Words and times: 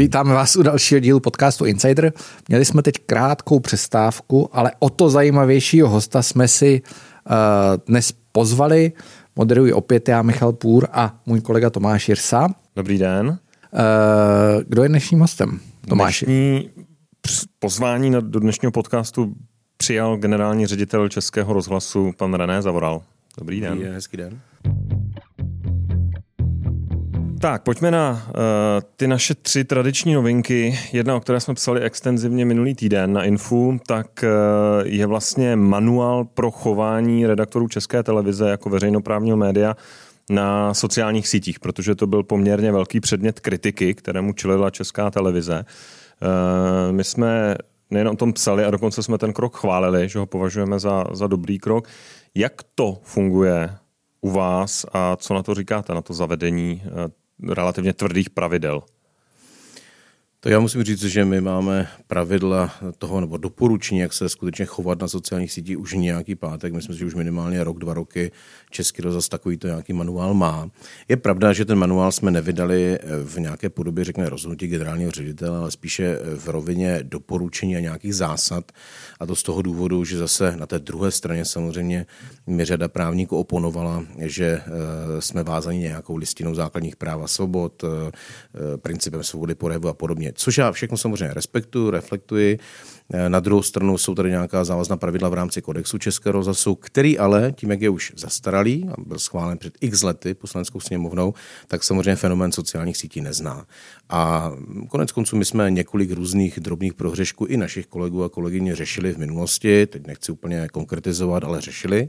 Vítáme 0.00 0.34
vás 0.34 0.56
u 0.56 0.62
dalšího 0.62 1.00
dílu 1.00 1.20
podcastu 1.20 1.64
Insider. 1.64 2.12
Měli 2.48 2.64
jsme 2.64 2.82
teď 2.82 2.94
krátkou 3.06 3.60
přestávku, 3.60 4.48
ale 4.52 4.72
o 4.78 4.90
to 4.90 5.10
zajímavějšího 5.10 5.88
hosta 5.88 6.22
jsme 6.22 6.48
si 6.48 6.82
uh, 6.82 7.34
dnes 7.86 8.12
pozvali. 8.32 8.92
Moderuji 9.36 9.72
opět 9.72 10.08
já, 10.08 10.22
Michal 10.22 10.52
Půr 10.52 10.88
a 10.92 11.20
můj 11.26 11.40
kolega 11.40 11.70
Tomáš 11.70 12.08
Jirsa. 12.08 12.48
Dobrý 12.76 12.98
den. 12.98 13.28
Uh, 13.28 13.36
kdo 14.68 14.82
je 14.82 14.88
dnešním 14.88 15.20
hostem? 15.20 15.60
Tomáš. 15.88 16.24
Dnešní 16.26 16.70
pozvání 17.58 18.10
do 18.20 18.40
dnešního 18.40 18.72
podcastu 18.72 19.34
přijal 19.76 20.16
generální 20.16 20.66
ředitel 20.66 21.08
Českého 21.08 21.52
rozhlasu 21.52 22.12
pan 22.16 22.34
René 22.34 22.62
Zavoral. 22.62 23.02
Dobrý 23.38 23.60
den. 23.60 23.70
Dobrý 23.70 23.84
den, 23.84 23.94
hezký 23.94 24.16
den. 24.16 24.40
Tak, 27.42 27.62
pojďme 27.62 27.90
na 27.90 28.10
uh, 28.10 28.34
ty 28.96 29.08
naše 29.08 29.34
tři 29.34 29.64
tradiční 29.64 30.14
novinky. 30.14 30.78
Jedna, 30.92 31.16
o 31.16 31.20
které 31.20 31.40
jsme 31.40 31.54
psali 31.54 31.80
extenzivně 31.80 32.44
minulý 32.44 32.74
týden 32.74 33.12
na 33.12 33.24
Infu, 33.24 33.78
tak 33.86 34.06
uh, 34.24 34.86
je 34.86 35.06
vlastně 35.06 35.56
manuál 35.56 36.24
pro 36.24 36.50
chování 36.50 37.26
redaktorů 37.26 37.68
České 37.68 38.02
televize 38.02 38.50
jako 38.50 38.70
veřejnoprávního 38.70 39.36
média 39.36 39.76
na 40.30 40.74
sociálních 40.74 41.28
sítích, 41.28 41.60
protože 41.60 41.94
to 41.94 42.06
byl 42.06 42.22
poměrně 42.22 42.72
velký 42.72 43.00
předmět 43.00 43.40
kritiky, 43.40 43.94
kterému 43.94 44.32
čelila 44.32 44.70
Česká 44.70 45.10
televize. 45.10 45.64
Uh, 45.64 46.92
my 46.92 47.04
jsme 47.04 47.54
nejen 47.90 48.08
o 48.08 48.16
tom 48.16 48.32
psali 48.32 48.64
a 48.64 48.70
dokonce 48.70 49.02
jsme 49.02 49.18
ten 49.18 49.32
krok 49.32 49.56
chválili, 49.56 50.08
že 50.08 50.18
ho 50.18 50.26
považujeme 50.26 50.78
za, 50.78 51.04
za 51.12 51.26
dobrý 51.26 51.58
krok. 51.58 51.88
Jak 52.34 52.52
to 52.74 52.98
funguje 53.02 53.70
u 54.20 54.30
vás 54.30 54.86
a 54.92 55.16
co 55.16 55.34
na 55.34 55.42
to 55.42 55.54
říkáte, 55.54 55.94
na 55.94 56.02
to 56.02 56.14
zavedení 56.14 56.82
relativně 57.48 57.92
tvrdých 57.92 58.30
pravidel. 58.30 58.82
To 60.42 60.48
já 60.48 60.60
musím 60.60 60.82
říct, 60.82 61.02
že 61.02 61.24
my 61.24 61.40
máme 61.40 61.88
pravidla 62.06 62.74
toho, 62.98 63.20
nebo 63.20 63.36
doporučení, 63.36 64.00
jak 64.00 64.12
se 64.12 64.28
skutečně 64.28 64.64
chovat 64.64 65.00
na 65.00 65.08
sociálních 65.08 65.52
sítích 65.52 65.78
už 65.78 65.94
nějaký 65.94 66.34
pátek. 66.34 66.72
Myslím 66.72 66.96
že 66.96 67.06
už 67.06 67.14
minimálně 67.14 67.64
rok, 67.64 67.78
dva 67.78 67.94
roky 67.94 68.32
Český 68.70 69.02
rozhlas 69.02 69.28
takový 69.28 69.56
to 69.56 69.66
nějaký 69.66 69.92
manuál 69.92 70.34
má. 70.34 70.70
Je 71.08 71.16
pravda, 71.16 71.52
že 71.52 71.64
ten 71.64 71.78
manuál 71.78 72.12
jsme 72.12 72.30
nevydali 72.30 72.98
v 73.24 73.40
nějaké 73.40 73.68
podobě, 73.68 74.04
řekne 74.04 74.28
rozhodnutí 74.28 74.66
generálního 74.66 75.10
ředitele, 75.10 75.58
ale 75.58 75.70
spíše 75.70 76.18
v 76.36 76.48
rovině 76.48 76.98
doporučení 77.02 77.76
a 77.76 77.80
nějakých 77.80 78.14
zásad. 78.14 78.72
A 79.20 79.26
to 79.26 79.36
z 79.36 79.42
toho 79.42 79.62
důvodu, 79.62 80.04
že 80.04 80.18
zase 80.18 80.56
na 80.56 80.66
té 80.66 80.78
druhé 80.78 81.10
straně 81.10 81.44
samozřejmě 81.44 82.06
mi 82.46 82.64
řada 82.64 82.88
právníků 82.88 83.36
oponovala, 83.36 84.04
že 84.18 84.46
eh, 84.46 84.62
jsme 85.22 85.42
vázaní 85.42 85.78
nějakou 85.78 86.16
listinou 86.16 86.54
základních 86.54 86.96
práv 86.96 87.22
a 87.22 87.26
svobod, 87.26 87.84
eh, 87.84 88.76
principem 88.76 89.22
svobody 89.22 89.54
projevu 89.54 89.88
a 89.88 89.94
podobně 89.94 90.29
což 90.34 90.58
já 90.58 90.72
všechno 90.72 90.96
samozřejmě 90.96 91.34
respektuji, 91.34 91.90
reflektuji. 91.90 92.58
Na 93.28 93.40
druhou 93.40 93.62
stranu 93.62 93.98
jsou 93.98 94.14
tady 94.14 94.30
nějaká 94.30 94.64
závazná 94.64 94.96
pravidla 94.96 95.28
v 95.28 95.34
rámci 95.34 95.62
kodexu 95.62 95.98
Českého 95.98 96.32
rozhlasu, 96.32 96.74
který 96.74 97.18
ale, 97.18 97.52
tím 97.52 97.70
jak 97.70 97.80
je 97.80 97.90
už 97.90 98.12
zastaralý 98.16 98.88
a 98.92 99.00
byl 99.00 99.18
schválen 99.18 99.58
před 99.58 99.74
x 99.80 100.02
lety 100.02 100.34
poslaneckou 100.34 100.80
sněmovnou, 100.80 101.34
tak 101.66 101.84
samozřejmě 101.84 102.16
fenomén 102.16 102.52
sociálních 102.52 102.96
sítí 102.96 103.20
nezná. 103.20 103.66
A 104.08 104.52
konec 104.88 105.12
konců 105.12 105.36
my 105.36 105.44
jsme 105.44 105.70
několik 105.70 106.12
různých 106.12 106.60
drobných 106.60 106.94
prohřešků 106.94 107.46
i 107.46 107.56
našich 107.56 107.86
kolegů 107.86 108.24
a 108.24 108.28
kolegyně 108.28 108.76
řešili 108.76 109.12
v 109.12 109.18
minulosti, 109.18 109.86
teď 109.86 110.06
nechci 110.06 110.32
úplně 110.32 110.68
konkretizovat, 110.72 111.44
ale 111.44 111.60
řešili 111.60 112.08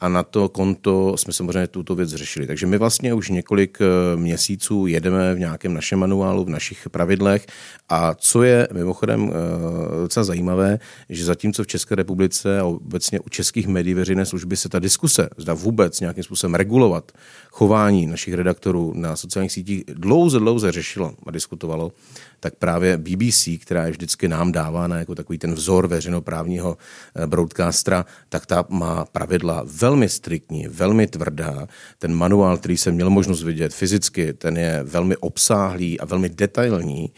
a 0.00 0.08
na 0.08 0.22
to 0.22 0.48
konto 0.48 1.16
jsme 1.16 1.32
samozřejmě 1.32 1.66
tuto 1.66 1.94
věc 1.94 2.10
řešili. 2.10 2.46
Takže 2.46 2.66
my 2.66 2.78
vlastně 2.78 3.14
už 3.14 3.28
několik 3.28 3.78
eh, 3.80 4.16
měsíců 4.16 4.86
jedeme 4.86 5.34
v 5.34 5.38
nějakém 5.38 5.74
našem 5.74 5.98
manuálu, 5.98 6.44
v 6.44 6.48
našich 6.48 6.88
pravidlech 6.90 7.46
a 7.88 8.14
co 8.14 8.42
je 8.42 8.68
mimochodem 8.72 9.30
eh, 9.30 10.00
docela 10.02 10.24
zajímavé, 10.24 10.78
že 11.08 11.24
zatímco 11.24 11.64
v 11.64 11.66
České 11.66 11.94
republice 11.94 12.60
a 12.60 12.64
obecně 12.64 13.20
u 13.20 13.28
českých 13.28 13.68
médií 13.68 13.94
veřejné 13.94 14.26
služby 14.26 14.56
se 14.56 14.68
ta 14.68 14.78
diskuse, 14.78 15.28
zda 15.36 15.54
vůbec 15.54 16.00
nějakým 16.00 16.24
způsobem 16.24 16.54
regulovat 16.54 17.12
chování 17.50 18.06
našich 18.06 18.34
redaktorů 18.34 18.92
na 18.96 19.16
sociálních 19.16 19.52
sítích 19.52 19.84
dlouze, 19.86 20.38
dlouze 20.38 20.72
řešilo 20.72 21.14
a 21.26 21.30
diskutovalo, 21.30 21.92
tak 22.40 22.54
právě 22.54 22.96
BBC, 22.96 23.48
která 23.60 23.84
je 23.84 23.90
vždycky 23.90 24.28
nám 24.28 24.52
dávána 24.52 24.98
jako 24.98 25.14
takový 25.14 25.38
ten 25.38 25.54
vzor 25.54 25.86
veřejnoprávního 25.86 26.76
eh, 27.14 27.26
broadcastera, 27.26 28.06
tak 28.28 28.46
ta 28.46 28.64
má 28.68 29.04
pravidla 29.04 29.62
velmi 29.66 30.08
striktní, 30.08 30.68
velmi 30.68 31.06
tvrdá. 31.06 31.68
Ten 31.98 32.14
manuál, 32.14 32.56
který 32.56 32.76
jsem 32.76 32.94
měl 32.94 33.10
možnost 33.10 33.42
vidět 33.42 33.74
fyzicky, 33.74 34.32
ten 34.32 34.56
je 34.56 34.80
velmi 34.82 35.16
obsáhlý 35.16 36.00
a 36.00 36.04
velmi 36.04 36.28
detailní. 36.28 37.10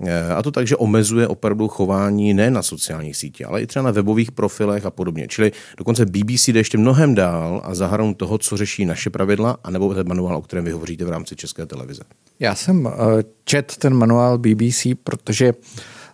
Eh, 0.00 0.32
a 0.32 0.42
to 0.42 0.50
tak, 0.50 0.66
že 0.66 0.76
omezuje 0.76 1.28
opravdu 1.28 1.68
chování 1.68 2.34
ne 2.34 2.50
na 2.50 2.62
sociálních 2.62 3.16
sítích, 3.16 3.46
ale 3.46 3.62
i 3.62 3.66
třeba 3.66 3.82
na 3.82 3.90
webových 3.90 4.32
profilech 4.32 4.86
a 4.86 4.90
podobně. 4.90 5.28
Čili 5.28 5.52
dokonce 5.78 6.06
BBC 6.06 6.48
jde 6.48 6.60
ještě 6.60 6.78
mnohem 6.78 7.14
dál 7.14 7.60
a 7.64 7.74
zahrnou 7.74 8.14
toho, 8.14 8.38
co 8.38 8.56
řeší 8.56 8.84
naše 8.84 9.10
pravidla, 9.10 9.56
anebo 9.64 9.94
ten 9.94 10.08
manuál, 10.08 10.36
o 10.36 10.42
kterém 10.42 10.64
vy 10.64 10.70
hovoříte 10.70 11.04
v 11.04 11.10
rámci 11.10 11.36
České 11.36 11.66
televize. 11.66 12.02
Já 12.40 12.54
jsem 12.54 12.86
eh, 12.86 13.24
čet 13.44 13.76
ten 13.76 13.94
manuál 13.94 14.38
BBC, 14.38 14.86
protože 15.04 15.52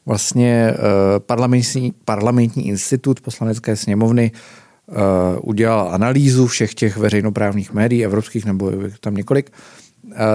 vlastně 0.07 0.75
eh, 0.75 0.77
parlamentní, 1.19 1.93
parlamentní 2.05 2.69
institut 2.69 3.21
poslanecké 3.21 3.77
sněmovny 3.77 4.33
udělal 5.43 5.89
analýzu 5.95 6.47
všech 6.47 6.75
těch 6.75 6.97
veřejnoprávních 6.97 7.73
médií, 7.73 8.05
evropských 8.05 8.45
nebo 8.45 8.73
tam 9.01 9.15
několik, 9.15 9.51
Eh, 9.51 9.80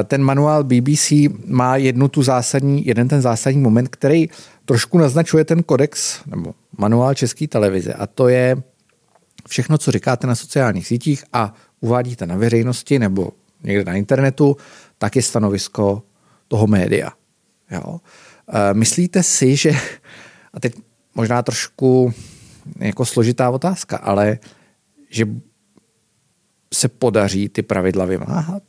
ten 0.03 0.23
manuál 0.23 0.63
BBC 0.63 1.11
má 1.45 1.75
jednu 1.77 2.07
tu 2.07 2.23
zásadní, 2.23 2.85
jeden 2.87 3.07
ten 3.07 3.21
zásadní 3.21 3.61
moment, 3.61 3.87
který 3.87 4.29
trošku 4.65 4.97
naznačuje 4.97 5.45
ten 5.45 5.63
kodex 5.63 6.21
nebo 6.25 6.53
manuál 6.77 7.13
České 7.13 7.47
televize 7.47 7.93
a 7.93 8.07
to 8.07 8.27
je 8.27 8.55
všechno, 9.47 9.77
co 9.77 9.91
říkáte 9.91 10.27
na 10.27 10.35
sociálních 10.35 10.87
sítích 10.87 11.23
a 11.33 11.53
uvádíte 11.79 12.25
na 12.25 12.35
veřejnosti 12.35 12.99
nebo 12.99 13.31
někde 13.63 13.83
na 13.83 13.93
internetu, 13.93 14.57
tak 14.97 15.15
je 15.15 15.21
stanovisko 15.21 16.03
toho 16.47 16.67
média. 16.67 17.11
Jo? 17.71 17.99
Eh, 18.49 18.73
myslíte 18.73 19.23
si, 19.23 19.55
že, 19.55 19.71
a 20.53 20.59
teď 20.59 20.75
možná 21.15 21.41
trošku 21.41 22.13
jako 22.79 23.05
složitá 23.05 23.49
otázka, 23.49 23.97
ale 23.97 24.39
že 25.09 25.25
se 26.73 26.87
podaří 26.87 27.49
ty 27.49 27.61
pravidla 27.61 28.05
vymáhat? 28.05 28.63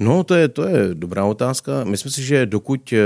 No, 0.00 0.24
to 0.24 0.34
je, 0.34 0.48
to 0.48 0.64
je 0.64 0.94
dobrá 0.94 1.24
otázka. 1.24 1.84
Myslím 1.84 2.12
si, 2.12 2.22
že 2.24 2.46
dokud 2.46 2.92
eh, 2.92 2.98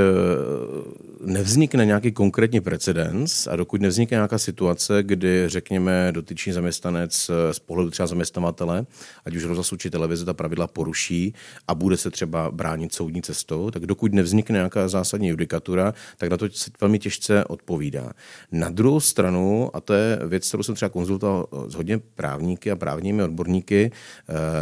nevznikne 1.25 1.87
nějaký 1.87 2.13
konkrétní 2.13 2.61
precedens 2.61 3.47
a 3.47 3.57
dokud 3.57 3.81
nevznikne 3.81 4.15
nějaká 4.15 4.39
situace, 4.39 5.03
kdy, 5.03 5.45
řekněme, 5.47 6.09
dotyčný 6.13 6.53
zaměstnanec 6.53 7.31
eh, 7.31 7.55
z 7.55 7.59
pohledu 7.59 7.91
třeba 7.91 8.07
zaměstnavatele, 8.07 8.87
ať 9.25 9.37
už 9.37 9.45
rozhlasu 9.45 9.77
či 9.77 9.91
televize, 9.91 10.25
ta 10.25 10.33
pravidla 10.35 10.67
poruší 10.67 11.35
a 11.69 11.75
bude 11.75 11.97
se 11.97 12.11
třeba 12.11 12.51
bránit 12.51 12.95
soudní 12.95 13.23
cestou, 13.23 13.71
tak 13.71 13.87
dokud 13.87 14.15
nevznikne 14.15 14.53
nějaká 14.53 14.89
zásadní 14.89 15.29
judikatura, 15.29 15.95
tak 16.19 16.31
na 16.31 16.37
to 16.37 16.47
se 16.51 16.71
velmi 16.81 16.99
těžce 16.99 17.45
odpovídá. 17.45 18.13
Na 18.53 18.71
druhou 18.71 19.01
stranu, 19.01 19.71
a 19.75 19.81
to 19.81 19.95
je 19.95 20.19
věc, 20.27 20.49
kterou 20.49 20.63
jsem 20.63 20.75
třeba 20.75 20.89
konzultoval 20.89 21.47
eh, 21.53 21.71
s 21.71 21.75
hodně 21.75 21.99
právníky 21.99 22.71
a 22.71 22.77
právními 22.77 23.23
odborníky, 23.23 23.91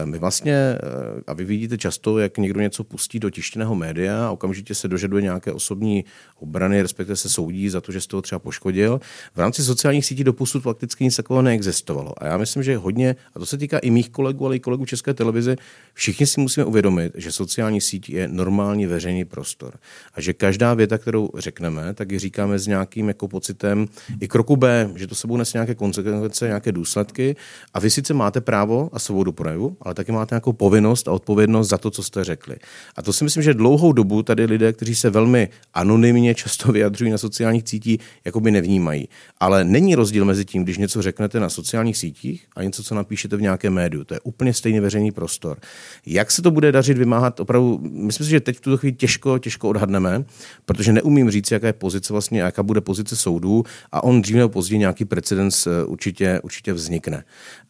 my 0.05 0.19
vlastně, 0.19 0.79
a 1.27 1.33
vy 1.33 1.45
vidíte 1.45 1.79
často, 1.79 2.22
jak 2.23 2.39
někdo 2.39 2.61
něco 2.61 2.85
pustí 2.85 3.19
do 3.19 3.31
tištěného 3.31 3.75
média 3.75 4.27
a 4.27 4.31
okamžitě 4.31 4.75
se 4.75 4.89
dožaduje 4.89 5.23
nějaké 5.23 5.53
osobní 5.53 6.05
obrany, 6.41 6.83
respektive 6.83 7.17
se 7.17 7.29
soudí 7.29 7.69
za 7.69 7.81
to, 7.81 7.93
že 7.93 8.01
z 8.01 8.07
toho 8.07 8.23
třeba 8.23 8.39
poškodil. 8.39 9.01
V 9.35 9.39
rámci 9.39 9.65
sociálních 9.65 10.07
sítí 10.07 10.25
doposud 10.25 10.63
fakticky 10.63 11.05
nic 11.05 11.17
takového 11.17 11.43
neexistovalo. 11.43 12.23
A 12.23 12.27
já 12.27 12.37
myslím, 12.37 12.63
že 12.63 12.77
hodně, 12.77 13.17
a 13.35 13.39
to 13.39 13.47
se 13.47 13.59
týká 13.59 13.79
i 13.79 13.91
mých 13.91 14.11
kolegů, 14.11 14.47
ale 14.47 14.57
i 14.57 14.61
kolegů 14.61 14.85
České 14.87 15.15
televize, 15.15 15.57
všichni 15.95 16.27
si 16.27 16.41
musíme 16.41 16.65
uvědomit, 16.65 17.13
že 17.15 17.33
sociální 17.33 17.81
síť 17.81 18.11
je 18.11 18.29
normální 18.29 18.87
veřejný 18.87 19.25
prostor. 19.25 19.75
A 20.15 20.21
že 20.21 20.33
každá 20.33 20.75
věta, 20.75 20.99
kterou 20.99 21.31
řekneme, 21.35 21.95
tak 21.95 22.13
ji 22.13 22.19
říkáme 22.19 22.59
s 22.59 22.67
nějakým 22.67 23.09
jako 23.09 23.29
pocitem 23.29 23.87
i 24.21 24.29
kroku 24.29 24.57
B, 24.57 24.91
že 24.95 25.07
to 25.07 25.15
sebou 25.15 25.37
nese 25.37 25.59
nějaké 25.59 25.75
konsekvence, 25.75 26.47
nějaké 26.47 26.73
důsledky. 26.73 27.37
A 27.75 27.81
vy 27.81 27.91
sice 27.91 28.15
máte 28.15 28.41
právo 28.41 28.91
a 28.93 28.99
svobodu 28.99 29.33
projevu, 29.33 29.77
ale 29.81 29.95
taky 29.95 30.13
máte 30.13 30.35
nějakou 30.35 30.53
povinnost 30.53 31.09
a 31.09 31.13
odpovědnost 31.13 31.69
za 31.69 31.79
to, 31.79 31.91
co 31.91 32.03
jste 32.03 32.12
řekli. 32.21 32.57
A 32.97 33.03
to 33.03 33.13
si 33.13 33.25
myslím, 33.25 33.43
že 33.43 33.55
dlouhou 33.55 33.93
dobu 33.93 34.23
tady 34.23 34.45
lidé, 34.45 34.73
kteří 34.73 34.95
se 34.95 35.11
velmi 35.11 35.49
anonymně 35.75 36.35
často 36.35 36.73
vyjadřují 36.73 37.11
na 37.11 37.19
sociálních 37.19 37.69
sítích, 37.69 38.01
jakoby 38.25 38.51
nevnímají. 38.51 39.09
Ale 39.41 39.65
není 39.65 39.95
rozdíl 39.95 40.25
mezi 40.25 40.45
tím, 40.45 40.65
když 40.65 40.79
něco 40.79 41.03
řeknete 41.03 41.41
na 41.41 41.49
sociálních 41.49 41.97
sítích 41.97 42.47
a 42.57 42.63
něco, 42.63 42.83
co 42.83 42.95
napíšete 42.95 43.37
v 43.37 43.43
nějakém 43.43 43.75
médiu. 43.75 44.05
To 44.05 44.15
je 44.15 44.21
úplně 44.21 44.55
stejný 44.55 44.81
veřejný 44.81 45.13
prostor. 45.13 45.59
Jak 46.07 46.31
se 46.31 46.43
to 46.43 46.51
bude 46.51 46.73
dařit 46.73 46.99
vymáhat, 46.99 47.41
opravdu, 47.41 47.81
myslím 47.83 48.25
si, 48.25 48.31
že 48.31 48.41
teď 48.41 48.57
v 48.57 48.61
tuto 48.61 48.77
chvíli 48.77 48.93
těžko, 48.93 49.39
těžko 49.39 49.69
odhadneme, 49.69 50.25
protože 50.65 50.93
neumím 50.93 51.31
říct, 51.31 51.51
jaká 51.51 51.67
je 51.67 51.73
pozice 51.73 52.13
vlastně, 52.13 52.41
jaká 52.41 52.63
bude 52.63 52.81
pozice 52.81 53.17
soudů 53.17 53.65
a 53.93 54.05
on 54.05 54.23
dřív 54.23 54.37
nebo 54.37 54.49
později 54.49 54.79
nějaký 54.79 55.05
precedens 55.05 55.67
eh, 55.67 55.85
určitě, 55.85 56.41
určitě 56.43 56.73
vznikne. 56.73 57.25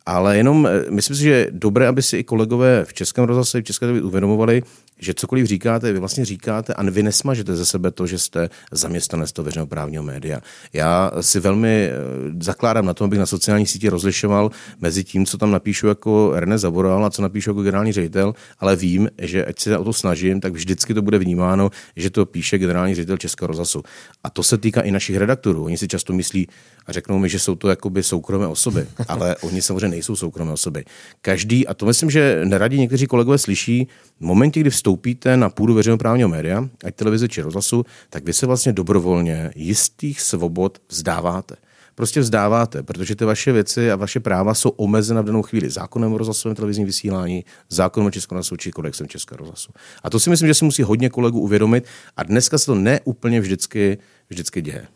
Ale 0.07 0.37
jenom 0.37 0.67
eh, 0.67 0.91
myslím 0.91 1.17
si, 1.17 1.23
že 1.23 1.31
je 1.31 1.49
dobré, 1.51 1.87
aby 1.89 2.03
si 2.03 2.17
i 2.17 2.25
kolegové 2.25 2.85
v 2.85 2.95
Českém 2.95 3.25
rozhlase, 3.25 3.61
v 3.61 3.65
České 3.65 3.87
televizi 3.87 4.05
uvědomovali, 4.05 4.63
že 5.03 5.15
cokoliv 5.15 5.47
říkáte, 5.47 5.93
vy 5.93 5.99
vlastně 5.99 6.25
říkáte 6.25 6.75
a 6.75 6.83
vy 6.83 7.03
nesmažete 7.03 7.57
ze 7.57 7.67
sebe 7.67 7.91
to, 7.91 8.07
že 8.07 8.19
jste 8.19 8.51
zaměstnanec 8.73 9.33
toho 9.33 9.45
veřejnoprávního 9.45 10.03
média. 10.03 10.41
Já 10.73 11.11
si 11.21 11.41
velmi 11.41 11.91
eh, 11.91 11.95
zakládám 12.41 12.87
na 12.87 12.95
tom, 12.95 13.05
abych 13.05 13.19
na 13.19 13.27
sociální 13.27 13.67
síti 13.67 13.89
rozlišoval 13.89 14.51
mezi 14.81 15.05
tím, 15.05 15.27
co 15.27 15.39
tam 15.39 15.51
napíšu 15.51 15.87
jako 15.87 16.33
René 16.35 16.59
Zaboral 16.59 17.05
a 17.05 17.11
co 17.11 17.23
napíšu 17.23 17.51
jako 17.51 17.63
generální 17.63 17.93
ředitel, 17.93 18.35
ale 18.59 18.77
vím, 18.77 19.09
že 19.19 19.45
ať 19.45 19.59
se 19.59 19.79
o 19.79 19.85
to 19.85 19.93
snažím, 19.93 20.41
tak 20.41 20.53
vždycky 20.53 20.95
to 20.95 21.03
bude 21.03 21.19
vnímáno, 21.19 21.71
že 21.97 22.11
to 22.11 22.27
píše 22.27 22.59
generální 22.59 22.95
ředitel 22.95 23.17
Českého 23.17 23.47
rozhlasu. 23.47 23.83
A 24.25 24.31
to 24.31 24.43
se 24.43 24.59
týká 24.59 24.81
i 24.81 24.91
našich 24.91 25.17
redaktorů. 25.17 25.65
Oni 25.65 25.79
si 25.79 25.89
často 25.89 26.13
myslí 26.13 26.49
a 26.87 26.93
řeknou 26.93 27.19
mi, 27.19 27.29
že 27.29 27.39
jsou 27.39 27.55
to 27.55 27.69
jakoby 27.69 28.03
soukromé 28.03 28.47
osoby, 28.47 28.87
ale 29.09 29.37
oni 29.37 29.63
samozřejmě 29.63 29.89
nejsou 29.89 30.17
soukromé 30.17 30.53
osoby. 30.53 30.85
Každý, 31.21 31.67
a 31.67 31.75
to 31.75 31.87
myslím, 31.87 32.11
že 32.11 32.41
neradí 32.45 32.79
někteří 32.79 33.07
kolegové 33.07 33.39
slyší, 33.39 33.89
v 34.21 34.25
momentě, 34.25 34.61
kdy 34.61 34.71
vstoupíte 34.93 35.37
na 35.37 35.51
půdu 35.51 35.75
veřejnoprávního 35.75 36.29
média, 36.29 36.69
ať 36.85 36.95
televize 36.95 37.29
či 37.29 37.43
rozhlasu, 37.43 37.85
tak 38.11 38.25
vy 38.25 38.33
se 38.33 38.47
vlastně 38.47 38.73
dobrovolně 38.73 39.51
jistých 39.55 40.21
svobod 40.21 40.79
vzdáváte. 40.89 41.57
Prostě 41.95 42.21
vzdáváte, 42.21 42.83
protože 42.83 43.17
ty 43.17 43.25
vaše 43.25 43.53
věci 43.53 43.91
a 43.91 43.97
vaše 43.97 44.21
práva 44.21 44.55
jsou 44.55 44.69
omezena 44.69 45.21
v 45.21 45.25
danou 45.25 45.43
chvíli 45.43 45.71
zákonem 45.71 46.13
o 46.13 46.19
rozhlasovém 46.19 46.57
televizním 46.57 46.87
vysílání, 46.87 47.45
zákonem 47.69 48.07
o 48.07 48.11
Českém 48.11 48.37
rozhlasu 48.37 48.57
či 48.57 48.71
kodexem 48.71 49.09
Českého 49.09 49.39
rozhlasu. 49.39 49.73
A 50.03 50.11
to 50.11 50.21
si 50.21 50.31
myslím, 50.31 50.49
že 50.49 50.55
si 50.55 50.65
musí 50.65 50.83
hodně 50.83 51.11
kolegů 51.11 51.41
uvědomit 51.41 51.85
a 52.17 52.23
dneska 52.23 52.59
se 52.59 52.67
to 52.67 52.75
neúplně 52.75 53.41
vždycky, 53.41 53.99
vždycky 54.29 54.63
děje. 54.63 54.87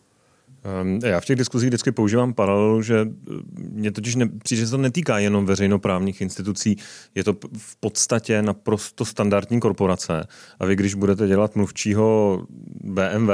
Ehm, 0.67 0.99
já 1.05 1.21
v 1.21 1.25
těch 1.25 1.37
diskuzích 1.37 1.69
vždycky 1.69 1.93
používám 1.93 2.35
paralelu, 2.35 2.83
že 2.83 3.01
eh, 3.01 3.33
mě 3.59 3.93
totiž 3.93 4.15
ne, 4.15 4.29
přijde, 4.43 4.65
že 4.65 4.71
to 4.71 4.79
netýká 4.79 5.19
jenom 5.19 5.47
veřejnoprávních 5.47 6.21
institucí, 6.21 6.77
je 7.15 7.25
to 7.25 7.33
v 7.59 7.77
podstatě 7.77 8.43
naprosto 8.43 9.05
standardní 9.05 9.61
korporace. 9.61 10.27
A 10.61 10.67
vy, 10.67 10.77
když 10.77 10.95
budete 10.95 11.27
dělat 11.27 11.57
mluvčího 11.57 12.47
BMW 12.85 13.31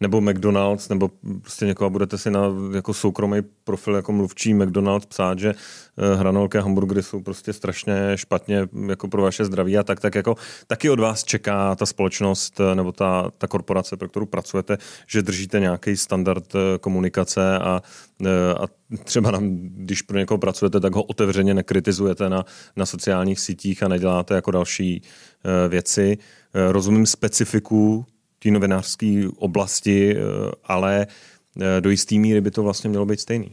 nebo 0.00 0.20
McDonald's, 0.20 0.88
nebo 0.88 1.10
prostě 1.42 1.66
někoho 1.66 1.90
budete 1.90 2.18
si 2.18 2.30
na 2.30 2.40
jako 2.74 2.94
soukromý 2.94 3.42
profil 3.64 3.94
jako 3.94 4.12
mluvčí 4.12 4.54
McDonald's 4.54 5.06
psát, 5.06 5.38
že 5.38 5.54
eh, 5.54 6.14
hranolky 6.14 6.58
a 6.58 6.62
hamburgery 6.62 7.02
jsou 7.02 7.20
prostě 7.20 7.52
strašně 7.52 8.12
špatně 8.14 8.68
jako 8.88 9.08
pro 9.08 9.22
vaše 9.22 9.44
zdraví 9.44 9.78
a 9.78 9.82
tak, 9.82 10.00
tak 10.00 10.14
jako 10.14 10.36
taky 10.66 10.90
od 10.90 11.00
vás 11.00 11.24
čeká 11.24 11.74
ta 11.74 11.86
společnost 11.86 12.60
eh, 12.60 12.74
nebo 12.74 12.92
ta, 12.92 13.30
ta 13.38 13.46
korporace, 13.46 13.96
pro 13.96 14.08
kterou 14.08 14.26
pracujete, 14.26 14.78
že 15.06 15.22
držíte 15.22 15.60
nějaký 15.60 15.96
standard 15.96 16.54
eh, 16.54 16.78
komunikace 16.78 17.58
a, 17.58 17.82
a 18.60 18.66
třeba 19.04 19.30
nám, 19.30 19.50
když 19.60 20.02
pro 20.02 20.18
někoho 20.18 20.38
pracujete, 20.38 20.80
tak 20.80 20.94
ho 20.94 21.02
otevřeně 21.02 21.54
nekritizujete 21.54 22.28
na, 22.28 22.44
na 22.76 22.86
sociálních 22.86 23.40
sítích 23.40 23.82
a 23.82 23.88
neděláte 23.88 24.34
jako 24.34 24.50
další 24.50 25.02
věci. 25.68 26.18
Rozumím 26.54 27.06
specifiku 27.06 28.06
té 28.42 28.50
novinářské 28.50 29.28
oblasti, 29.36 30.16
ale 30.64 31.06
do 31.80 31.90
jisté 31.90 32.14
míry 32.14 32.40
by 32.40 32.50
to 32.50 32.62
vlastně 32.62 32.90
mělo 32.90 33.06
být 33.06 33.20
stejný. 33.20 33.52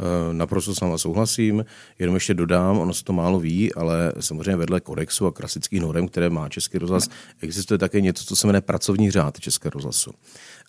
Eh, 0.00 0.34
naprosto 0.34 0.74
s 0.74 0.80
váma 0.80 0.98
souhlasím, 0.98 1.64
jenom 1.98 2.16
ještě 2.16 2.34
dodám, 2.34 2.78
ono 2.78 2.94
se 2.94 3.04
to 3.04 3.12
málo 3.12 3.40
ví, 3.40 3.74
ale 3.74 4.12
samozřejmě 4.20 4.56
vedle 4.56 4.80
kodexu 4.80 5.26
a 5.26 5.32
klasických 5.32 5.80
norm, 5.80 6.08
které 6.08 6.30
má 6.30 6.48
Český 6.48 6.78
rozhlas, 6.78 7.08
existuje 7.40 7.78
také 7.78 8.00
něco, 8.00 8.24
co 8.24 8.36
se 8.36 8.46
jmenuje 8.46 8.60
pracovní 8.60 9.10
řád 9.10 9.40
Českého 9.40 9.70
rozhlasu. 9.70 10.10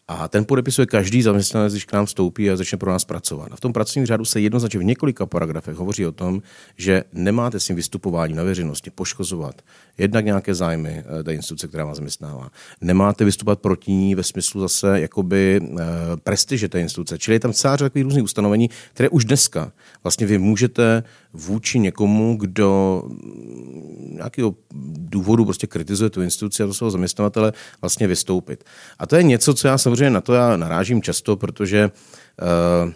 A 0.08 0.28
ten 0.28 0.46
podepisuje 0.46 0.86
každý 0.86 1.22
zaměstnanec, 1.22 1.74
když 1.74 1.86
k 1.86 1.94
nám 1.94 2.06
vstoupí 2.06 2.50
a 2.50 2.56
začne 2.56 2.78
pro 2.78 2.92
nás 2.92 3.06
pracovat. 3.06 3.52
A 3.52 3.56
v 3.56 3.60
tom 3.60 3.74
pracovním 3.74 4.06
řádu 4.06 4.26
se 4.26 4.42
jednoznačně 4.42 4.80
v 4.80 4.84
několika 4.84 5.26
paragrafech 5.26 5.76
hovoří 5.76 6.06
o 6.06 6.12
tom, 6.12 6.42
že 6.78 7.04
nemáte 7.14 7.60
s 7.60 7.66
tím 7.66 7.76
vystupováním 7.76 8.38
na 8.38 8.44
veřejnosti 8.44 8.90
poškozovat 8.90 9.62
jednak 9.98 10.26
nějaké 10.26 10.56
zájmy 10.56 11.04
eh, 11.20 11.24
té 11.24 11.34
instituce, 11.34 11.68
která 11.68 11.86
vás 11.86 11.96
zaměstnává. 11.96 12.50
Nemáte 12.82 13.26
vystupovat 13.26 13.60
proti 13.60 13.92
ní 13.92 14.16
ve 14.16 14.24
smyslu 14.24 14.62
zase 14.62 15.02
jakoby 15.02 15.62
eh, 15.64 15.84
prestiže 16.24 16.70
té 16.70 16.82
instituce. 16.82 17.18
Čili 17.18 17.36
je 17.36 17.40
tam 17.40 17.54
celá 17.54 17.76
řada 17.76 17.90
takových 17.90 18.04
různých 18.04 18.24
ustanovení, 18.24 18.70
které 18.94 19.10
už 19.10 19.26
dneska 19.26 19.72
vlastně 20.04 20.28
vy 20.28 20.38
můžete 20.38 21.04
vůči 21.34 21.80
někomu, 21.80 22.38
kdo 22.40 23.04
nějakého 24.14 24.56
důvodu 24.98 25.46
prostě 25.46 25.68
kritizuje 25.68 26.10
tu 26.10 26.22
instituci 26.22 26.64
a 26.64 26.68
to 26.68 26.74
svého 26.74 26.92
zaměstnavatele 26.92 27.54
vlastně 27.82 28.08
vystoupit. 28.08 28.64
A 29.00 29.08
to 29.08 29.16
je 29.16 29.24
něco, 29.24 29.54
co 29.54 29.68
já 29.68 29.78
samozřejmě 29.78 30.10
na 30.10 30.22
to 30.22 30.34
já 30.34 30.58
narážím 30.58 31.02
často, 31.02 31.36
protože 31.36 31.92
uh, 32.86 32.92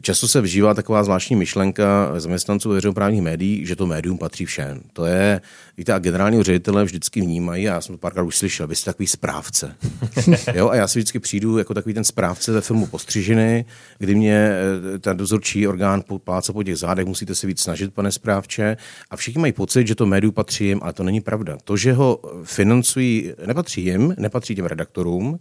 Často 0.00 0.28
se 0.28 0.40
vžívá 0.40 0.74
taková 0.74 1.04
zvláštní 1.04 1.36
myšlenka 1.36 2.12
zaměstnanců 2.16 2.70
veřejnoprávních 2.70 3.22
médií, 3.22 3.66
že 3.66 3.76
to 3.76 3.86
médium 3.86 4.18
patří 4.18 4.44
všem. 4.44 4.80
To 4.92 5.06
je, 5.06 5.40
víte, 5.76 5.92
a 5.92 5.98
generálního 5.98 6.42
ředitele 6.42 6.84
vždycky 6.84 7.20
vnímají, 7.20 7.68
a 7.68 7.74
já 7.74 7.80
jsem 7.80 7.94
to 7.94 7.98
párkrát 7.98 8.22
už 8.22 8.36
slyšel, 8.36 8.66
vy 8.66 8.76
jste 8.76 8.90
takový 8.90 9.06
správce. 9.06 9.76
jo, 10.54 10.68
a 10.68 10.76
já 10.76 10.88
si 10.88 10.98
vždycky 10.98 11.18
přijdu 11.18 11.58
jako 11.58 11.74
takový 11.74 11.94
ten 11.94 12.04
správce 12.04 12.52
ve 12.52 12.60
filmu 12.60 12.86
Postřižiny, 12.86 13.64
kdy 13.98 14.14
mě 14.14 14.52
eh, 14.94 14.98
ten 14.98 15.16
dozorčí 15.16 15.68
orgán 15.68 16.02
pláca 16.24 16.52
po 16.52 16.62
těch 16.62 16.76
zádech, 16.76 17.06
musíte 17.06 17.34
se 17.34 17.46
víc 17.46 17.60
snažit, 17.60 17.94
pane 17.94 18.12
správče, 18.12 18.76
a 19.10 19.16
všichni 19.16 19.40
mají 19.40 19.52
pocit, 19.52 19.86
že 19.86 19.94
to 19.94 20.06
médium 20.06 20.32
patří 20.32 20.66
jim, 20.66 20.80
ale 20.82 20.92
to 20.92 21.02
není 21.02 21.20
pravda. 21.20 21.58
To, 21.64 21.76
že 21.76 21.92
ho 21.92 22.20
financují, 22.44 23.32
nepatří 23.46 23.84
jim, 23.84 24.14
nepatří 24.18 24.54
těm 24.54 24.66
redaktorům, 24.66 25.38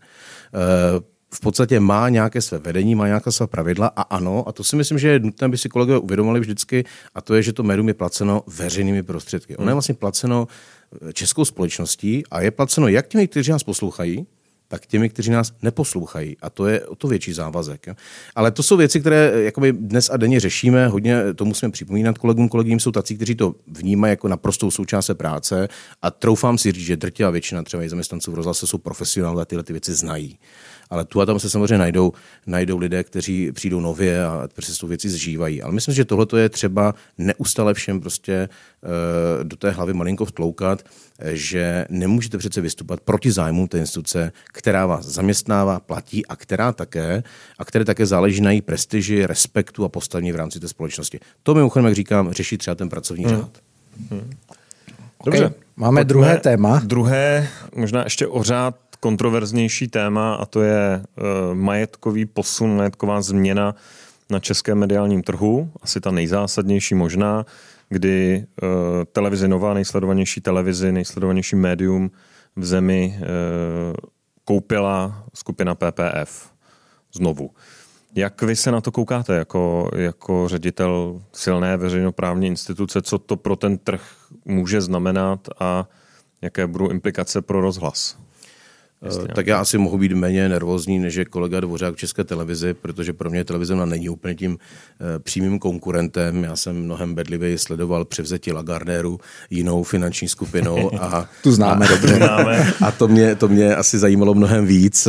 eh, 0.53 1.20
v 1.33 1.39
podstatě 1.39 1.79
má 1.79 2.09
nějaké 2.09 2.41
své 2.41 2.57
vedení, 2.57 2.95
má 2.95 3.07
nějaká 3.07 3.31
svá 3.31 3.47
pravidla 3.47 3.87
a 3.87 4.01
ano, 4.01 4.43
a 4.47 4.51
to 4.51 4.63
si 4.63 4.75
myslím, 4.75 4.99
že 4.99 5.07
je 5.07 5.19
nutné, 5.19 5.45
aby 5.45 5.57
si 5.57 5.69
kolegové 5.69 5.99
uvědomili 5.99 6.39
vždycky, 6.39 6.83
a 7.15 7.21
to 7.21 7.35
je, 7.35 7.43
že 7.43 7.53
to 7.53 7.63
médium 7.63 7.87
je 7.87 7.93
placeno 7.93 8.43
veřejnými 8.47 9.03
prostředky. 9.03 9.57
Ono 9.57 9.65
je 9.65 9.71
hmm. 9.71 9.75
vlastně 9.75 9.95
placeno 9.95 10.47
eh, 11.09 11.13
českou 11.13 11.45
společností 11.45 12.23
a 12.31 12.41
je 12.41 12.51
placeno 12.51 12.87
jak 12.87 13.07
těmi, 13.07 13.27
kteří 13.27 13.51
nás 13.51 13.63
poslouchají, 13.63 14.27
tak 14.67 14.85
těmi, 14.85 15.09
kteří 15.09 15.31
nás 15.31 15.53
neposlouchají. 15.61 16.37
A 16.41 16.49
to 16.49 16.67
je 16.67 16.85
o 16.85 16.95
to 16.95 17.07
větší 17.07 17.33
závazek. 17.33 17.87
Jo. 17.87 17.93
Ale 18.35 18.51
to 18.51 18.63
jsou 18.63 18.77
věci, 18.77 18.99
které 18.99 19.31
eh, 19.33 19.41
jakoby 19.41 19.73
dnes 19.73 20.09
a 20.09 20.17
denně 20.17 20.39
řešíme, 20.39 20.87
hodně 20.87 21.33
to 21.35 21.45
musíme 21.45 21.71
připomínat 21.71 22.17
kolegům. 22.17 22.49
Kolegům 22.49 22.79
jsou 22.79 22.91
tací, 22.91 23.15
kteří 23.15 23.35
to 23.35 23.55
vnímají 23.67 24.11
jako 24.11 24.27
naprostou 24.27 24.71
součást 24.71 25.11
práce 25.13 25.67
a 26.01 26.11
troufám 26.11 26.57
si 26.57 26.71
říct, 26.71 26.85
že 26.85 26.97
drtivá 26.97 27.29
většina 27.29 27.63
třeba 27.63 27.83
i 27.83 27.89
zaměstnanců 27.89 28.31
v 28.31 28.35
rozhlase 28.35 28.67
jsou 28.67 28.77
profesionálové 28.77 29.41
a 29.41 29.45
tyhle 29.45 29.63
ty 29.63 29.73
věci 29.73 29.93
znají 29.93 30.39
ale 30.91 31.05
tu 31.05 31.21
a 31.21 31.25
tam 31.25 31.39
se 31.39 31.49
samozřejmě 31.49 31.77
najdou, 31.77 32.13
najdou 32.47 32.77
lidé, 32.77 33.03
kteří 33.03 33.51
přijdou 33.51 33.79
nově 33.79 34.25
a 34.25 34.47
prostě 34.53 34.73
tu 34.73 34.87
věci 34.87 35.09
zžívají. 35.09 35.61
Ale 35.61 35.73
myslím, 35.73 35.95
že 35.95 36.05
tohle 36.05 36.25
je 36.37 36.49
třeba 36.49 36.95
neustále 37.17 37.73
všem 37.73 38.01
prostě 38.01 38.49
uh, 38.83 39.43
do 39.43 39.55
té 39.55 39.71
hlavy 39.71 39.93
malinko 39.93 40.25
vtloukat, 40.25 40.83
že 41.31 41.85
nemůžete 41.89 42.37
přece 42.37 42.61
vystupovat 42.61 42.99
proti 43.01 43.31
zájmu 43.31 43.67
té 43.67 43.79
instituce, 43.79 44.31
která 44.47 44.85
vás 44.85 45.05
zaměstnává, 45.05 45.79
platí 45.79 46.25
a 46.25 46.35
která 46.35 46.71
také, 46.71 47.23
a 47.59 47.65
které 47.65 47.85
také 47.85 48.05
záleží 48.05 48.41
na 48.41 48.51
její 48.51 48.61
prestiži, 48.61 49.25
respektu 49.25 49.85
a 49.85 49.89
postavení 49.89 50.31
v 50.31 50.35
rámci 50.35 50.59
té 50.59 50.67
společnosti. 50.67 51.19
To 51.43 51.55
mimochodem, 51.55 51.85
jak 51.85 51.95
říkám, 51.95 52.31
řeší 52.31 52.57
třeba 52.57 52.75
ten 52.75 52.89
pracovní 52.89 53.25
hmm. 53.25 53.35
řád. 53.35 53.57
Hmm. 54.09 54.31
Dobře. 55.25 55.45
Okay. 55.45 55.59
Máme 55.75 55.95
Pojďme 55.95 56.09
druhé 56.09 56.37
téma. 56.37 56.81
Druhé, 56.85 57.47
možná 57.75 58.03
ještě 58.03 58.27
o 58.27 58.43
řád 58.43 58.75
kontroverznější 59.01 59.87
téma 59.87 60.35
a 60.35 60.45
to 60.45 60.61
je 60.61 61.03
uh, 61.03 61.55
majetkový 61.55 62.25
posun, 62.25 62.77
majetková 62.77 63.21
změna 63.21 63.75
na 64.29 64.39
českém 64.39 64.77
mediálním 64.77 65.23
trhu, 65.23 65.71
asi 65.81 66.01
ta 66.01 66.11
nejzásadnější 66.11 66.95
možná, 66.95 67.45
kdy 67.89 68.45
uh, 68.63 68.69
televizi 69.11 69.47
Nová, 69.47 69.73
nejsledovanější 69.73 70.41
televizi, 70.41 70.91
nejsledovanější 70.91 71.55
médium 71.55 72.11
v 72.55 72.65
zemi 72.65 73.17
uh, 73.17 73.95
koupila 74.45 75.23
skupina 75.33 75.75
PPF 75.75 76.51
znovu. 77.13 77.49
Jak 78.15 78.41
vy 78.41 78.55
se 78.55 78.71
na 78.71 78.81
to 78.81 78.91
koukáte 78.91 79.35
jako, 79.35 79.91
jako 79.95 80.47
ředitel 80.47 81.21
silné 81.33 81.77
veřejnoprávní 81.77 82.47
instituce? 82.47 83.01
Co 83.01 83.17
to 83.17 83.37
pro 83.37 83.55
ten 83.55 83.77
trh 83.77 84.01
může 84.45 84.81
znamenat 84.81 85.47
a 85.59 85.87
jaké 86.41 86.67
budou 86.67 86.89
implikace 86.89 87.41
pro 87.41 87.61
rozhlas? 87.61 88.17
Jasně. 89.05 89.27
Tak 89.35 89.47
já 89.47 89.59
asi 89.59 89.77
mohu 89.77 89.97
být 89.97 90.11
méně 90.11 90.49
nervózní 90.49 90.99
než 90.99 91.15
je 91.15 91.25
kolega 91.25 91.59
Dvořák 91.59 91.95
v 91.95 91.97
České 91.97 92.23
televizi, 92.23 92.73
protože 92.73 93.13
pro 93.13 93.29
mě 93.29 93.43
televize 93.43 93.75
není 93.75 94.09
úplně 94.09 94.35
tím 94.35 94.57
e, 95.15 95.19
přímým 95.19 95.59
konkurentem. 95.59 96.43
Já 96.43 96.55
jsem 96.55 96.75
mnohem 96.75 97.15
bedlivěji 97.15 97.57
sledoval 97.57 98.05
převzetí 98.05 98.51
Lagardéru 98.51 99.19
jinou 99.49 99.83
finanční 99.83 100.27
skupinou. 100.27 100.91
A, 101.01 101.29
tu 101.43 101.51
známe 101.51 101.85
a, 101.85 101.89
dobře. 101.89 102.15
Známe. 102.15 102.73
A 102.81 102.91
to 102.91 103.07
mě, 103.07 103.35
to 103.35 103.47
mě 103.47 103.75
asi 103.75 103.99
zajímalo 103.99 104.33
mnohem 104.33 104.65
víc, 104.65 105.07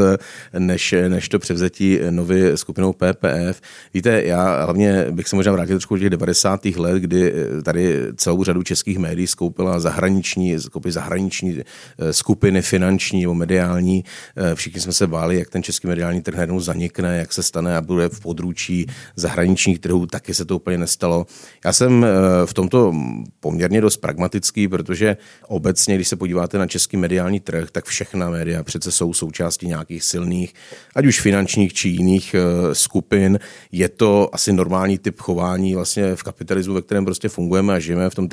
než, 0.58 0.94
než 1.08 1.28
to 1.28 1.38
převzetí 1.38 1.98
nový 2.10 2.42
skupinou 2.54 2.92
PPF. 2.92 3.60
Víte, 3.94 4.22
já 4.24 4.64
hlavně 4.64 5.06
bych 5.10 5.28
se 5.28 5.36
možná 5.36 5.52
vrátil 5.52 5.76
trošku 5.76 5.94
do 5.94 6.00
těch 6.00 6.10
90. 6.10 6.64
let, 6.64 7.00
kdy 7.00 7.34
tady 7.62 7.98
celou 8.16 8.44
řadu 8.44 8.62
českých 8.62 8.98
médií 8.98 9.26
skoupila 9.26 9.80
zahraniční, 9.80 10.56
zahraniční 10.88 11.60
eh, 11.60 12.12
skupiny 12.12 12.62
finanční 12.62 13.20
nebo 13.20 13.34
mediální 13.34 13.81
mediální. 13.82 14.04
Eh, 14.36 14.54
všichni 14.54 14.80
jsme 14.80 14.92
se 14.92 15.06
báli, 15.06 15.38
jak 15.38 15.50
ten 15.50 15.62
český 15.62 15.86
mediální 15.86 16.22
trh 16.22 16.34
najednou 16.34 16.60
zanikne, 16.60 17.18
jak 17.18 17.32
se 17.32 17.42
stane 17.42 17.76
a 17.76 17.80
bude 17.80 18.08
v 18.08 18.20
područí 18.20 18.86
zahraničních 19.16 19.78
trhů, 19.78 20.06
taky 20.06 20.34
se 20.34 20.44
to 20.44 20.56
úplně 20.56 20.78
nestalo. 20.78 21.26
Já 21.64 21.72
jsem 21.72 22.06
v 22.44 22.54
tomto 22.54 22.94
poměrně 23.40 23.80
dost 23.80 23.96
pragmatický, 23.96 24.68
protože 24.68 25.16
obecně, 25.48 25.94
když 25.94 26.08
se 26.08 26.16
podíváte 26.16 26.58
na 26.58 26.66
český 26.66 26.96
mediální 26.96 27.40
trh, 27.40 27.70
tak 27.70 27.84
všechna 27.84 28.30
média 28.30 28.62
přece 28.62 28.92
jsou 28.92 29.14
součástí 29.14 29.66
nějakých 29.66 30.04
silných, 30.04 30.54
ať 30.94 31.06
už 31.06 31.20
finančních 31.20 31.72
či 31.72 31.88
jiných 31.88 32.36
skupin. 32.72 33.38
Je 33.72 33.88
to 33.88 34.28
asi 34.32 34.52
normální 34.52 34.98
typ 34.98 35.20
chování 35.20 35.74
vlastně 35.74 36.16
v 36.16 36.22
kapitalismu, 36.22 36.74
ve 36.74 36.82
kterém 36.82 37.04
prostě 37.04 37.28
fungujeme 37.28 37.74
a 37.74 37.78
žijeme 37.78 38.10
v 38.10 38.14
tom 38.14 38.28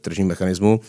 tržním 0.00 0.26
mechanismu. 0.26 0.80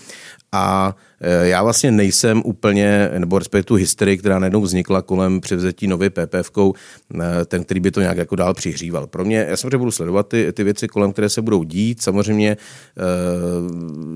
A 0.52 0.96
e, 1.22 1.48
já 1.48 1.64
vlastně 1.64 1.92
nejsem 1.92 2.42
úplně, 2.46 3.10
nebo 3.18 3.40
respektive 3.40 3.64
tu 3.64 3.76
hysterii, 3.76 4.18
která 4.18 4.40
najednou 4.40 4.62
vznikla 4.62 5.02
kolem 5.02 5.42
převzetí 5.42 5.88
nové 5.88 6.10
PPF, 6.10 6.52
e, 6.58 7.46
ten, 7.46 7.64
který 7.64 7.80
by 7.80 7.92
to 7.92 8.02
nějak 8.02 8.18
jako 8.18 8.36
dál 8.36 8.54
přihříval. 8.54 9.08
Pro 9.08 9.26
mě, 9.26 9.46
já 9.50 9.58
samozřejmě 9.58 9.78
budu 9.78 9.92
sledovat 9.92 10.28
ty, 10.28 10.54
ty 10.54 10.64
věci, 10.64 10.88
kolem 10.88 11.12
které 11.12 11.30
se 11.30 11.42
budou 11.42 11.64
dít. 11.64 12.02
Samozřejmě 12.02 12.52
e, 12.52 12.58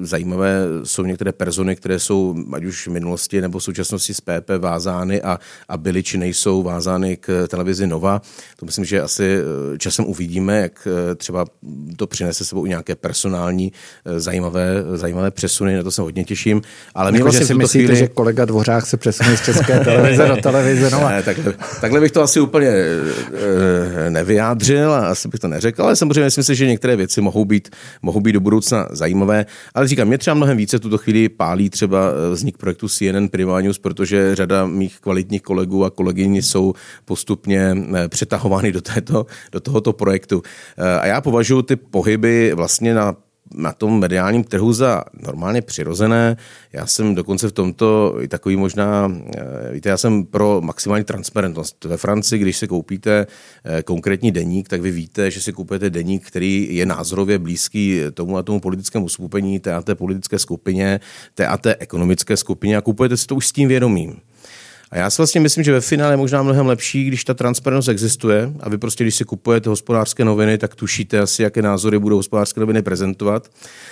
zajímavé 0.01 0.61
jsou 0.83 1.03
některé 1.03 1.31
persony, 1.31 1.75
které 1.75 1.99
jsou 1.99 2.35
ať 2.53 2.63
už 2.63 2.87
v 2.87 2.91
minulosti 2.91 3.41
nebo 3.41 3.59
v 3.59 3.63
současnosti 3.63 4.13
s 4.13 4.21
PP 4.21 4.49
vázány 4.59 5.21
a, 5.21 5.39
a 5.69 5.77
byly 5.77 6.03
či 6.03 6.17
nejsou 6.17 6.63
vázány 6.63 7.17
k 7.17 7.47
televizi 7.47 7.87
Nova. 7.87 8.21
To 8.55 8.65
myslím, 8.65 8.85
že 8.85 9.01
asi 9.01 9.37
e, 9.73 9.77
časem 9.77 10.05
uvidíme, 10.05 10.61
jak 10.61 10.87
třeba 11.15 11.45
to 11.95 12.07
přinese 12.07 12.45
sebou 12.45 12.65
nějaké 12.65 12.95
personální 12.95 13.71
zajímavé, 14.17 14.83
zajímavé 14.93 15.31
přesuny. 15.31 15.75
Na 15.75 15.83
to 15.83 15.91
jsem 15.91 16.03
hodně 16.03 16.22
hodně 16.23 16.35
těším. 16.35 16.61
Ale 16.95 17.11
jako, 17.11 17.23
vlastně 17.23 17.45
si 17.45 17.53
myslíte, 17.53 17.85
chvíli... 17.85 17.99
že 17.99 18.07
kolega 18.07 18.45
Dvořák 18.45 18.85
se 18.85 18.97
přesune 18.97 19.37
z 19.37 19.45
české 19.45 19.79
televize 19.79 20.27
do 20.27 20.37
televize? 20.37 20.89
No. 20.89 21.03
Ne, 21.13 21.23
takhle, 21.23 21.53
takhle, 21.81 21.99
bych 21.99 22.11
to 22.11 22.21
asi 22.21 22.39
úplně 22.39 22.67
e, 22.67 24.09
nevyjádřil 24.09 24.93
a 24.93 25.07
asi 25.07 25.27
bych 25.27 25.39
to 25.39 25.47
neřekl, 25.47 25.83
ale 25.83 25.95
samozřejmě 25.95 26.23
myslím 26.23 26.43
si, 26.43 26.55
že 26.55 26.67
některé 26.67 26.95
věci 26.95 27.21
mohou 27.21 27.45
být, 27.45 27.69
mohou 28.01 28.21
být 28.21 28.31
do 28.31 28.39
budoucna 28.39 28.87
zajímavé. 28.91 29.45
Ale 29.73 29.87
říkám, 29.87 30.07
mě 30.07 30.17
třeba 30.17 30.33
mnohem 30.33 30.57
více 30.57 30.77
v 30.77 30.79
tuto 30.79 30.97
chvíli 30.97 31.29
pálí 31.29 31.69
třeba 31.69 31.99
eh, 32.09 32.33
vznik 32.33 32.57
projektu 32.57 32.87
CNN 32.89 33.27
Prima 33.27 33.61
News, 33.61 33.79
protože 33.79 34.35
řada 34.35 34.65
mých 34.65 34.99
kvalitních 34.99 35.41
kolegů 35.41 35.85
a 35.85 35.89
kolegyň 35.89 36.41
jsou 36.41 36.73
postupně 37.05 37.77
přetahovány 38.07 38.71
do, 38.71 38.81
této, 38.81 39.25
do 39.51 39.59
tohoto 39.59 39.93
projektu. 39.93 40.41
A 41.01 41.05
já 41.05 41.21
považuji 41.21 41.61
ty 41.61 41.75
pohyby 41.75 42.53
vlastně 42.55 42.93
na 42.93 43.15
na 43.53 43.73
tom 43.73 43.99
mediálním 43.99 44.43
trhu 44.43 44.73
za 44.73 45.03
normálně 45.13 45.61
přirozené. 45.61 46.37
Já 46.73 46.87
jsem 46.87 47.15
dokonce 47.15 47.47
v 47.47 47.51
tomto 47.51 48.17
i 48.21 48.27
takový 48.27 48.55
možná, 48.55 49.11
eh, 49.37 49.73
víte, 49.73 49.89
já 49.89 49.97
jsem 49.97 50.25
pro 50.25 50.61
maximální 50.61 51.05
transparentnost. 51.05 51.85
Ve 51.85 51.97
Francii, 51.97 52.39
když 52.39 52.57
si 52.57 52.67
koupíte 52.67 53.27
eh, 53.65 53.83
konkrétní 53.83 54.31
deník, 54.31 54.69
tak 54.69 54.81
vy 54.81 54.91
víte, 54.91 55.31
že 55.31 55.41
si 55.41 55.53
kupujete 55.53 55.89
deník, 55.89 56.27
který 56.27 56.67
je 56.71 56.85
názorově 56.85 57.39
blízký 57.39 58.01
tomu 58.13 58.37
a 58.37 58.43
tomu 58.43 58.59
politickému 58.59 59.09
skupení, 59.09 59.59
té 59.59 59.73
a 59.73 59.81
té 59.81 59.95
politické 59.95 60.39
skupině, 60.39 60.99
té 61.35 61.47
a 61.47 61.57
té 61.57 61.75
ekonomické 61.79 62.37
skupině 62.37 62.77
a 62.77 62.81
kupujete 62.81 63.17
si 63.17 63.27
to 63.27 63.35
už 63.35 63.47
s 63.47 63.51
tím 63.51 63.67
vědomím. 63.67 64.21
A 64.93 64.97
já 64.97 65.09
si 65.09 65.17
vlastně 65.17 65.41
myslím, 65.41 65.63
že 65.63 65.71
ve 65.71 65.81
finále 65.81 66.13
je 66.13 66.17
možná 66.17 66.43
mnohem 66.43 66.67
lepší, 66.67 67.05
když 67.05 67.23
ta 67.23 67.33
transparentnost 67.33 67.87
existuje 67.87 68.53
a 68.59 68.69
vy 68.69 68.77
prostě, 68.77 69.03
když 69.03 69.15
si 69.15 69.25
kupujete 69.25 69.69
hospodářské 69.69 70.25
noviny, 70.25 70.57
tak 70.57 70.75
tušíte 70.75 71.19
asi, 71.19 71.43
jaké 71.43 71.61
názory 71.61 71.99
budou 71.99 72.15
hospodářské 72.15 72.59
noviny 72.59 72.81
prezentovat. 72.81 73.49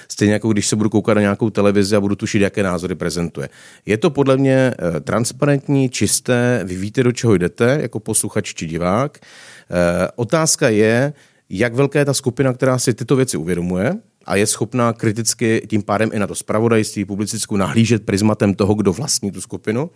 Stejně 0.08 0.34
jako 0.34 0.50
když 0.50 0.68
se 0.68 0.76
budu 0.76 0.90
koukat 0.90 1.16
na 1.16 1.22
nějakou 1.22 1.50
televizi 1.50 1.96
a 1.96 2.02
budu 2.02 2.16
tušit, 2.16 2.42
jaké 2.42 2.64
názory 2.64 2.96
prezentuje. 2.96 3.50
Je 3.86 3.98
to 3.98 4.10
podle 4.10 4.38
mě 4.38 4.74
eh, 4.74 5.00
transparentní, 5.00 5.90
čisté, 5.90 6.62
vy 6.64 6.76
víte, 6.76 7.04
do 7.04 7.12
čeho 7.12 7.36
jdete 7.36 7.78
jako 7.82 8.00
posluchač 8.00 8.54
či 8.54 8.68
divák. 8.68 9.20
Eh, 9.20 10.08
otázka 10.16 10.70
je, 10.70 11.14
jak 11.50 11.74
velká 11.74 12.00
je 12.00 12.06
ta 12.06 12.14
skupina, 12.14 12.54
která 12.54 12.80
si 12.80 12.94
tyto 12.94 13.16
věci 13.16 13.38
uvědomuje, 13.38 13.94
a 14.26 14.36
je 14.36 14.48
schopná 14.48 14.94
kriticky 14.94 15.68
tím 15.68 15.82
pádem 15.82 16.10
i 16.14 16.20
na 16.20 16.28
to 16.28 16.36
spravodajství, 16.36 17.06
publicistickou 17.06 17.56
nahlížet 17.56 18.06
prismatem 18.06 18.54
toho, 18.54 18.74
kdo 18.74 18.94
vlastní 18.94 19.32
tu 19.32 19.42
skupinu 19.42 19.90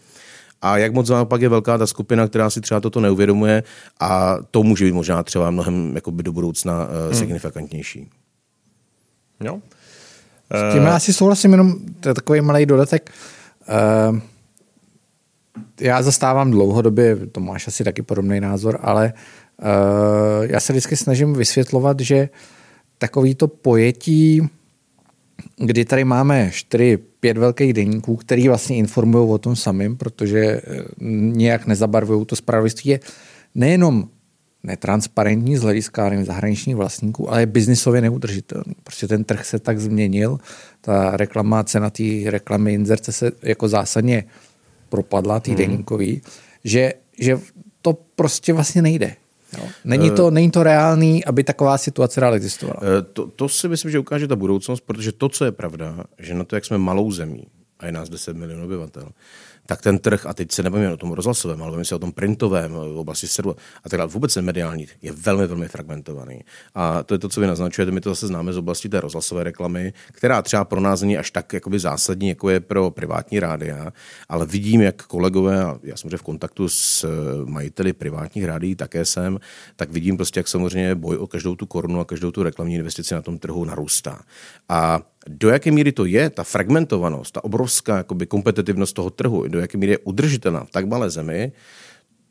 a 0.62 0.78
jak 0.78 0.94
moc 0.94 1.12
pak 1.24 1.42
je 1.42 1.50
velká 1.50 1.78
ta 1.78 1.88
skupina, 1.88 2.28
která 2.28 2.50
si 2.50 2.62
třeba 2.62 2.80
toto 2.80 3.00
neuvědomuje 3.00 3.64
a 4.00 4.38
to 4.52 4.64
může 4.64 4.86
být 4.86 4.92
možná 4.92 5.24
třeba 5.24 5.52
mnohem 5.52 5.96
jakoby 5.96 6.24
do 6.24 6.32
budoucna 6.34 6.88
uh, 6.88 7.14
signifikantnější. 7.14 8.10
Jo. 9.44 9.60
S 10.52 10.74
tím 10.74 10.84
já 10.84 11.00
si 11.00 11.14
souhlasím, 11.14 11.52
jenom 11.52 11.76
to 12.00 12.10
je 12.10 12.16
takový 12.16 12.42
malý 12.42 12.66
dodatek. 12.66 13.12
Uh, 14.10 14.20
já 15.82 16.02
zastávám 16.02 16.52
dlouhodobě, 16.52 17.16
to 17.32 17.40
máš 17.40 17.68
asi 17.68 17.84
taky 17.84 18.02
podobný 18.02 18.40
názor, 18.40 18.80
ale 18.82 19.14
uh, 19.62 20.46
já 20.52 20.60
se 20.60 20.74
vždycky 20.74 20.98
snažím 20.98 21.34
vysvětlovat, 21.34 22.00
že 22.00 22.30
takový 22.98 23.36
to 23.36 23.48
pojetí 23.48 24.50
kdy 25.58 25.86
tady 25.86 26.04
máme 26.04 26.50
čtyři, 26.54 26.98
pět 26.98 27.38
velkých 27.38 27.74
denníků, 27.74 28.16
který 28.16 28.48
vlastně 28.48 28.78
informují 28.78 29.30
o 29.30 29.38
tom 29.38 29.56
samým, 29.56 29.98
protože 29.98 30.40
eh, 30.40 30.62
nějak 31.00 31.68
nezabarvují 31.68 32.26
to 32.26 32.36
spravodajství, 32.36 32.90
je 32.90 33.00
nejenom 33.56 34.10
netransparentní 34.64 35.58
z 35.58 35.62
hlediska 35.62 36.24
zahraničních 36.24 36.76
vlastníků, 36.76 37.30
ale 37.30 37.42
je 37.42 37.46
biznisově 37.46 38.02
neudržitelný. 38.02 38.76
Prostě 38.84 39.08
ten 39.08 39.24
trh 39.24 39.46
se 39.46 39.60
tak 39.60 39.80
změnil, 39.80 40.38
ta 40.82 41.18
reklama, 41.18 41.64
cena 41.64 41.90
té 41.90 42.04
reklamy 42.26 42.74
inzerce 42.74 43.12
se 43.12 43.32
jako 43.44 43.68
zásadně 43.68 44.24
propadla, 44.90 45.40
tý 45.40 45.52
hmm. 45.52 45.58
deníkový, 45.58 46.22
že, 46.64 46.94
že 47.20 47.40
to 47.82 47.94
prostě 47.94 48.54
vlastně 48.54 48.82
nejde. 48.82 49.16
Jo. 49.58 49.68
Není, 49.86 50.12
to, 50.12 50.32
není 50.32 50.52
to 50.52 50.64
reálný, 50.64 51.26
aby 51.26 51.44
taková 51.44 51.78
situace 51.78 52.22
dál 52.22 52.34
existovala. 52.34 52.80
Eh, 52.82 53.02
to, 53.02 53.28
to 53.28 53.50
si 53.50 53.68
myslím, 53.68 53.92
že 53.92 54.00
ukáže 54.00 54.28
ta 54.28 54.36
budoucnost, 54.36 54.82
protože 54.82 55.12
to, 55.12 55.30
co 55.30 55.46
je 55.46 55.52
pravda, 55.52 56.04
že 56.20 56.34
na 56.34 56.44
to, 56.44 56.56
jak 56.56 56.66
jsme 56.66 56.78
malou 56.78 57.12
zemí, 57.12 57.48
a 57.80 57.86
je 57.86 57.92
nás 57.92 58.10
10 58.10 58.38
milionů 58.38 58.66
obyvatel, 58.66 59.10
tak 59.66 59.82
ten 59.82 60.00
trh, 60.00 60.26
a 60.26 60.34
teď 60.34 60.52
se 60.52 60.64
nebavíme 60.64 60.94
o 60.94 60.98
tom 60.98 61.12
rozhlasovém, 61.12 61.62
ale 61.62 61.72
bavíme 61.72 61.86
se 61.86 61.96
o 61.96 62.00
tom 62.00 62.12
printovém, 62.12 62.72
v 62.72 62.98
oblasti 62.98 63.28
servu 63.28 63.56
a 63.84 63.90
tak 63.90 63.98
dále, 63.98 64.10
vůbec 64.10 64.34
ten 64.34 64.46
mediální, 64.46 64.88
je 65.02 65.12
velmi, 65.12 65.48
velmi 65.48 65.68
fragmentovaný. 65.68 66.42
A 66.76 67.04
to 67.04 67.14
je 67.14 67.18
to, 67.18 67.30
co 67.30 67.42
vy 67.42 67.48
naznačujete, 67.48 67.92
my 67.92 68.02
to 68.02 68.10
zase 68.10 68.28
známe 68.28 68.54
z 68.54 68.58
oblasti 68.58 68.90
té 68.90 69.02
rozhlasové 69.02 69.44
reklamy, 69.44 69.94
která 70.12 70.42
třeba 70.42 70.66
pro 70.66 70.82
nás 70.82 71.02
není 71.02 71.18
až 71.18 71.32
tak 71.32 71.54
jakoby 71.54 71.80
zásadní, 71.80 72.30
jako 72.30 72.50
je 72.50 72.60
pro 72.60 72.92
privátní 72.92 73.40
rádia, 73.40 73.94
ale 74.30 74.46
vidím, 74.46 74.82
jak 74.82 75.04
kolegové, 75.04 75.64
a 75.64 75.80
já 75.84 75.98
jsem 75.98 76.10
v 76.10 76.22
kontaktu 76.22 76.70
s 76.70 77.04
eh, 77.04 77.46
majiteli 77.46 77.94
privátních 77.94 78.46
rádií 78.46 78.76
také 78.76 79.06
jsem, 79.06 79.40
tak 79.76 79.92
vidím 79.92 80.18
prostě, 80.18 80.40
jak 80.40 80.48
samozřejmě 80.48 80.96
boj 80.96 81.18
o 81.18 81.28
každou 81.28 81.56
tu 81.56 81.66
korunu 81.66 82.00
a 82.00 82.06
každou 82.06 82.32
tu 82.32 82.44
reklamní 82.44 82.76
investici 82.76 83.14
na 83.14 83.22
tom 83.22 83.38
trhu 83.38 83.66
narůstá. 83.66 84.22
A 84.70 85.02
do 85.30 85.50
jaké 85.50 85.72
míry 85.72 85.92
to 85.92 86.06
je, 86.06 86.30
ta 86.30 86.44
fragmentovanost, 86.44 87.34
ta 87.34 87.44
obrovská 87.44 87.98
jakoby, 87.98 88.26
kompetitivnost 88.26 88.96
toho 88.96 89.10
trhu, 89.10 89.48
do 89.48 89.60
jaké 89.60 89.78
míry 89.78 89.92
je 89.92 89.98
udržitelná 89.98 90.64
v 90.66 90.72
tak 90.72 90.86
malé 90.86 91.10
zemi, 91.10 91.52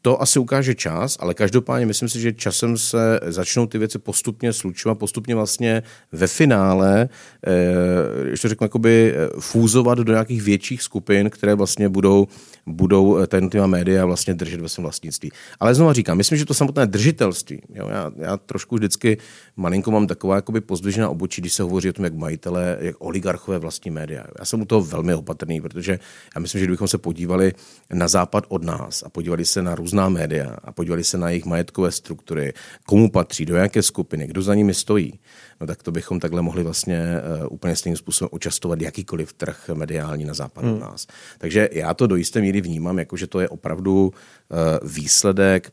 to 0.05 0.23
asi 0.23 0.39
ukáže 0.39 0.75
čas, 0.75 1.17
ale 1.21 1.35
každopádně 1.35 1.87
myslím 1.87 2.09
si, 2.09 2.21
že 2.21 2.33
časem 2.33 2.79
se 2.79 3.21
začnou 3.27 3.67
ty 3.67 3.79
věci 3.79 3.99
postupně 3.99 4.53
slučovat, 4.53 4.99
postupně 4.99 5.35
vlastně 5.35 5.83
ve 6.13 6.27
finále, 6.27 7.09
eh, 7.47 8.31
ještě 8.31 8.49
řeknu, 8.49 8.65
jakoby 8.65 9.15
eh, 9.17 9.41
fúzovat 9.41 9.99
do 9.99 10.13
nějakých 10.13 10.43
větších 10.43 10.83
skupin, 10.83 11.31
které 11.31 11.55
vlastně 11.55 11.89
budou, 11.89 12.27
budou 12.67 13.19
eh, 13.19 13.27
ta 13.27 13.37
jednotlivá 13.37 13.67
média 13.67 14.07
vlastně 14.07 14.35
držet 14.35 14.61
ve 14.61 14.69
svém 14.69 14.83
vlastnictví. 14.83 15.31
Ale 15.61 15.75
znovu 15.75 15.93
říkám, 15.93 16.17
myslím, 16.17 16.39
že 16.39 16.45
to 16.45 16.55
samotné 16.55 16.87
držitelství, 16.87 17.63
jo, 17.75 17.89
já, 17.89 18.11
já 18.17 18.37
trošku 18.37 18.77
vždycky 18.77 19.19
malinko 19.57 19.91
mám 19.91 20.07
taková 20.07 20.37
jakoby 20.37 20.61
pozdvižená 20.61 21.09
obočí, 21.09 21.41
když 21.41 21.53
se 21.53 21.63
hovoří 21.63 21.89
o 21.89 21.93
tom, 21.93 22.05
jak 22.05 22.15
majitele, 22.15 22.77
jak 22.81 22.97
oligarchové 22.99 23.59
vlastní 23.59 23.91
média. 23.91 24.25
Já 24.39 24.45
jsem 24.45 24.61
u 24.61 24.65
toho 24.65 24.83
velmi 24.83 25.15
opatrný, 25.15 25.61
protože 25.61 25.99
já 26.35 26.41
myslím, 26.41 26.59
že 26.59 26.65
kdybychom 26.67 26.89
se 26.89 26.99
podívali 26.99 27.53
na 27.93 28.09
západ 28.09 28.45
od 28.49 28.63
nás 28.63 29.03
a 29.07 29.09
podívali 29.09 29.45
se 29.45 29.63
na 29.63 29.75
různé 29.75 29.94
různá 29.95 30.09
média 30.09 30.57
a 30.65 30.73
podívali 30.73 31.05
se 31.05 31.19
na 31.19 31.29
jejich 31.29 31.45
majetkové 31.45 31.93
struktury, 31.93 32.53
komu 32.87 33.11
patří, 33.11 33.47
do 33.47 33.57
jaké 33.57 33.83
skupiny, 33.83 34.27
kdo 34.27 34.43
za 34.43 34.55
nimi 34.55 34.75
stojí, 34.75 35.21
no 35.61 35.67
tak 35.67 35.83
to 35.83 35.93
bychom 35.93 36.21
takhle 36.21 36.43
mohli 36.43 36.63
vlastně 36.63 36.99
uh, 37.41 37.47
úplně 37.51 37.77
stejným 37.77 37.97
způsobem 37.97 38.29
očastovat 38.33 38.81
jakýkoliv 38.81 39.33
trh 39.33 39.71
mediální 39.75 40.25
na 40.25 40.35
západ 40.35 40.65
hmm. 40.65 40.75
od 40.75 40.81
nás. 40.81 41.07
Takže 41.39 41.69
já 41.73 41.95
to 41.95 42.07
do 42.07 42.17
jisté 42.17 42.41
míry 42.41 42.61
vnímám, 42.61 42.99
jako 42.99 43.17
že 43.17 43.27
to 43.27 43.41
je 43.41 43.49
opravdu 43.49 44.07
uh, 44.07 44.91
výsledek, 44.91 45.73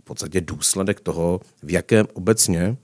v 0.00 0.04
podstatě 0.04 0.40
důsledek 0.40 1.00
toho, 1.00 1.40
v 1.62 1.70
jakém 1.70 2.06
obecně 2.14 2.76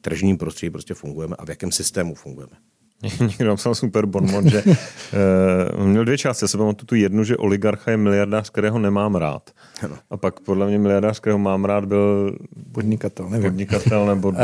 tržním 0.00 0.38
prostředí 0.38 0.70
prostě 0.70 0.94
fungujeme 0.94 1.36
a 1.38 1.44
v 1.44 1.48
jakém 1.48 1.72
systému 1.72 2.14
fungujeme. 2.14 2.56
Někdo 3.20 3.48
napsal 3.48 3.74
super 3.74 4.06
bonmot, 4.06 4.44
že 4.44 4.62
uh, 4.64 5.86
měl 5.86 6.04
dvě 6.04 6.18
části. 6.18 6.44
Já 6.44 6.48
se 6.48 6.58
pamatuju 6.58 6.86
tu 6.86 6.94
jednu, 6.94 7.24
že 7.24 7.36
oligarcha 7.36 7.90
je 7.90 7.96
miliardář, 7.96 8.50
kterého 8.50 8.78
nemám 8.78 9.14
rád. 9.14 9.50
Ano. 9.82 9.96
A 10.10 10.16
pak 10.16 10.40
podle 10.40 10.66
mě 10.66 10.78
miliardář, 10.78 11.20
kterého 11.20 11.38
mám 11.38 11.64
rád, 11.64 11.84
byl 11.84 12.38
podnikatel, 12.72 13.28
nevím. 13.28 13.50
Podnikatel 13.50 14.06
nebo... 14.06 14.28
Uh, 14.28 14.36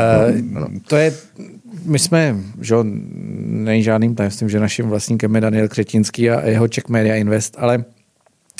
to 0.87 0.95
je, 0.95 1.13
my 1.85 1.99
jsme, 1.99 2.35
že 2.61 2.75
není 3.45 3.83
žádným 3.83 4.15
tajemstvím, 4.15 4.49
že 4.49 4.59
naším 4.59 4.89
vlastníkem 4.89 5.35
je 5.35 5.41
Daniel 5.41 5.67
Křetinský 5.67 6.29
a 6.29 6.47
jeho 6.47 6.67
Czech 6.67 6.89
Media 6.89 7.15
Invest, 7.15 7.55
ale 7.59 7.83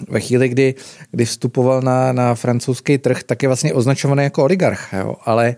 ve 0.09 0.19
chvíli, 0.19 0.49
kdy, 0.49 0.75
kdy 1.11 1.25
vstupoval 1.25 1.81
na, 1.81 2.11
na 2.11 2.35
francouzský 2.35 2.97
trh, 2.97 3.23
tak 3.23 3.43
je 3.43 3.49
vlastně 3.49 3.73
označovaný 3.73 4.23
jako 4.23 4.43
oligarch, 4.43 4.93
jo? 4.93 5.15
ale 5.25 5.55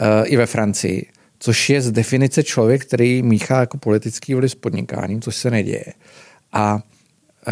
uh, 0.00 0.32
i 0.32 0.36
ve 0.36 0.46
Francii, 0.46 1.06
což 1.40 1.70
je 1.70 1.82
z 1.82 1.92
definice 1.92 2.42
člověk, 2.42 2.84
který 2.86 3.22
míchá 3.22 3.60
jako 3.60 3.78
politický 3.78 4.34
vliv 4.34 4.50
s 4.50 4.54
podnikáním, 4.54 5.20
což 5.20 5.36
se 5.36 5.50
neděje. 5.50 5.84
A 6.52 6.74
uh, 6.74 6.80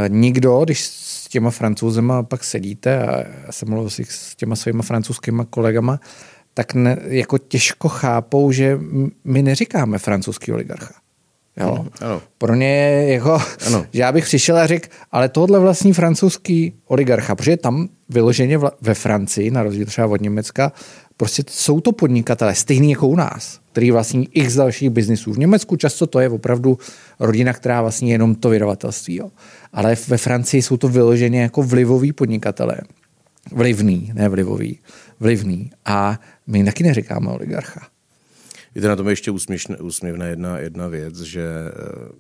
nikdo, 0.09 0.65
když 0.65 0.85
s 0.85 1.29
těma 1.29 1.51
francouzema 1.51 2.23
pak 2.23 2.45
sedíte, 2.45 3.07
a 3.07 3.19
já 3.47 3.53
jsem 3.53 3.69
mluvil 3.69 3.91
s 3.91 4.37
těma 4.37 4.57
svýma 4.57 4.83
francouzskýma 4.83 5.45
kolegama, 5.45 6.01
tak 6.55 6.75
ne, 6.75 6.99
jako 7.03 7.39
těžko 7.39 7.89
chápou, 7.89 8.53
že 8.53 8.79
my 9.25 9.43
neříkáme 9.43 9.99
francouzský 9.99 10.53
oligarcha. 10.53 10.95
Jo. 11.57 11.77
Mhm, 11.79 11.89
ano. 12.01 12.23
Pro 12.39 12.55
ně 12.55 12.69
je 12.69 13.13
jako, 13.13 13.43
ano. 13.67 13.87
že 13.93 14.01
já 14.01 14.13
bych 14.13 14.25
přišel 14.25 14.57
a 14.57 14.67
řekl, 14.67 14.89
ale 15.13 15.29
tohle 15.29 15.59
vlastní 15.59 15.93
francouzský 15.93 16.75
oligarcha, 16.87 17.35
protože 17.35 17.57
tam 17.57 17.89
vyloženě 18.09 18.59
ve 18.81 18.95
Francii, 18.95 19.51
na 19.51 19.63
rozdíl 19.63 19.87
třeba 19.87 20.07
od 20.07 20.21
Německa, 20.21 20.73
prostě 21.17 21.43
jsou 21.51 21.81
to 21.81 21.93
podnikatelé, 21.93 22.55
stejný 22.55 22.91
jako 22.91 23.09
u 23.09 23.17
nás, 23.17 23.61
který 23.79 23.91
vlastní 23.91 24.29
x 24.33 24.55
dalších 24.55 24.91
biznisů. 24.91 25.33
V 25.33 25.39
Německu 25.39 25.77
často 25.77 26.07
to 26.07 26.21
je 26.21 26.29
opravdu 26.29 26.79
rodina, 27.21 27.53
která 27.53 27.83
vlastní 27.83 28.11
jenom 28.11 28.35
to 28.35 28.51
vydavatelství. 28.51 29.17
Jo. 29.17 29.31
Ale 29.73 29.97
ve 30.09 30.19
Francii 30.19 30.63
jsou 30.63 30.77
to 30.77 30.89
vyloženě 30.89 31.43
jako 31.43 31.63
vlivoví 31.63 32.13
podnikatelé. 32.13 32.77
Vlivný, 33.53 34.11
ne 34.15 34.29
vlivový, 34.29 34.79
vlivný. 35.21 35.71
A 35.85 36.21
my 36.47 36.65
taky 36.65 36.85
neříkáme 36.85 37.31
oligarcha. 37.31 37.87
Víte, 38.75 38.89
na 38.89 38.97
tom 38.97 39.07
je 39.07 39.13
ještě 39.13 39.31
úsměvná 39.81 40.27
jedna, 40.27 40.59
jedna 40.59 40.89
věc, 40.89 41.21
že 41.21 41.47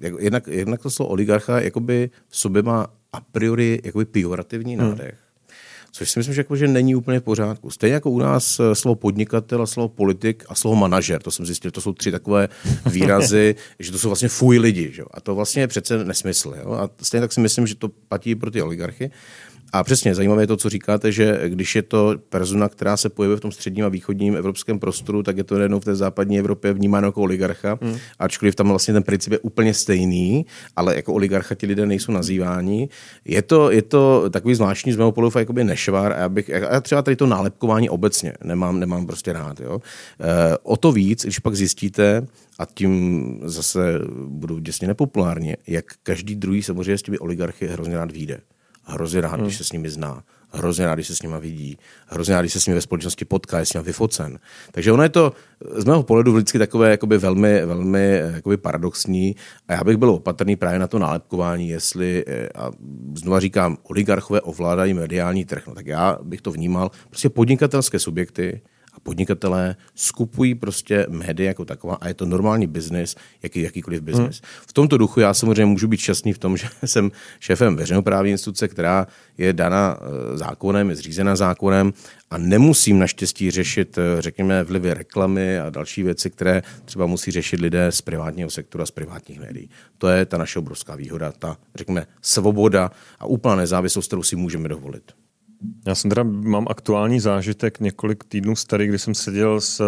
jak, 0.00 0.15
jednak, 0.19 0.47
jednak 0.47 0.83
to 0.83 0.91
slovo 0.91 1.11
oligarcha 1.11 1.61
jakoby 1.61 2.11
v 2.29 2.37
sobě 2.37 2.62
má 2.62 2.87
a 3.12 3.21
priori 3.21 3.81
jakoby 3.85 4.05
pejorativní 4.05 4.77
hmm. 4.77 4.99
Což 5.92 6.11
si 6.11 6.18
myslím, 6.18 6.35
že, 6.35 6.40
jako, 6.40 6.57
že 6.57 6.68
není 6.68 6.95
úplně 6.95 7.21
v 7.21 7.23
pořádku. 7.23 7.71
Stejně 7.71 7.95
jako 7.95 8.11
u 8.11 8.18
nás 8.18 8.61
eh, 8.61 8.75
slovo 8.75 8.95
podnikatel 8.95 9.62
a 9.62 9.66
slovo 9.66 9.88
politik 9.88 10.45
a 10.49 10.54
slovo 10.54 10.76
manažer, 10.76 11.23
to 11.23 11.30
jsem 11.30 11.47
zjistil, 11.47 11.71
to 11.71 11.80
jsou 11.80 11.92
tři 11.92 12.11
takové 12.11 12.49
výrazy, 12.87 13.54
že 13.78 13.92
to 13.92 13.99
jsou 13.99 14.09
vlastně 14.09 14.28
fuj 14.28 14.59
lidi. 14.59 14.90
Že? 14.92 15.02
A 15.11 15.21
to 15.21 15.35
vlastně 15.35 15.62
je 15.62 15.68
přece 15.68 16.04
nesmysl. 16.04 16.54
Jo? 16.62 16.73
A 16.73 16.90
stejně 17.02 17.21
tak 17.21 17.33
si 17.33 17.40
myslím, 17.40 17.66
že 17.66 17.75
to 17.75 17.88
platí 17.88 18.35
pro 18.35 18.50
ty 18.50 18.62
oligarchy. 18.62 19.11
A 19.72 19.84
přesně, 19.84 20.14
zajímavé 20.14 20.42
je 20.42 20.46
to, 20.46 20.56
co 20.56 20.68
říkáte, 20.68 21.12
že 21.12 21.40
když 21.48 21.76
je 21.76 21.82
to 21.82 22.14
persona, 22.28 22.68
která 22.68 22.96
se 22.96 23.08
pohybuje 23.08 23.37
v 23.37 23.40
tom 23.40 23.52
středním 23.52 23.84
a 23.84 23.88
východním 23.88 24.37
evropském 24.37 24.78
prostoru, 24.78 25.22
tak 25.22 25.37
je 25.37 25.44
to 25.44 25.54
najednou 25.54 25.80
v 25.80 25.84
té 25.84 25.94
západní 25.94 26.38
Evropě 26.38 26.72
vnímáno 26.72 27.08
jako 27.08 27.22
oligarcha, 27.22 27.78
hmm. 27.82 27.96
ačkoliv 28.18 28.54
tam 28.54 28.68
vlastně 28.68 28.94
ten 28.94 29.02
princip 29.02 29.32
je 29.32 29.38
úplně 29.38 29.75
stejný, 29.75 30.46
ale 30.76 30.96
jako 30.96 31.14
oligarcha 31.14 31.54
ti 31.54 31.66
lidé 31.66 31.87
nejsou 31.87 32.12
nazýváni. 32.12 32.88
Je 33.25 33.42
to, 33.42 33.70
je 33.70 33.82
to 33.82 34.30
takový 34.30 34.54
zvláštní 34.54 34.92
z 34.92 34.96
mého 34.96 35.12
pohledu 35.12 35.38
jakoby 35.38 35.64
nešvar 35.64 36.12
a 36.12 36.16
já, 36.16 36.28
bych, 36.28 36.48
já 36.48 36.80
třeba 36.80 37.02
tady 37.02 37.16
to 37.16 37.26
nálepkování 37.26 37.90
obecně 37.90 38.32
nemám, 38.44 38.80
nemám 38.80 39.06
prostě 39.06 39.32
rád. 39.32 39.60
Jo. 39.60 39.80
E, 40.20 40.58
o 40.62 40.76
to 40.76 40.92
víc, 40.92 41.22
když 41.22 41.38
pak 41.38 41.54
zjistíte, 41.54 42.26
a 42.58 42.66
tím 42.66 43.40
zase 43.44 43.98
budu 44.26 44.58
děsně 44.58 44.88
nepopulárně, 44.88 45.56
jak 45.66 45.84
každý 46.02 46.37
druhý 46.37 46.62
samozřejmě 46.62 46.98
s 46.98 47.02
těmi 47.02 47.18
oligarchy 47.18 47.66
hrozně 47.66 47.96
rád 47.96 48.12
vyjde 48.12 48.40
hrozně 48.88 49.21
rád, 49.21 49.33
hmm. 49.33 49.45
když 49.45 49.57
se 49.57 49.64
s 49.64 49.73
nimi 49.73 49.90
zná, 49.90 50.23
hrozně 50.50 50.87
rád, 50.87 50.95
když 50.95 51.07
se 51.07 51.16
s 51.16 51.23
nimi 51.23 51.37
vidí, 51.40 51.78
hrozně 52.07 52.35
rád, 52.35 52.40
když 52.40 52.52
se 52.52 52.61
s 52.61 52.66
nimi 52.66 52.75
ve 52.75 52.80
společnosti 52.80 53.25
potká, 53.25 53.59
je 53.59 53.66
s 53.66 53.73
nimi 53.73 53.85
vyfocen. 53.85 54.38
Takže 54.73 54.92
ono 54.92 55.02
je 55.02 55.09
to 55.09 55.33
z 55.76 55.85
mého 55.85 56.02
pohledu 56.02 56.33
vždycky 56.33 56.59
takové 56.59 56.90
jakoby 56.90 57.18
velmi, 57.18 57.66
velmi 57.66 58.21
jakoby 58.35 58.57
paradoxní. 58.57 59.37
A 59.68 59.73
já 59.73 59.85
bych 59.85 59.97
byl 59.97 60.11
opatrný 60.11 60.57
právě 60.57 60.78
na 60.78 60.87
to 60.87 60.99
nálepkování, 60.99 61.68
jestli, 61.68 62.25
eh, 62.26 62.49
a 62.54 62.71
znova 63.14 63.40
říkám, 63.40 63.76
oligarchové 63.83 64.40
ovládají 64.40 64.95
mediální 64.95 65.45
trh, 65.45 65.66
no 65.66 65.75
tak 65.75 65.87
já 65.87 66.18
bych 66.23 66.40
to 66.40 66.50
vnímal, 66.50 66.90
prostě 67.09 67.28
podnikatelské 67.28 67.99
subjekty, 67.99 68.61
a 68.99 69.00
podnikatelé 69.00 69.76
skupují 69.95 70.55
prostě 70.55 71.07
média 71.09 71.49
jako 71.49 71.64
taková 71.64 71.95
a 71.95 72.09
je 72.09 72.14
to 72.14 72.26
normální 72.26 72.67
biznis, 72.67 73.17
jaký, 73.43 73.62
jakýkoliv 73.62 74.00
biznis. 74.00 74.40
Hmm. 74.43 74.64
V 74.67 74.73
tomto 74.73 74.99
duchu 74.99 75.21
já 75.21 75.35
samozřejmě 75.35 75.64
můžu 75.64 75.88
být 75.88 76.00
šťastný 76.00 76.33
v 76.33 76.38
tom, 76.38 76.57
že 76.57 76.69
jsem 76.85 77.11
šéfem 77.40 77.76
veřejnoprávní 77.76 78.31
instituce, 78.31 78.69
která 78.69 79.07
je 79.38 79.52
dana 79.52 79.99
eh, 80.01 80.38
zákonem, 80.38 80.90
je 80.90 80.96
zřízena 80.96 81.37
zákonem 81.37 81.92
a 82.31 82.38
nemusím 82.38 82.99
naštěstí 82.99 83.51
řešit, 83.51 83.99
eh, 83.99 84.22
řekněme, 84.22 84.64
vlivy 84.64 84.94
reklamy 84.94 85.59
a 85.59 85.70
další 85.70 86.03
věci, 86.03 86.31
které 86.31 86.62
třeba 86.85 87.07
musí 87.07 87.31
řešit 87.31 87.61
lidé 87.61 87.92
z 87.92 88.01
privátního 88.01 88.51
sektora, 88.51 88.87
z 88.87 88.90
privátních 88.90 89.40
médií. 89.40 89.70
To 89.99 90.09
je 90.09 90.27
ta 90.27 90.38
naše 90.38 90.59
obrovská 90.59 90.96
výhoda, 90.96 91.33
ta, 91.33 91.57
řekněme, 91.75 92.07
svoboda 92.22 92.90
a 93.18 93.27
úplná 93.27 93.57
nezávislost, 93.57 94.07
kterou 94.07 94.22
si 94.22 94.37
můžeme 94.37 94.68
dovolit. 94.68 95.12
Já 95.87 95.94
jsem 95.94 96.09
teda, 96.09 96.23
mám 96.23 96.66
aktuální 96.71 97.21
zážitek 97.21 97.81
několik 97.81 98.25
týdnů 98.25 98.57
starý, 98.57 98.87
kdy 98.87 98.99
jsem 98.99 99.14
seděl 99.14 99.61
s 99.61 99.81
eh, 99.81 99.85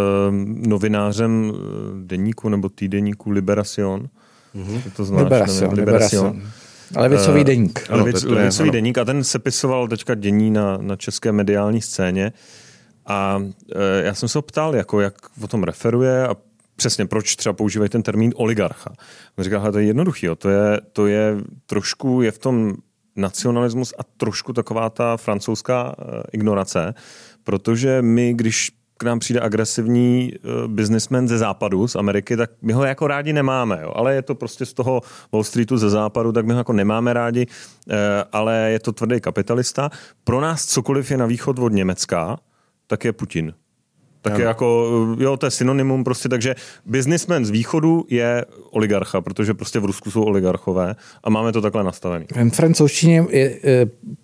novinářem 0.69 1.53
eh, 1.55 1.59
deníku 2.07 2.49
nebo 2.49 2.69
týdeníku 2.69 3.31
Liberacion. 3.31 4.09
Mm-hmm. 4.55 4.83
To 4.97 5.05
znáš, 5.05 5.23
Liberacion, 5.23 5.75
Liberacion. 5.75 6.27
Liberacion. 6.27 6.53
Levicový 6.97 7.45
deník. 7.45 7.87
Uh, 7.91 7.97
Levic, 7.97 8.23
to, 8.23 8.35
levicový 8.35 8.69
ano. 8.69 8.73
deník 8.73 8.99
a 8.99 9.05
ten 9.05 9.25
sepisoval 9.25 9.89
teďka 9.89 10.15
dění 10.15 10.51
na, 10.51 10.77
na 10.77 10.97
české 10.97 11.33
mediální 11.33 11.81
scéně 11.81 12.33
a 13.07 13.37
uh, 13.37 13.53
já 14.03 14.15
jsem 14.15 14.29
se 14.29 14.39
ho 14.39 14.43
ptal, 14.43 14.77
jako 14.77 15.01
jak 15.01 15.15
o 15.43 15.49
tom 15.49 15.63
referuje 15.63 16.29
a 16.29 16.37
přesně 16.77 17.07
proč 17.07 17.37
třeba 17.37 17.53
používají 17.53 17.89
ten 17.89 18.03
termín 18.03 18.33
oligarcha. 18.37 18.93
On 19.39 19.45
říkal, 19.45 19.73
to 19.73 19.79
je 19.79 19.87
jednoduchý, 19.87 20.27
jo. 20.27 20.35
To, 20.35 20.49
je, 20.49 20.81
to 20.93 21.07
je 21.07 21.37
trošku, 21.67 22.23
je 22.23 22.31
v 22.31 22.39
tom 22.39 22.75
nacionalismus 23.17 23.95
a 23.99 24.03
trošku 24.17 24.53
taková 24.53 24.91
ta 24.91 25.17
francouzská 25.17 25.85
uh, 25.99 26.15
ignorace, 26.33 26.95
protože 27.45 28.03
my, 28.03 28.35
když 28.35 28.71
k 28.99 29.03
nám 29.03 29.19
přijde 29.19 29.41
agresivní 29.41 30.33
uh, 30.33 30.69
businessman 30.69 31.29
ze 31.29 31.39
západu, 31.39 31.89
z 31.89 31.97
Ameriky, 31.97 32.37
tak 32.37 32.51
my 32.63 32.73
ho 32.73 32.85
jako 32.85 33.07
rádi 33.07 33.33
nemáme, 33.33 33.79
jo. 33.83 33.93
ale 33.97 34.15
je 34.15 34.23
to 34.23 34.35
prostě 34.35 34.67
z 34.67 34.75
toho 34.75 35.01
Wall 35.33 35.45
Streetu 35.45 35.77
ze 35.77 35.91
západu, 35.91 36.33
tak 36.33 36.47
my 36.47 36.53
ho 36.53 36.59
jako 36.59 36.73
nemáme 36.73 37.13
rádi, 37.13 37.47
uh, 37.47 37.95
ale 38.33 38.71
je 38.71 38.81
to 38.81 38.93
tvrdý 38.93 39.21
kapitalista. 39.21 39.91
Pro 40.25 40.41
nás 40.41 40.67
cokoliv 40.67 41.11
je 41.11 41.17
na 41.17 41.27
východ 41.27 41.59
od 41.59 41.73
Německa, 41.73 42.39
tak 42.87 43.05
je 43.05 43.13
Putin. 43.13 43.55
Tak 44.23 44.39
je 44.39 44.45
jako, 44.45 44.89
jo, 45.19 45.37
to 45.37 45.47
je 45.47 45.51
synonymum 45.51 46.05
prostě, 46.05 46.29
takže 46.29 46.55
businessman 46.87 47.45
z 47.45 47.51
východu 47.51 48.05
je 48.09 48.45
oligarcha, 48.71 49.21
protože 49.21 49.55
prostě 49.55 49.79
v 49.79 49.85
Rusku 49.85 50.11
jsou 50.11 50.23
oligarchové 50.23 50.95
a 51.25 51.31
máme 51.31 51.53
to 51.53 51.61
takhle 51.61 51.85
nastavené. 51.85 52.25
V 52.35 52.55
francouzštině 52.55 53.25
je 53.31 53.59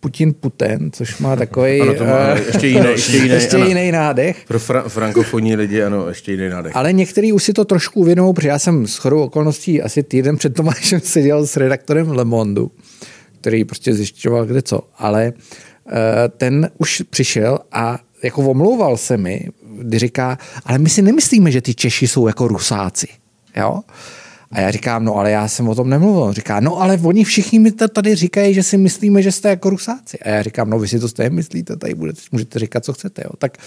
Putin 0.01 0.35
Putin, 0.41 0.91
což 0.93 1.19
má 1.19 1.37
takový 1.37 1.81
ano, 1.81 1.95
to 1.95 2.05
má 2.05 2.33
uh, 2.33 2.39
ještě 2.39 2.67
jiný, 2.67 2.87
ještě 2.87 3.17
jiný, 3.17 3.29
ještě 3.29 3.57
jiný 3.57 3.93
nádech. 3.93 4.45
Pro 4.49 4.59
fra- 4.59 4.89
frankofonní 4.89 5.57
lidi, 5.57 5.83
ano, 5.83 6.09
ještě 6.09 6.33
jiný 6.33 6.49
nádech. 6.49 6.77
Ale 6.77 6.93
některý 6.93 7.33
už 7.33 7.43
si 7.43 7.53
to 7.53 7.65
trošku 7.65 8.01
uvědomují, 8.01 8.35
protože 8.35 8.49
já 8.49 8.59
jsem 8.59 8.87
s 8.87 8.97
chodou 8.97 9.23
okolností 9.23 9.83
asi 9.83 10.03
týden 10.03 10.37
před 10.37 10.55
Tomášem 10.55 11.01
seděl 11.05 11.47
s 11.47 11.57
redaktorem 11.57 12.11
Le 12.11 12.25
Monde, 12.25 12.63
který 13.41 13.65
prostě 13.65 13.95
zjišťoval 13.95 14.47
kde 14.47 14.63
co, 14.63 14.81
ale 14.99 15.33
ten 16.37 16.71
už 16.79 17.03
přišel 17.11 17.59
a 17.73 17.99
jako 18.27 18.43
omlouval 18.43 18.97
se 18.97 19.17
mi, 19.17 19.49
kdy 19.79 19.99
říká, 19.99 20.39
ale 20.65 20.79
my 20.79 20.89
si 20.89 21.03
nemyslíme, 21.03 21.51
že 21.51 21.61
ty 21.61 21.75
Češi 21.75 22.09
jsou 22.09 22.27
jako 22.27 22.49
rusáci. 22.49 23.09
Jo? 23.57 23.81
A 24.51 24.61
já 24.61 24.71
říkám, 24.71 25.05
no 25.05 25.15
ale 25.15 25.31
já 25.31 25.49
jsem 25.49 25.69
o 25.69 25.75
tom 25.75 25.91
nemluvil. 25.91 26.23
On 26.23 26.33
říká, 26.33 26.61
no 26.61 26.81
ale 26.81 26.99
oni 27.03 27.25
všichni 27.25 27.59
mi 27.59 27.73
tady 27.73 28.15
říkají, 28.15 28.55
že 28.55 28.63
si 28.63 28.79
myslíme, 28.79 29.23
že 29.23 29.33
jste 29.33 29.49
jako 29.49 29.71
rusáci. 29.71 30.19
A 30.19 30.29
já 30.29 30.43
říkám, 30.43 30.71
no 30.71 30.79
vy 30.79 30.89
si 30.89 31.01
to 31.01 31.09
stejně 31.09 31.31
myslíte, 31.31 31.77
tady 31.77 31.95
budete, 31.95 32.21
můžete 32.33 32.59
říkat, 32.59 32.85
co 32.85 32.93
chcete. 32.93 33.23
Jo. 33.25 33.31
Tak 33.39 33.59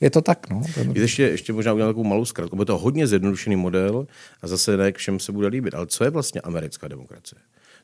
je 0.00 0.10
to 0.10 0.20
tak. 0.22 0.50
No. 0.50 0.62
Ještě, 0.94 1.22
ještě 1.22 1.52
možná 1.52 1.72
udělat 1.72 1.88
takovou 1.88 2.04
malou 2.04 2.24
zkratku. 2.24 2.56
Bude 2.56 2.66
to 2.66 2.78
hodně 2.78 3.06
zjednodušený 3.06 3.56
model 3.56 4.06
a 4.42 4.46
zase 4.46 4.76
ne 4.76 4.92
všem 4.92 5.20
se 5.20 5.32
bude 5.32 5.48
líbit. 5.48 5.74
Ale 5.74 5.86
co 5.86 6.04
je 6.04 6.10
vlastně 6.10 6.40
americká 6.40 6.88
demokracie? 6.88 7.38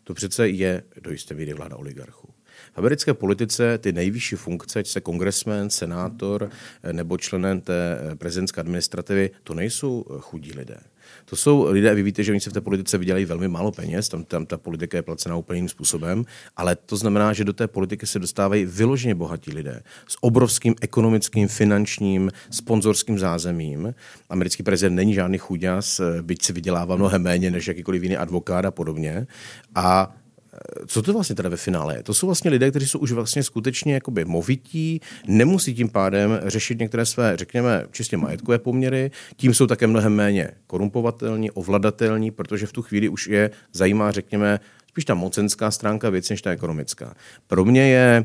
To 0.05 0.15
přece 0.15 0.49
je 0.49 0.83
do 1.03 1.11
jisté 1.11 1.35
míry 1.35 1.55
vláda 1.55 1.77
oligarchů. 1.77 2.29
V 2.75 2.79
americké 2.79 3.15
politice 3.15 3.79
ty 3.79 3.93
nejvyšší 3.93 4.37
funkce, 4.37 4.79
ať 4.79 4.87
se 4.87 5.01
kongresmen, 5.01 5.71
senátor 5.71 6.51
eh, 6.83 6.93
nebo 6.93 7.19
členem 7.19 7.61
té 7.61 7.99
eh, 8.01 8.17
prezidentské 8.17 8.61
administrativy, 8.61 9.31
to 9.45 9.55
nejsou 9.55 10.05
eh, 10.11 10.15
chudí 10.21 10.53
lidé. 10.53 10.77
To 11.25 11.37
jsou 11.37 11.67
lidé, 11.71 11.95
vy 11.95 12.03
víte, 12.03 12.23
že 12.23 12.33
oni 12.33 12.41
se 12.41 12.51
v 12.51 12.53
té 12.53 12.61
politice 12.61 12.99
vydělají 12.99 13.25
velmi 13.25 13.49
málo 13.49 13.73
peněz, 13.73 14.09
tam, 14.09 14.25
tam 14.25 14.47
ta 14.47 14.59
politika 14.59 14.99
je 14.99 15.03
placená 15.03 15.37
úplně 15.37 15.57
jiným 15.57 15.69
způsobem, 15.69 16.25
ale 16.57 16.77
to 16.77 16.97
znamená, 16.97 17.33
že 17.33 17.45
do 17.45 17.53
té 17.53 17.67
politiky 17.67 18.07
se 18.07 18.19
dostávají 18.19 18.65
vyloženě 18.65 19.15
bohatí 19.15 19.53
lidé 19.53 19.83
s 20.09 20.17
obrovským 20.21 20.75
ekonomickým, 20.81 21.49
finančním, 21.49 22.31
sponzorským 22.51 23.19
zázemím. 23.19 23.95
Americký 24.29 24.63
prezident 24.63 24.95
není 24.95 25.15
žádný 25.15 25.39
chuďas, 25.39 26.01
byť 26.23 26.45
si 26.45 26.53
vydělává 26.53 26.97
mnohem 26.97 27.23
méně 27.23 27.51
než 27.51 27.69
jakýkoliv 27.69 28.03
jiný 28.03 28.17
advokát 28.17 28.65
a 28.65 28.71
podobně. 28.71 29.27
A 29.75 30.17
co 30.87 31.03
to 31.03 31.13
vlastně 31.13 31.37
teda 31.37 31.49
ve 31.49 31.57
finále 31.57 31.97
je? 31.97 32.03
To 32.03 32.15
jsou 32.15 32.27
vlastně 32.27 32.51
lidé, 32.51 32.71
kteří 32.71 32.87
jsou 32.87 32.99
už 32.99 33.13
vlastně 33.13 33.43
skutečně 33.43 33.95
jakoby 33.95 34.25
movití, 34.25 35.01
nemusí 35.27 35.75
tím 35.75 35.89
pádem 35.89 36.41
řešit 36.47 36.79
některé 36.79 37.07
své, 37.07 37.37
řekněme, 37.37 37.87
čistě 37.91 38.17
majetkové 38.17 38.59
poměry, 38.59 39.11
tím 39.37 39.55
jsou 39.55 39.67
také 39.67 39.87
mnohem 39.87 40.15
méně 40.15 40.51
korumpovatelní, 40.67 41.51
ovladatelní, 41.51 42.31
protože 42.31 42.67
v 42.67 42.73
tu 42.73 42.83
chvíli 42.83 43.09
už 43.09 43.27
je 43.27 43.51
zajímá, 43.73 44.11
řekněme, 44.11 44.61
spíš 44.89 45.05
ta 45.05 45.15
mocenská 45.15 45.71
stránka 45.71 46.11
věci, 46.11 46.33
než 46.33 46.43
ta 46.43 46.51
ekonomická. 46.51 47.15
Pro 47.47 47.65
mě 47.65 47.91
je 47.91 48.25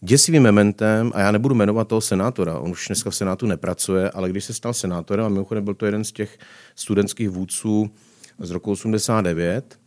děsivým 0.00 0.42
mementem, 0.42 1.12
a 1.14 1.20
já 1.20 1.30
nebudu 1.30 1.54
jmenovat 1.54 1.88
toho 1.88 2.00
senátora, 2.00 2.58
on 2.58 2.70
už 2.70 2.86
dneska 2.86 3.10
v 3.10 3.16
Senátu 3.16 3.46
nepracuje, 3.46 4.10
ale 4.10 4.30
když 4.30 4.44
se 4.44 4.54
stal 4.54 4.74
senátorem, 4.74 5.26
a 5.26 5.28
mimochodem 5.28 5.64
byl 5.64 5.74
to 5.74 5.86
jeden 5.86 6.04
z 6.04 6.12
těch 6.12 6.38
studentských 6.74 7.28
vůdců 7.28 7.90
z 8.38 8.50
roku 8.50 8.70
89, 8.70 9.78
eh, 9.78 9.85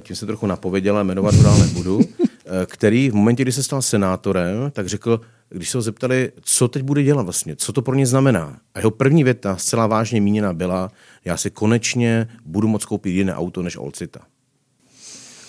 tím 0.00 0.16
se 0.16 0.26
trochu 0.26 0.46
napověděla, 0.46 1.02
jmenovat 1.02 1.34
ho 1.34 1.42
dál 1.42 1.58
nebudu, 1.58 2.00
eh, 2.22 2.66
který 2.66 3.10
v 3.10 3.14
momentě, 3.14 3.42
kdy 3.42 3.52
se 3.52 3.62
stal 3.62 3.82
senátorem, 3.82 4.70
tak 4.70 4.88
řekl, 4.88 5.20
když 5.48 5.70
se 5.70 5.78
ho 5.78 5.82
zeptali, 5.82 6.32
co 6.42 6.68
teď 6.68 6.82
bude 6.82 7.02
dělat 7.02 7.22
vlastně, 7.22 7.56
co 7.56 7.72
to 7.72 7.82
pro 7.82 7.94
ně 7.94 8.06
znamená. 8.06 8.58
A 8.74 8.78
jeho 8.78 8.90
první 8.90 9.24
věta, 9.24 9.56
zcela 9.56 9.86
vážně 9.86 10.20
míněna, 10.20 10.52
byla, 10.52 10.90
já 11.24 11.36
si 11.36 11.50
konečně 11.50 12.28
budu 12.44 12.68
moct 12.68 12.84
koupit 12.84 13.10
jiné 13.10 13.34
auto 13.34 13.62
než 13.62 13.76
Olcita. 13.76 14.20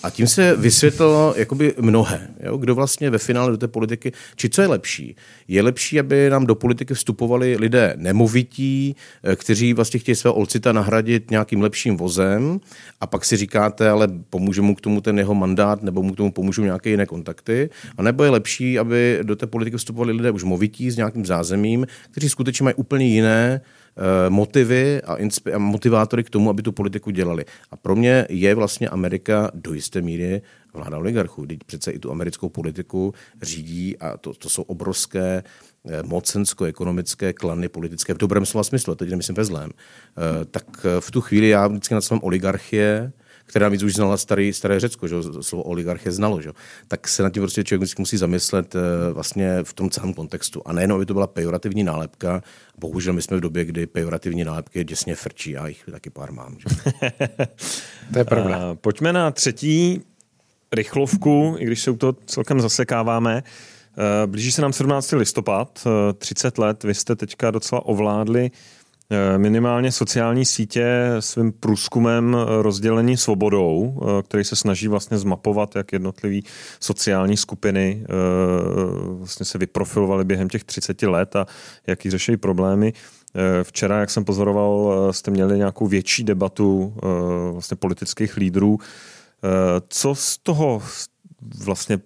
A 0.04 0.10
tím 0.10 0.28
se 0.28 0.56
vysvětlilo 0.56 1.34
jakoby 1.38 1.74
mnohé, 1.80 2.28
jo? 2.44 2.58
kdo 2.58 2.76
vlastně 2.76 3.10
ve 3.10 3.18
finále 3.18 3.52
do 3.52 3.58
té 3.58 3.68
politiky, 3.68 4.12
či 4.36 4.50
co 4.50 4.62
je 4.62 4.68
lepší. 4.68 5.16
Je 5.48 5.62
lepší, 5.62 6.00
aby 6.00 6.30
nám 6.30 6.46
do 6.46 6.56
politiky 6.56 6.94
vstupovali 6.94 7.56
lidé 7.60 7.94
nemovití, 7.98 8.96
eh, 9.24 9.36
kteří 9.36 9.74
vlastně 9.74 10.00
chtějí 10.00 10.16
svého 10.16 10.34
olcita 10.34 10.72
nahradit 10.72 11.32
nějakým 11.32 11.62
lepším 11.62 11.98
vozem 11.98 12.60
a 13.02 13.08
pak 13.08 13.26
si 13.26 13.38
říkáte, 13.38 13.90
ale 13.90 14.08
pomůže 14.30 14.62
mu 14.62 14.76
k 14.76 14.82
tomu 14.82 15.02
ten 15.02 15.18
jeho 15.18 15.36
mandát 15.36 15.84
nebo 15.84 16.04
mu 16.04 16.14
k 16.14 16.18
tomu 16.18 16.32
pomůžou 16.32 16.64
nějaké 16.64 16.90
jiné 16.90 17.06
kontakty. 17.06 17.70
A 17.98 18.04
nebo 18.04 18.24
je 18.24 18.30
lepší, 18.30 18.80
aby 18.80 19.20
do 19.24 19.36
té 19.36 19.48
politiky 19.48 19.78
vstupovali 19.78 20.14
lidé 20.14 20.32
už 20.32 20.44
movití 20.44 20.92
s 20.92 20.98
nějakým 20.98 21.26
zázemím, 21.26 21.88
kteří 22.12 22.30
skutečně 22.30 22.64
mají 22.64 22.76
úplně 22.76 23.06
jiné 23.06 23.62
motivy 24.30 25.02
a, 25.02 25.16
inspi- 25.16 25.56
a 25.56 25.58
motivátory 25.58 26.24
k 26.24 26.30
tomu, 26.30 26.50
aby 26.50 26.62
tu 26.62 26.72
politiku 26.72 27.12
dělali. 27.12 27.46
A 27.72 27.78
pro 27.78 27.96
mě 27.96 28.26
je 28.30 28.56
vlastně 28.56 28.90
Amerika 28.90 29.52
do 29.54 29.74
jisté 29.74 30.02
míry 30.02 30.42
vláda 30.74 30.98
oligarchů. 30.98 31.46
Teď 31.46 31.60
přece 31.66 31.92
i 31.92 32.00
tu 32.00 32.12
americkou 32.12 32.50
politiku 32.50 33.14
řídí 33.42 33.98
a 33.98 34.18
to, 34.18 34.34
to 34.34 34.50
jsou 34.50 34.62
obrovské 34.62 35.44
eh, 35.90 36.04
mocensko-ekonomické 36.04 37.34
klany 37.34 37.70
politické 37.70 38.14
v 38.14 38.18
dobrém 38.18 38.46
slova 38.46 38.64
smyslu, 38.64 38.96
teď 38.96 39.10
nemyslím 39.10 39.36
ve 39.36 39.46
zlém. 39.46 39.70
Eh, 39.72 40.46
tak 40.46 40.86
v 41.00 41.12
tu 41.12 41.22
chvíli 41.22 41.50
já 41.50 41.68
vždycky 41.68 41.94
nad 41.94 42.04
oligarchie, 42.22 43.12
která 43.52 43.70
víc 43.70 43.84
už 43.84 43.96
znala 43.96 44.18
starý, 44.18 44.54
staré 44.54 44.80
Řecko, 44.80 45.08
že 45.08 45.16
slovo 45.42 45.64
oligarchie 45.64 46.12
znalo, 46.12 46.42
že? 46.42 46.52
tak 46.88 47.08
se 47.08 47.24
nad 47.24 47.34
tím 47.34 47.44
prostě 47.44 47.64
člověk 47.64 47.82
vždycky 47.82 48.02
musí 48.02 48.18
zamyslet 48.18 48.76
eh, 48.76 48.80
vlastně 49.14 49.64
v 49.64 49.74
tom 49.74 49.90
celém 49.90 50.14
kontextu. 50.14 50.62
A 50.66 50.74
nejenom, 50.74 50.96
aby 50.96 51.06
to 51.06 51.14
byla 51.14 51.28
pejorativní 51.28 51.84
nálepka, 51.84 52.44
bohužel 52.78 53.14
my 53.14 53.22
jsme 53.22 53.38
v 53.38 53.40
době, 53.40 53.66
kdy 53.66 53.88
pejorativní 53.88 54.44
nálepky 54.44 54.84
děsně 54.84 55.16
frčí, 55.16 55.52
já 55.52 55.68
jich 55.68 55.84
taky 55.92 56.10
pár 56.10 56.32
mám. 56.32 56.58
Že? 56.60 56.66
to 58.14 58.20
je 58.20 58.26
pravda. 58.26 58.56
A 58.56 58.76
pojďme 58.76 59.14
na 59.14 59.32
třetí 59.32 60.02
rychlovku, 60.72 61.56
i 61.60 61.66
když 61.66 61.82
se 61.82 61.92
u 61.92 61.98
toho 61.98 62.14
celkem 62.26 62.62
zasekáváme. 62.62 63.44
Eh, 63.44 64.28
blíží 64.28 64.52
se 64.52 64.62
nám 64.62 64.74
17. 64.74 65.12
listopad, 65.12 65.88
30 66.18 66.60
eh, 66.60 66.62
let, 66.62 66.84
vy 66.84 66.94
jste 66.94 67.16
teďka 67.16 67.52
docela 67.52 67.86
ovládli 67.86 68.52
Eh, 68.52 68.81
minimálně 69.38 69.92
sociální 69.92 70.46
sítě 70.46 71.16
svým 71.20 71.52
průzkumem 71.52 72.36
eh, 72.36 72.62
rozdělení 72.62 73.18
svobodou, 73.18 74.02
eh, 74.02 74.24
který 74.24 74.44
se 74.44 74.56
snaží 74.56 74.88
vlastně 74.88 75.18
zmapovat, 75.18 75.76
jak 75.76 75.94
jednotlivé 75.94 76.40
sociální 76.80 77.38
skupiny 77.38 78.06
vlastně 79.20 79.46
se 79.46 79.58
vyprofilovaly 79.58 80.26
během 80.26 80.50
těch 80.50 80.64
30 80.64 81.08
let 81.08 81.36
a 81.36 81.46
jaký 81.88 82.10
řeší 82.10 82.38
problémy. 82.38 82.94
Včera, 83.64 84.00
jak 84.00 84.10
jsem 84.10 84.26
pozoroval, 84.26 84.94
jste 85.12 85.32
měli 85.32 85.58
nějakou 85.58 85.88
větší 85.88 86.24
debatu 86.24 86.94
vlastně 87.52 87.78
politických 87.78 88.38
lídrů. 88.38 88.80
Co 89.90 90.16
z 90.16 90.38
toho 90.38 90.82
vlastně 91.64 92.00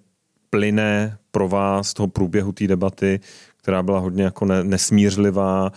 plyne 0.49 1.17
pro 1.31 1.49
vás, 1.49 1.89
z 1.89 1.93
toho 1.93 2.07
průběhu 2.07 2.51
té 2.51 2.67
debaty, 2.67 3.19
která 3.57 3.83
byla 3.83 3.99
hodně 3.99 4.23
jako 4.23 4.45
nesmířlivá, 4.45 5.71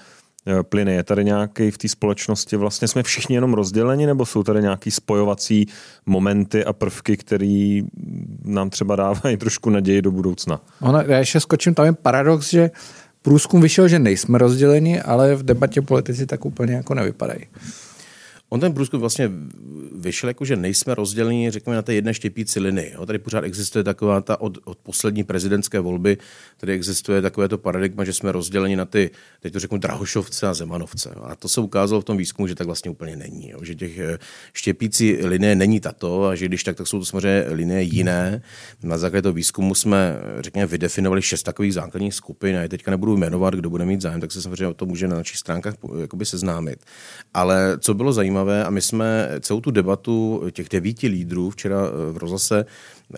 Eh, 0.49 0.63
plyne. 0.63 0.93
Je 0.93 1.03
tady 1.03 1.25
nějaký 1.25 1.71
v 1.71 1.79
té 1.79 1.89
společnosti, 1.89 2.57
vlastně 2.57 2.89
jsme 2.89 3.03
všichni 3.03 3.35
jenom 3.35 3.55
rozděleni, 3.55 4.07
nebo 4.07 4.27
jsou 4.27 4.43
tady 4.43 4.63
nějaký 4.63 4.91
spojovací 4.91 5.67
momenty 6.07 6.65
a 6.65 6.73
prvky, 6.73 7.17
které 7.17 7.81
nám 8.45 8.71
třeba 8.71 8.97
dávají 8.97 9.37
trošku 9.37 9.71
naději 9.71 10.03
do 10.03 10.11
budoucna? 10.11 10.61
Ono, 10.81 11.03
já 11.07 11.19
ještě 11.19 11.41
skočím, 11.41 11.75
tam 11.75 11.87
je 11.87 11.93
paradox, 11.93 12.51
že 12.51 12.71
průzkum 13.23 13.61
vyšel, 13.61 13.89
že 13.89 13.99
nejsme 13.99 14.39
rozděleni, 14.39 15.01
ale 15.01 15.35
v 15.35 15.43
debatě 15.43 15.83
politici 15.83 16.27
tak 16.27 16.45
úplně 16.45 16.75
jako 16.75 16.95
nevypadají. 16.95 17.41
On 18.49 18.61
ten 18.61 18.75
průzkum 18.75 19.01
vlastně 19.01 19.31
vyšel 19.99 20.29
jako, 20.29 20.45
že 20.45 20.57
nejsme 20.57 20.95
rozděleni, 20.95 21.51
řekněme, 21.51 21.77
na 21.77 21.83
té 21.83 21.95
jedné 21.95 22.15
štěpící 22.15 22.61
linii. 22.61 22.93
Jo. 22.95 23.07
Tady 23.07 23.19
pořád 23.19 23.45
existuje 23.45 23.85
taková 23.85 24.21
ta 24.21 24.41
od, 24.41 24.59
od 24.65 24.79
poslední 24.79 25.25
prezidentské 25.25 25.81
volby, 25.81 26.19
tady 26.57 26.73
existuje 26.73 27.23
takové 27.23 27.49
to 27.49 27.59
paradigma, 27.59 28.05
že 28.05 28.13
jsme 28.13 28.33
rozděleni 28.33 28.77
na 28.77 28.85
ty, 28.85 29.11
teď 29.41 29.53
to 29.53 29.59
řeknu, 29.59 29.79
Drahošovce 29.79 30.47
a 30.47 30.55
Zemanovce. 30.55 31.11
A 31.23 31.37
to 31.37 31.49
se 31.49 31.61
ukázalo 31.61 32.01
v 32.01 32.05
tom 32.05 32.17
výzkumu, 32.17 32.49
že 32.49 32.55
tak 32.55 32.67
vlastně 32.67 32.91
úplně 32.91 33.17
není. 33.17 33.51
Jo. 33.51 33.59
Že 33.63 33.75
těch 33.75 33.99
eh, 33.99 34.19
štěpící 34.53 35.17
linie 35.27 35.55
není 35.55 35.81
tato 35.81 36.25
a 36.25 36.35
že 36.35 36.45
když 36.45 36.65
tak, 36.65 36.77
tak 36.77 36.87
jsou 36.87 36.99
to 36.99 37.05
samozřejmě 37.05 37.45
linie 37.49 37.83
jiné. 37.83 38.43
Na 38.83 38.99
základě 38.99 39.23
toho 39.23 39.33
výzkumu 39.33 39.75
jsme, 39.75 40.17
řekněme, 40.41 40.67
vydefinovali 40.67 41.23
šest 41.23 41.43
takových 41.43 41.75
základních 41.75 42.15
skupin 42.15 42.57
a 42.57 42.63
je 42.63 42.69
teďka 42.69 42.91
nebudu 42.91 43.17
jmenovat, 43.17 43.55
kdo 43.55 43.71
bude 43.71 43.85
mít 43.85 44.01
zájem, 44.01 44.21
tak 44.21 44.33
se 44.33 44.43
samozřejmě 44.43 44.67
o 44.67 44.75
to 44.75 44.87
může 44.87 45.09
na 45.09 45.17
našich 45.17 45.37
stránkách 45.37 45.75
seznámit. 46.23 46.85
Ale 47.35 47.79
co 47.81 47.95
bylo 47.95 48.13
zajímavé, 48.13 48.38
a 48.65 48.71
my 48.71 48.81
jsme 48.81 49.29
celou 49.41 49.61
tu 49.61 49.71
debatu 49.71 50.43
těch 50.53 50.69
devíti 50.69 51.09
lídrů 51.09 51.51
včera 51.51 51.77
eh, 51.87 52.13
v 52.13 52.17
rozhlase 52.17 52.65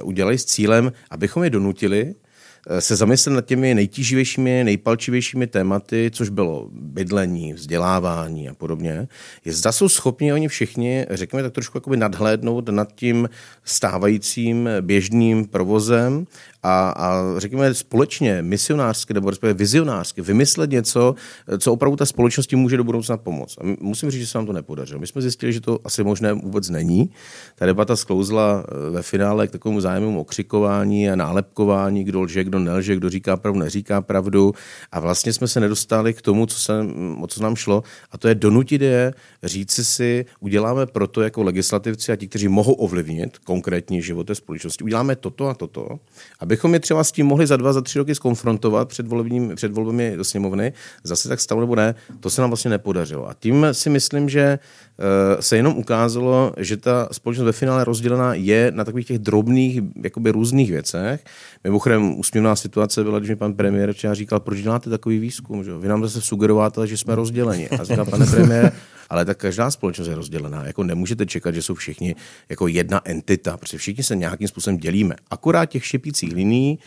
udělali 0.02 0.38
s 0.38 0.44
cílem, 0.44 0.92
abychom 1.10 1.44
je 1.44 1.50
donutili 1.50 2.14
eh, 2.14 2.29
se 2.78 2.96
zamyslet 2.96 3.32
nad 3.32 3.44
těmi 3.44 3.74
nejtíživějšími, 3.74 4.64
nejpalčivějšími 4.64 5.46
tématy, 5.46 6.10
což 6.14 6.28
bylo 6.28 6.68
bydlení, 6.72 7.52
vzdělávání 7.52 8.48
a 8.48 8.54
podobně. 8.54 9.08
Je 9.44 9.52
zda 9.52 9.72
jsou 9.72 9.88
schopni 9.88 10.32
oni 10.32 10.48
všichni, 10.48 11.06
řekněme 11.10 11.42
tak 11.42 11.52
trošku 11.52 11.76
jakoby 11.76 11.96
nadhlédnout 11.96 12.68
nad 12.68 12.92
tím 12.94 13.28
stávajícím 13.64 14.68
běžným 14.80 15.44
provozem 15.44 16.26
a, 16.62 16.90
a 16.90 17.22
řekněme 17.38 17.74
společně, 17.74 18.42
misionářsky 18.42 19.14
nebo 19.14 19.30
respektive 19.30 19.54
vizionářsky 19.54 20.22
vymyslet 20.22 20.70
něco, 20.70 21.14
co 21.58 21.72
opravdu 21.72 21.96
ta 21.96 22.06
společnosti 22.06 22.56
může 22.56 22.76
do 22.76 22.84
budoucna 22.84 23.16
pomoct. 23.16 23.58
A 23.60 23.76
musím 23.80 24.10
říct, 24.10 24.20
že 24.20 24.26
se 24.26 24.38
nám 24.38 24.46
to 24.46 24.52
nepodařilo. 24.52 25.00
My 25.00 25.06
jsme 25.06 25.22
zjistili, 25.22 25.52
že 25.52 25.60
to 25.60 25.78
asi 25.84 26.04
možné 26.04 26.32
vůbec 26.32 26.70
není. 26.70 27.10
Ta 27.54 27.66
debata 27.66 27.96
sklouzla 27.96 28.64
eh, 28.64 28.90
ve 28.90 29.02
finále 29.02 29.46
k 29.46 29.50
takovému 29.50 29.80
zájmu 29.80 30.20
okřikování 30.20 31.10
a 31.10 31.16
nálepkování, 31.16 32.04
kdo 32.04 32.20
lže, 32.20 32.44
kdo 32.44 32.59
nelže, 32.64 32.96
kdo 32.96 33.10
říká 33.10 33.36
pravdu, 33.36 33.60
neříká 33.60 34.00
pravdu. 34.00 34.52
A 34.92 35.00
vlastně 35.00 35.32
jsme 35.32 35.48
se 35.48 35.60
nedostali 35.60 36.14
k 36.14 36.22
tomu, 36.22 36.46
co 36.46 36.58
se, 36.58 36.72
o 37.20 37.26
co 37.26 37.42
nám 37.42 37.56
šlo, 37.56 37.82
a 38.10 38.18
to 38.18 38.28
je 38.28 38.34
donutit 38.34 38.82
je 38.82 39.14
říci 39.42 39.84
si, 39.84 40.26
uděláme 40.40 40.86
proto 40.86 41.22
jako 41.22 41.42
legislativci 41.42 42.12
a 42.12 42.16
ti, 42.16 42.28
kteří 42.28 42.48
mohou 42.48 42.72
ovlivnit 42.72 43.38
konkrétní 43.38 44.02
život 44.02 44.26
té 44.26 44.34
společnosti, 44.34 44.84
uděláme 44.84 45.16
toto 45.16 45.48
a 45.48 45.54
toto, 45.54 45.98
abychom 46.40 46.74
je 46.74 46.80
třeba 46.80 47.04
s 47.04 47.12
tím 47.12 47.26
mohli 47.26 47.46
za 47.46 47.56
dva, 47.56 47.72
za 47.72 47.80
tři 47.80 47.98
roky 47.98 48.14
skonfrontovat 48.14 48.88
před, 48.88 49.06
volebním, 49.06 49.54
před 49.54 49.72
volbami 49.72 50.16
do 50.16 50.24
sněmovny, 50.24 50.72
zase 51.04 51.28
tak 51.28 51.40
stalo 51.40 51.60
nebo 51.60 51.76
ne, 51.76 51.94
to 52.20 52.30
se 52.30 52.40
nám 52.40 52.50
vlastně 52.50 52.70
nepodařilo. 52.70 53.28
A 53.28 53.34
tím 53.34 53.66
si 53.72 53.90
myslím, 53.90 54.28
že 54.28 54.40
eh, 54.40 55.42
se 55.42 55.56
jenom 55.56 55.76
ukázalo, 55.76 56.52
že 56.56 56.76
ta 56.76 57.08
společnost 57.12 57.46
ve 57.46 57.52
finále 57.52 57.84
rozdělená 57.84 58.34
je 58.34 58.72
na 58.74 58.84
takových 58.84 59.06
těch 59.06 59.18
drobných, 59.18 59.80
jakoby 60.04 60.30
různých 60.30 60.70
věcech. 60.70 61.24
Mimochodem, 61.64 62.14
úsměvná 62.40 62.56
situace 62.56 63.04
byla, 63.04 63.18
když 63.18 63.30
mi 63.30 63.36
pan 63.36 63.54
premiér 63.54 63.92
včera 63.92 64.14
říkal, 64.14 64.40
proč 64.40 64.62
děláte 64.62 64.90
takový 64.90 65.18
výzkum, 65.18 65.64
že? 65.64 65.72
vy 65.72 65.88
nám 65.88 66.02
zase 66.02 66.20
sugerováte, 66.20 66.86
že 66.86 66.96
jsme 66.96 67.14
rozděleni. 67.14 67.68
A 67.68 67.84
říkal, 67.84 68.04
pane 68.04 68.26
premiér, 68.26 68.72
ale 69.10 69.24
tak 69.24 69.38
každá 69.38 69.70
společnost 69.70 70.08
je 70.08 70.14
rozdělená. 70.14 70.66
Jako 70.66 70.84
nemůžete 70.84 71.26
čekat, 71.26 71.54
že 71.54 71.62
jsou 71.62 71.74
všichni 71.74 72.16
jako 72.48 72.68
jedna 72.68 73.00
entita, 73.04 73.56
protože 73.56 73.78
všichni 73.78 74.04
se 74.04 74.16
nějakým 74.16 74.48
způsobem 74.48 74.78
dělíme. 74.78 75.14
Akorát 75.30 75.66
těch 75.66 75.86
štěpících 75.86 76.32
liní 76.32 76.78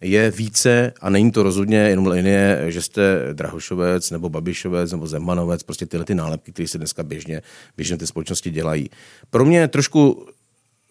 je 0.00 0.30
více 0.30 0.92
a 1.00 1.10
není 1.10 1.32
to 1.32 1.42
rozhodně 1.42 1.78
jenom 1.78 2.06
linie, 2.06 2.64
že 2.68 2.82
jste 2.82 3.02
Drahošovec 3.32 4.10
nebo 4.10 4.28
Babišovec 4.28 4.92
nebo 4.92 5.06
Zemanovec, 5.06 5.62
prostě 5.62 5.86
tyhle 5.86 6.04
ty 6.04 6.14
nálepky, 6.14 6.52
které 6.52 6.68
se 6.68 6.78
dneska 6.78 7.02
běžně, 7.02 7.42
běžně 7.76 7.96
ty 7.96 8.06
společnosti 8.06 8.50
dělají. 8.50 8.90
Pro 9.30 9.44
mě 9.44 9.68
trošku 9.68 10.26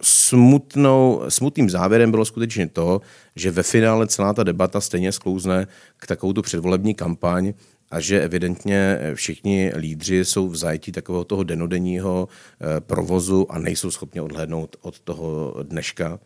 smutnou, 0.02 1.24
smutným 1.30 1.70
závěrem 1.70 2.12
bylo 2.12 2.26
skutečně 2.26 2.68
to, 2.68 3.02
že 3.36 3.52
ve 3.52 3.64
finále 3.64 4.08
celá 4.08 4.34
ta 4.34 4.44
debata 4.44 4.82
stejně 4.82 5.12
sklouzne 5.12 5.68
k 5.98 6.08
takovou 6.08 6.34
tu 6.34 6.42
předvolební 6.42 6.96
kampaň, 6.96 7.54
a 7.92 8.00
že 8.00 8.22
evidentně 8.22 9.00
všichni 9.14 9.72
lídři 9.76 10.26
jsou 10.26 10.50
v 10.50 10.56
zajetí 10.56 10.92
takového 10.92 11.24
toho 11.24 11.44
denodenního 11.44 12.28
eh, 12.28 12.82
provozu 12.82 13.52
a 13.52 13.60
nejsou 13.60 13.92
schopni 13.92 14.22
odhlédnout 14.22 14.76
od 14.82 15.00
toho 15.00 15.56
dneška, 15.64 16.20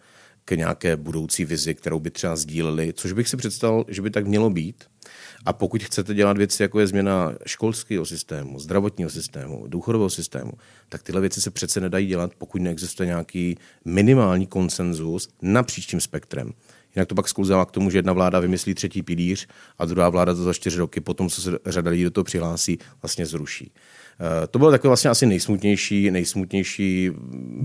k 0.46 0.52
nějaké 0.52 0.96
budoucí 0.96 1.46
vizi, 1.46 1.76
kterou 1.76 2.00
by 2.00 2.12
třeba 2.12 2.36
sdíleli, 2.36 2.94
což 2.94 3.14
bych 3.14 3.30
si 3.30 3.38
představil, 3.38 3.86
že 3.88 4.02
by 4.02 4.10
tak 4.10 4.28
mělo 4.28 4.50
být. 4.50 4.84
A 5.46 5.54
pokud 5.54 5.84
chcete 5.84 6.14
dělat 6.14 6.38
věci, 6.38 6.64
jako 6.64 6.80
je 6.80 6.88
změna 6.88 7.34
školského 7.46 8.06
systému, 8.06 8.60
zdravotního 8.60 9.10
systému, 9.10 9.68
důchodového 9.68 10.10
systému, 10.10 10.52
tak 10.90 11.04
tyhle 11.04 11.22
věci 11.22 11.42
se 11.42 11.52
přece 11.52 11.82
nedají 11.82 12.08
dělat, 12.08 12.32
pokud 12.38 12.62
neexistuje 12.62 13.08
nějaký 13.08 13.58
minimální 13.86 14.48
konsenzus 14.48 15.30
napříč 15.42 15.86
tím 15.86 16.02
spektrem. 16.02 16.54
Jinak 16.96 17.08
to 17.08 17.16
pak 17.16 17.28
sklouzává 17.28 17.66
k 17.66 17.72
tomu, 17.72 17.90
že 17.90 17.98
jedna 17.98 18.14
vláda 18.14 18.40
vymyslí 18.40 18.74
třetí 18.74 19.04
pilíř 19.04 19.48
a 19.78 19.86
druhá 19.86 20.10
vláda 20.10 20.34
to 20.34 20.44
za 20.44 20.54
čtyři 20.54 20.78
roky, 20.78 21.02
potom, 21.02 21.30
co 21.30 21.42
se 21.42 21.52
řada 21.66 21.92
lidí 21.92 22.04
do 22.04 22.12
toho 22.12 22.24
přihlásí, 22.24 22.78
vlastně 23.02 23.26
zruší. 23.26 23.72
Eh, 24.22 24.48
to 24.48 24.60
byl 24.60 24.72
takový 24.72 24.88
vlastně 24.90 25.10
asi 25.10 25.26
nejsmutnější, 25.26 26.12
nejsmutnější 26.12 27.12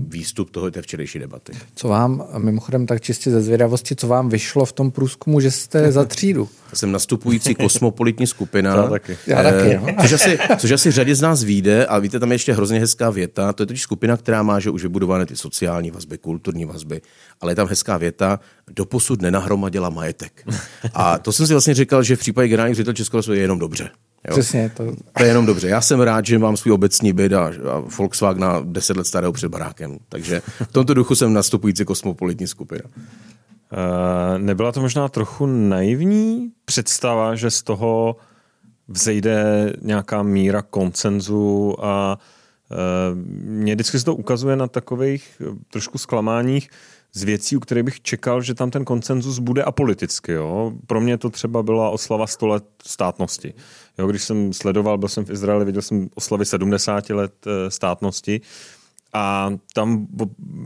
výstup 0.07 0.51
toho 0.51 0.71
té 0.71 0.81
včerejší 0.81 1.19
debaty. 1.19 1.53
Co 1.75 1.87
vám, 1.87 2.27
mimochodem 2.37 2.85
tak 2.85 3.01
čistě 3.01 3.31
ze 3.31 3.41
zvědavosti, 3.41 3.95
co 3.95 4.07
vám 4.07 4.29
vyšlo 4.29 4.65
v 4.65 4.73
tom 4.73 4.91
průzkumu, 4.91 5.39
že 5.39 5.51
jste 5.51 5.91
za 5.91 6.05
třídu? 6.05 6.49
Já 6.71 6.75
jsem 6.75 6.91
nastupující 6.91 7.55
kosmopolitní 7.55 8.27
skupina. 8.27 8.75
Já 8.75 8.87
taky. 8.87 9.17
Já 9.27 9.43
taky, 9.43 9.77
no. 9.77 9.87
což, 10.01 10.11
asi, 10.11 10.39
což 10.57 10.71
asi 10.71 10.91
řadě 10.91 11.15
z 11.15 11.21
nás 11.21 11.43
vyjde 11.43 11.85
a 11.85 11.99
víte, 11.99 12.19
tam 12.19 12.31
je 12.31 12.35
ještě 12.35 12.53
hrozně 12.53 12.79
hezká 12.79 13.09
věta. 13.09 13.53
To 13.53 13.63
je 13.63 13.67
totiž 13.67 13.81
skupina, 13.81 14.17
která 14.17 14.43
má 14.43 14.59
že 14.59 14.69
už 14.69 14.83
vybudované 14.83 15.25
ty 15.25 15.35
sociální 15.35 15.91
vazby, 15.91 16.17
kulturní 16.17 16.65
vazby, 16.65 17.01
ale 17.41 17.51
je 17.51 17.55
tam 17.55 17.67
hezká 17.67 17.97
věta, 17.97 18.39
doposud 18.71 19.21
nenahromadila 19.21 19.89
majetek. 19.89 20.47
A 20.93 21.17
to 21.17 21.31
jsem 21.31 21.47
si 21.47 21.53
vlastně 21.53 21.73
říkal, 21.73 22.03
že 22.03 22.15
v 22.15 22.19
případě 22.19 22.47
generálních 22.47 22.75
ředitel 22.75 22.93
Českého 22.93 23.33
je 23.33 23.41
jenom 23.41 23.59
dobře. 23.59 23.89
Jo? 24.27 24.31
Přesně. 24.31 24.71
To... 24.77 24.83
to 25.17 25.23
je 25.23 25.27
jenom 25.27 25.45
dobře. 25.45 25.67
Já 25.67 25.81
jsem 25.81 26.01
rád, 26.01 26.25
že 26.25 26.39
mám 26.39 26.57
svůj 26.57 26.73
obecní 26.73 27.13
byt 27.13 27.33
a, 27.33 27.45
a 27.45 27.79
Volkswagen 27.97 28.41
na 28.41 28.61
10 28.63 28.97
let 28.97 29.07
starého 29.07 29.33
před 29.33 29.49
barákem. 29.49 29.97
Takže 30.09 30.41
v 30.63 30.71
tomto 30.71 30.93
duchu 30.93 31.15
jsem 31.15 31.33
nastupující 31.33 31.85
kosmopolitní 31.85 32.47
skupina. 32.47 32.83
Uh, 32.85 34.37
nebyla 34.37 34.71
to 34.71 34.81
možná 34.81 35.09
trochu 35.09 35.45
naivní 35.45 36.51
představa, 36.65 37.35
že 37.35 37.51
z 37.51 37.61
toho 37.61 38.15
vzejde 38.87 39.73
nějaká 39.81 40.23
míra 40.23 40.61
koncenzu 40.61 41.75
a 41.85 42.19
uh, 42.71 42.77
mě 43.43 43.75
vždycky 43.75 43.99
se 43.99 44.05
to 44.05 44.15
ukazuje 44.15 44.55
na 44.55 44.67
takových 44.67 45.41
trošku 45.69 45.97
zklamáních 45.97 46.69
z 47.13 47.23
věcí, 47.23 47.57
u 47.57 47.59
kterých 47.59 47.83
bych 47.83 48.01
čekal, 48.01 48.41
že 48.41 48.53
tam 48.53 48.71
ten 48.71 48.85
koncenzus 48.85 49.39
bude 49.39 49.63
apoliticky. 49.63 50.31
Jo? 50.31 50.73
Pro 50.87 51.01
mě 51.01 51.17
to 51.17 51.29
třeba 51.29 51.63
byla 51.63 51.89
oslava 51.89 52.27
100 52.27 52.47
let 52.47 52.65
státnosti. 52.85 53.53
Jo, 53.97 54.07
když 54.07 54.23
jsem 54.23 54.53
sledoval, 54.53 54.97
byl 54.97 55.09
jsem 55.09 55.25
v 55.25 55.29
Izraeli, 55.29 55.65
viděl 55.65 55.81
jsem 55.81 56.09
oslavy 56.15 56.45
70 56.45 57.09
let 57.09 57.33
eh, 57.47 57.71
státnosti 57.71 58.41
a 59.13 59.53
tam 59.73 60.07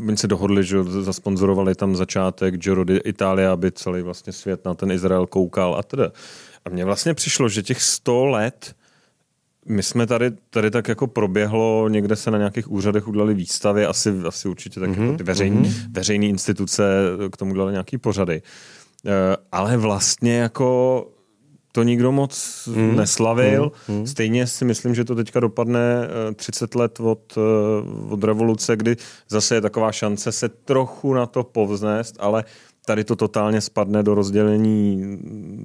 oni 0.07 0.17
se 0.17 0.27
dohodli, 0.27 0.63
že 0.63 0.83
zasponzorovali 0.83 1.75
tam 1.75 1.95
začátek 1.95 2.57
Giro 2.57 2.85
Itálie, 2.87 3.47
aby 3.47 3.71
celý 3.71 4.01
vlastně 4.01 4.33
svět 4.33 4.65
na 4.65 4.73
ten 4.73 4.91
Izrael 4.91 5.27
koukal 5.27 5.75
a 5.75 5.83
teda. 5.83 6.11
A 6.65 6.69
mně 6.69 6.85
vlastně 6.85 7.13
přišlo, 7.13 7.49
že 7.49 7.63
těch 7.63 7.81
100 7.81 8.25
let 8.25 8.75
my 9.65 9.83
jsme 9.83 10.07
tady, 10.07 10.31
tady 10.49 10.71
tak 10.71 10.87
jako 10.87 11.07
proběhlo, 11.07 11.89
někde 11.89 12.15
se 12.15 12.31
na 12.31 12.37
nějakých 12.37 12.71
úřadech 12.71 13.07
udělali 13.07 13.33
výstavy, 13.33 13.85
asi, 13.85 14.13
asi 14.27 14.47
určitě 14.47 14.79
tak 14.79 14.89
mm-hmm. 14.89 15.03
jako 15.03 15.17
ty 15.17 15.23
veřejný, 15.23 15.63
mm-hmm. 15.63 15.91
veřejné 15.91 16.25
instituce 16.25 16.83
k 17.31 17.37
tomu 17.37 17.51
udělali 17.51 17.71
nějaký 17.71 17.97
pořady. 17.97 18.41
Uh, 19.05 19.11
ale 19.51 19.77
vlastně 19.77 20.37
jako 20.37 21.07
to 21.71 21.83
nikdo 21.83 22.11
moc 22.11 22.63
mm. 22.75 22.95
neslavil. 22.95 23.71
Mm. 23.87 24.07
Stejně 24.07 24.47
si 24.47 24.65
myslím, 24.65 24.95
že 24.95 25.05
to 25.05 25.15
teďka 25.15 25.39
dopadne 25.39 26.07
30 26.35 26.75
eh, 26.75 26.79
let 26.79 26.99
od, 26.99 27.37
eh, 27.37 27.41
od 28.09 28.23
revoluce, 28.23 28.75
kdy 28.75 28.95
zase 29.29 29.55
je 29.55 29.61
taková 29.61 29.91
šance 29.91 30.31
se 30.31 30.49
trochu 30.49 31.13
na 31.13 31.25
to 31.25 31.43
povznést, 31.43 32.15
ale 32.19 32.43
tady 32.85 33.03
to 33.03 33.15
totálně 33.15 33.61
spadne 33.61 34.03
do 34.03 34.15
rozdělení 34.15 35.17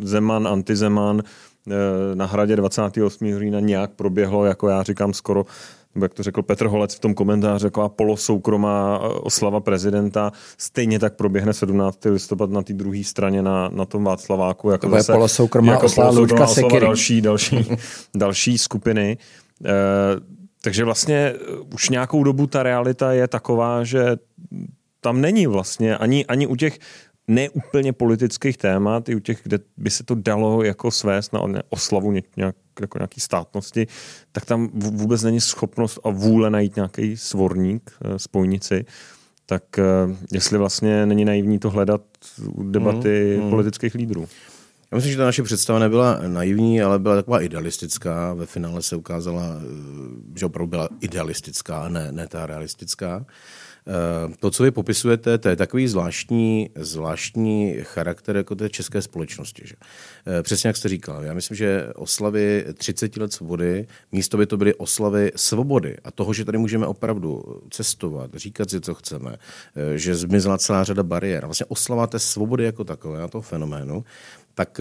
Zeman, 0.02 0.48
antizeman. 0.48 1.22
Eh, 1.70 2.14
na 2.14 2.26
hradě 2.26 2.56
28. 2.56 3.38
října 3.38 3.60
nějak 3.60 3.90
proběhlo, 3.90 4.44
jako 4.44 4.68
já 4.68 4.82
říkám, 4.82 5.12
skoro 5.12 5.46
jak 6.02 6.14
to 6.14 6.22
řekl 6.22 6.42
Petr 6.42 6.66
Holec 6.66 6.94
v 6.94 7.00
tom 7.00 7.14
komentáři, 7.14 7.64
taková 7.64 7.88
polosoukromá 7.88 9.00
eh, 9.02 9.08
oslava 9.08 9.60
prezidenta. 9.60 10.32
Stejně 10.58 10.98
tak 10.98 11.16
proběhne 11.16 11.52
17. 11.52 12.04
listopad 12.04 12.50
na 12.50 12.62
té 12.62 12.72
druhé 12.72 13.04
straně 13.04 13.42
na, 13.42 13.68
na 13.68 13.84
tom 13.84 14.04
Václaváku. 14.04 14.70
Jako 14.70 14.90
zase, 14.90 15.12
polosoukromá 15.12 15.72
jako 15.72 15.86
oslava 15.86 16.10
Luďka 16.10 16.44
oslava 16.44 16.80
další, 16.80 17.20
další, 17.20 17.66
další 18.14 18.58
skupiny. 18.58 19.18
E, 19.64 19.72
takže 20.62 20.84
vlastně 20.84 21.34
už 21.74 21.88
nějakou 21.88 22.24
dobu 22.24 22.46
ta 22.46 22.62
realita 22.62 23.12
je 23.12 23.28
taková, 23.28 23.84
že 23.84 24.16
tam 25.00 25.20
není 25.20 25.46
vlastně 25.46 25.96
ani, 25.96 26.26
ani 26.26 26.46
u 26.46 26.56
těch 26.56 26.78
neúplně 27.28 27.92
politických 27.92 28.56
témat, 28.56 29.08
i 29.08 29.14
u 29.14 29.18
těch, 29.18 29.40
kde 29.42 29.58
by 29.76 29.90
se 29.90 30.04
to 30.04 30.14
dalo 30.14 30.62
jako 30.62 30.90
svést 30.90 31.32
na 31.32 31.40
oslavu 31.68 32.12
nějak, 32.12 32.56
jako 32.80 32.98
nějaký 32.98 33.20
státnosti, 33.20 33.86
tak 34.32 34.44
tam 34.44 34.68
vůbec 34.74 35.22
není 35.22 35.40
schopnost 35.40 35.98
a 36.04 36.10
vůle 36.10 36.50
najít 36.50 36.76
nějaký 36.76 37.16
svorník, 37.16 37.90
eh, 38.04 38.18
spojnici. 38.18 38.84
Tak 39.46 39.78
eh, 39.78 39.82
jestli 40.32 40.58
vlastně 40.58 41.06
není 41.06 41.24
naivní 41.24 41.58
to 41.58 41.70
hledat 41.70 42.02
u 42.46 42.70
debaty 42.70 43.36
mm, 43.36 43.44
mm. 43.44 43.50
politických 43.50 43.94
lídrů. 43.94 44.28
Já 44.90 44.96
myslím, 44.96 45.12
že 45.12 45.18
ta 45.18 45.24
naše 45.24 45.42
představa 45.42 45.78
nebyla 45.78 46.20
naivní, 46.26 46.82
ale 46.82 46.98
byla 46.98 47.16
taková 47.16 47.40
idealistická. 47.40 48.34
Ve 48.34 48.46
finále 48.46 48.82
se 48.82 48.96
ukázala, 48.96 49.44
eh, 49.44 50.38
že 50.38 50.46
opravdu 50.46 50.70
byla 50.70 50.88
idealistická, 51.00 51.88
ne, 51.88 52.12
ne 52.12 52.28
ta 52.28 52.46
realistická. 52.46 53.26
Eh, 53.88 54.34
to, 54.40 54.50
co 54.50 54.62
vy 54.62 54.70
popisujete, 54.70 55.38
to 55.38 55.48
je 55.48 55.56
takový 55.56 55.88
zvláštní, 55.88 56.70
zvláštní 56.74 57.76
charakter 57.82 58.36
jako 58.36 58.54
té 58.54 58.70
české 58.70 59.02
společnosti. 59.02 59.62
Že? 59.66 59.74
Eh, 60.26 60.42
přesně 60.42 60.68
jak 60.68 60.76
jste 60.76 60.88
říkal. 60.88 61.24
Já 61.24 61.34
myslím, 61.34 61.56
že 61.56 61.88
oslavy 61.94 62.64
30 62.74 63.16
let 63.16 63.32
svobody, 63.32 63.86
místo 64.12 64.36
by 64.36 64.46
to 64.46 64.56
byly 64.56 64.74
oslavy 64.74 65.32
svobody 65.36 65.96
a 66.04 66.10
toho, 66.10 66.32
že 66.32 66.44
tady 66.44 66.58
můžeme 66.58 66.86
opravdu 66.86 67.60
cestovat, 67.70 68.34
říkat 68.34 68.70
si, 68.70 68.80
co 68.80 68.94
chceme, 68.94 69.36
eh, 69.76 69.98
že 69.98 70.14
zmizela 70.14 70.58
celá 70.58 70.84
řada 70.84 71.02
bariér. 71.02 71.44
Vlastně 71.44 71.66
oslava 71.66 72.06
té 72.06 72.18
svobody 72.18 72.64
jako 72.64 72.84
takové, 72.84 73.22
a 73.22 73.28
toho 73.28 73.42
fenoménu, 73.42 74.04
tak 74.56 74.80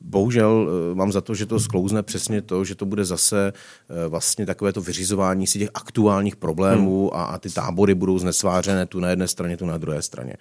bohužel 0.00 0.68
eh, 0.68 0.94
mám 0.94 1.12
za 1.12 1.20
to, 1.20 1.34
že 1.34 1.46
to 1.46 1.60
sklouzne 1.60 2.02
přesně 2.02 2.42
to, 2.42 2.64
že 2.64 2.74
to 2.74 2.86
bude 2.86 3.04
zase 3.04 3.52
eh, 3.52 4.08
vlastně 4.08 4.46
takové 4.46 4.72
to 4.72 4.80
vyřizování 4.80 5.46
si 5.46 5.58
těch 5.58 5.70
aktuálních 5.74 6.36
problémů 6.36 7.10
hmm. 7.12 7.20
a, 7.20 7.24
a 7.24 7.38
ty 7.38 7.50
tábory 7.50 7.94
budou 7.94 8.18
znesvářené 8.18 8.86
tu 8.86 9.00
na 9.00 9.10
jedné 9.10 9.28
straně, 9.28 9.56
tu 9.56 9.66
na 9.66 9.78
druhé 9.78 10.02
straně. 10.02 10.34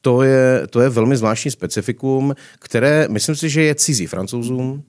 To 0.00 0.22
je, 0.22 0.66
to 0.70 0.80
je 0.80 0.88
velmi 0.88 1.16
zvláštní 1.16 1.50
specifikum, 1.50 2.34
které 2.58 3.08
myslím 3.10 3.34
si, 3.34 3.48
že 3.48 3.62
je 3.62 3.74
cizí 3.74 4.06
francouzům, 4.06 4.82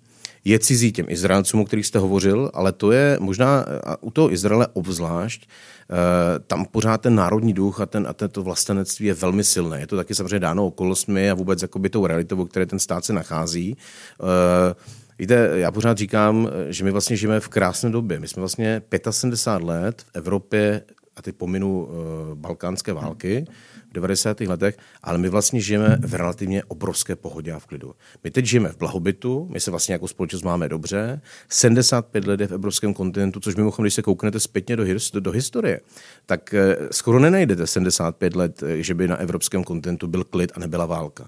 je 0.45 0.59
cizí 0.59 0.91
těm 0.91 1.05
Izraelcům, 1.09 1.61
o 1.61 1.65
kterých 1.65 1.85
jste 1.85 1.99
hovořil, 1.99 2.51
ale 2.53 2.71
to 2.71 2.91
je 2.91 3.17
možná 3.19 3.65
u 4.01 4.11
toho 4.11 4.33
Izraele 4.33 4.67
obzvlášť, 4.73 5.47
Eh, 5.91 6.39
tam 6.47 6.65
pořád 6.65 7.01
ten 7.01 7.15
národní 7.15 7.53
duch 7.53 7.81
a, 7.81 7.85
ten, 7.85 8.07
a 8.07 8.13
to 8.13 8.43
vlastenectví 8.43 9.05
je 9.05 9.13
velmi 9.13 9.43
silné. 9.43 9.79
Je 9.79 9.87
to 9.87 9.95
taky 9.95 10.15
samozřejmě 10.15 10.39
dáno 10.39 10.67
okolnostmi 10.67 11.31
a 11.31 11.33
vůbec 11.33 11.61
jakoby 11.61 11.89
tou 11.89 12.05
realitou, 12.05 12.45
které 12.45 12.65
ten 12.65 12.79
stát 12.79 13.05
se 13.05 13.13
nachází. 13.13 13.77
Eh, 14.21 14.75
víte, 15.19 15.49
já 15.53 15.71
pořád 15.71 15.97
říkám, 15.97 16.49
že 16.69 16.83
my 16.83 16.91
vlastně 16.91 17.15
žijeme 17.15 17.39
v 17.39 17.47
krásné 17.47 17.89
době. 17.89 18.19
My 18.19 18.27
jsme 18.27 18.39
vlastně 18.39 18.81
75 19.09 19.67
let 19.67 20.01
v 20.01 20.09
Evropě, 20.13 20.81
a 21.15 21.21
teď 21.21 21.35
pominu 21.35 21.83
uh, 21.83 21.91
balkánské 22.35 22.93
války, 22.93 23.45
v 23.91 23.93
90. 23.93 24.41
letech, 24.41 24.77
ale 25.03 25.17
my 25.17 25.29
vlastně 25.29 25.61
žijeme 25.61 25.97
v 26.01 26.13
relativně 26.13 26.63
obrovské 26.63 27.15
pohodě 27.15 27.51
a 27.51 27.59
v 27.59 27.65
klidu. 27.65 27.93
My 28.23 28.31
teď 28.31 28.45
žijeme 28.45 28.69
v 28.69 28.77
blahobytu, 28.77 29.47
my 29.51 29.59
se 29.59 29.71
vlastně 29.71 29.93
jako 29.93 30.07
společnost 30.07 30.43
máme 30.43 30.69
dobře, 30.69 31.21
75 31.49 32.27
let 32.27 32.39
je 32.39 32.47
v 32.47 32.51
evropském 32.51 32.93
kontinentu, 32.93 33.39
což 33.39 33.55
mimochodem, 33.55 33.83
když 33.83 33.93
se 33.93 34.01
kouknete 34.01 34.39
zpětně 34.39 34.75
do, 34.75 34.83
do, 35.13 35.19
do 35.19 35.31
historie, 35.31 35.79
tak 36.25 36.53
eh, 36.53 36.77
skoro 36.91 37.19
nenajdete 37.19 37.67
75 37.67 38.35
let, 38.35 38.63
eh, 38.63 38.83
že 38.83 38.93
by 38.93 39.07
na 39.07 39.15
evropském 39.15 39.63
kontinentu 39.63 40.07
byl 40.07 40.23
klid 40.23 40.51
a 40.55 40.59
nebyla 40.59 40.85
válka. 40.85 41.27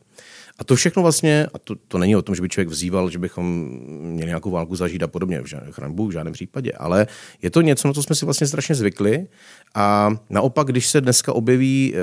A 0.60 0.64
to 0.64 0.76
všechno 0.76 1.02
vlastně, 1.02 1.48
a 1.54 1.60
to, 1.60 1.76
to 1.88 1.98
není 1.98 2.16
o 2.16 2.22
tom, 2.22 2.36
že 2.36 2.42
by 2.42 2.50
člověk 2.50 2.70
vzýval, 2.70 3.10
že 3.10 3.20
bychom 3.20 3.70
měli 3.90 4.28
nějakou 4.28 4.52
válku 4.52 4.76
zažít 4.76 5.04
a 5.04 5.08
podobně, 5.08 5.42
v 5.42 5.46
žádném, 5.46 5.96
v 5.96 6.12
žádném 6.12 6.34
případě, 6.34 6.72
ale 6.72 7.08
je 7.42 7.50
to 7.50 7.62
něco, 7.62 7.88
na 7.88 7.94
co 7.94 8.04
jsme 8.04 8.16
si 8.16 8.26
vlastně 8.26 8.48
strašně 8.48 8.76
zvykli 8.76 9.28
a 9.76 10.16
naopak, 10.30 10.68
když 10.68 10.88
se 10.88 11.02
dneska 11.02 11.34
objeví 11.34 11.94
e, 11.96 12.00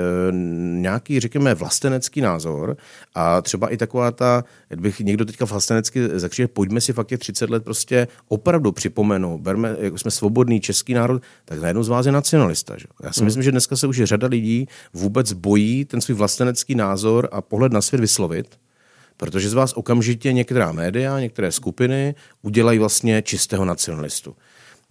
nějaký, 0.81 1.19
řekněme, 1.19 1.55
vlastenecký 1.55 2.21
názor 2.21 2.77
a 3.15 3.41
třeba 3.41 3.69
i 3.69 3.77
taková 3.77 4.11
ta, 4.11 4.43
kdybych 4.69 4.99
někdo 4.99 5.25
teďka 5.25 5.45
vlastenecky 5.45 6.19
zakřije, 6.19 6.47
pojďme 6.47 6.81
si 6.81 6.93
fakt 6.93 7.07
těch 7.07 7.19
30 7.19 7.49
let 7.49 7.63
prostě 7.63 8.07
opravdu 8.27 8.71
připomenout, 8.71 9.41
berme, 9.41 9.75
jako 9.79 9.97
jsme 9.97 10.11
svobodný 10.11 10.59
český 10.59 10.93
národ, 10.93 11.21
tak 11.45 11.61
najednou 11.61 11.83
z 11.83 11.89
vás 11.89 12.05
je 12.05 12.11
nacionalista. 12.11 12.77
Že? 12.77 12.85
Já 13.03 13.13
si 13.13 13.19
hmm. 13.19 13.25
myslím, 13.25 13.43
že 13.43 13.51
dneska 13.51 13.75
se 13.75 13.87
už 13.87 14.03
řada 14.03 14.27
lidí 14.27 14.67
vůbec 14.93 15.33
bojí 15.33 15.85
ten 15.85 16.01
svůj 16.01 16.15
vlastenecký 16.15 16.75
názor 16.75 17.29
a 17.31 17.41
pohled 17.41 17.71
na 17.71 17.81
svět 17.81 17.99
vyslovit, 17.99 18.59
protože 19.17 19.49
z 19.49 19.53
vás 19.53 19.73
okamžitě 19.73 20.33
některá 20.33 20.71
média, 20.71 21.19
některé 21.19 21.51
skupiny 21.51 22.15
udělají 22.41 22.79
vlastně 22.79 23.21
čistého 23.21 23.65
nacionalistu. 23.65 24.35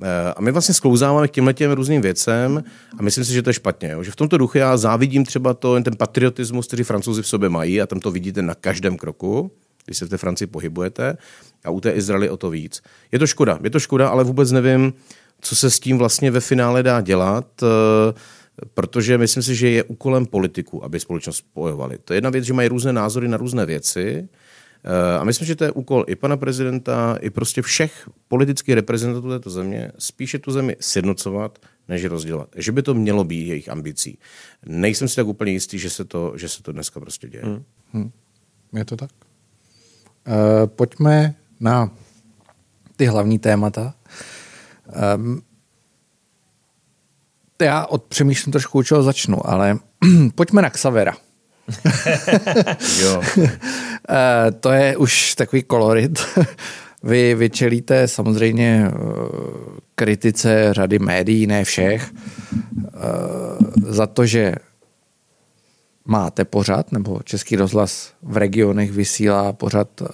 Eh, 0.02 0.34
a 0.36 0.40
my 0.40 0.52
vlastně 0.52 0.74
sklouzáváme 0.74 1.28
k 1.28 1.30
těmhle 1.30 1.54
těm 1.54 1.72
různým 1.72 2.02
věcem 2.02 2.64
a 2.98 3.02
myslím 3.02 3.24
si, 3.24 3.32
že 3.32 3.42
to 3.42 3.50
je 3.50 3.54
špatně. 3.54 3.90
Jo? 3.90 4.02
Že 4.02 4.10
v 4.10 4.16
tomto 4.16 4.38
duchu 4.38 4.58
já 4.58 4.76
závidím 4.76 5.24
třeba 5.24 5.54
to, 5.54 5.80
ten 5.80 5.96
patriotismus, 5.96 6.66
který 6.66 6.82
francouzi 6.82 7.22
v 7.22 7.26
sobě 7.26 7.48
mají 7.48 7.80
a 7.80 7.86
tam 7.86 8.00
to 8.00 8.10
vidíte 8.10 8.42
na 8.42 8.54
každém 8.54 8.96
kroku, 8.96 9.50
když 9.84 9.98
se 9.98 10.06
v 10.06 10.08
té 10.08 10.16
Francii 10.16 10.46
pohybujete 10.46 11.16
a 11.64 11.70
u 11.70 11.80
té 11.80 11.90
Izraeli 11.90 12.30
o 12.30 12.36
to 12.36 12.50
víc. 12.50 12.82
Je 13.12 13.18
to 13.18 13.26
škoda, 13.26 13.58
je 13.62 13.70
to 13.70 13.80
škoda, 13.80 14.08
ale 14.08 14.24
vůbec 14.24 14.52
nevím, 14.52 14.92
co 15.40 15.56
se 15.56 15.70
s 15.70 15.80
tím 15.80 15.98
vlastně 15.98 16.30
ve 16.30 16.40
finále 16.40 16.82
dá 16.82 17.00
dělat, 17.00 17.46
eh, 17.62 18.14
protože 18.74 19.18
myslím 19.18 19.42
si, 19.42 19.54
že 19.54 19.70
je 19.70 19.84
úkolem 19.84 20.26
politiků, 20.26 20.84
aby 20.84 21.00
společnost 21.00 21.36
spojovali. 21.36 21.98
To 22.04 22.12
je 22.12 22.16
jedna 22.16 22.30
věc, 22.30 22.44
že 22.44 22.52
mají 22.52 22.68
různé 22.68 22.92
názory 22.92 23.28
na 23.28 23.36
různé 23.36 23.66
věci, 23.66 24.28
a 25.20 25.24
myslím, 25.24 25.46
že 25.46 25.56
to 25.56 25.64
je 25.64 25.72
úkol 25.72 26.04
i 26.06 26.16
pana 26.16 26.36
prezidenta, 26.36 27.18
i 27.20 27.30
prostě 27.30 27.62
všech 27.62 28.08
politických 28.28 28.74
reprezentantů 28.74 29.28
této 29.28 29.50
země, 29.50 29.92
spíše 29.98 30.38
tu 30.38 30.50
zemi 30.52 30.76
sjednocovat, 30.80 31.58
než 31.88 32.04
rozdělat. 32.04 32.48
Že 32.56 32.72
by 32.72 32.82
to 32.82 32.94
mělo 32.94 33.24
být 33.24 33.48
jejich 33.48 33.68
ambicí. 33.68 34.18
Nejsem 34.66 35.08
si 35.08 35.16
tak 35.16 35.26
úplně 35.26 35.52
jistý, 35.52 35.78
že 35.78 35.90
se 35.90 36.04
to, 36.04 36.32
že 36.36 36.48
se 36.48 36.62
to 36.62 36.72
dneska 36.72 37.00
prostě 37.00 37.28
děje. 37.28 37.44
Hmm. 37.44 37.64
Hmm. 37.92 38.10
Je 38.72 38.84
to 38.84 38.96
tak? 38.96 39.10
Uh, 40.26 40.66
pojďme 40.66 41.34
na 41.60 41.90
ty 42.96 43.06
hlavní 43.06 43.38
témata. 43.38 43.94
Um, 45.16 45.42
já 47.62 47.86
odpřemýšlím 47.86 48.52
trošku, 48.52 48.78
u 48.78 48.82
čeho 48.82 49.02
začnu, 49.02 49.46
ale 49.50 49.78
pojďme 50.34 50.62
na 50.62 50.70
Xavera. 50.70 51.16
jo. 53.00 53.18
uh, 53.18 53.24
to 54.60 54.72
je 54.72 54.96
už 54.96 55.34
takový 55.34 55.62
kolorit. 55.62 56.20
Vy 57.02 57.34
vyčelíte 57.34 58.08
samozřejmě 58.08 58.90
uh, 58.92 58.98
kritice 59.94 60.68
řady 60.74 60.98
médií, 60.98 61.46
ne 61.46 61.64
všech, 61.64 62.12
uh, 62.12 63.92
za 63.92 64.06
to, 64.06 64.26
že 64.26 64.54
máte 66.04 66.44
pořad, 66.44 66.92
nebo 66.92 67.20
Český 67.24 67.56
rozhlas 67.56 68.12
v 68.22 68.36
regionech 68.36 68.92
vysílá 68.92 69.52
pořad 69.52 70.00
uh, 70.00 70.08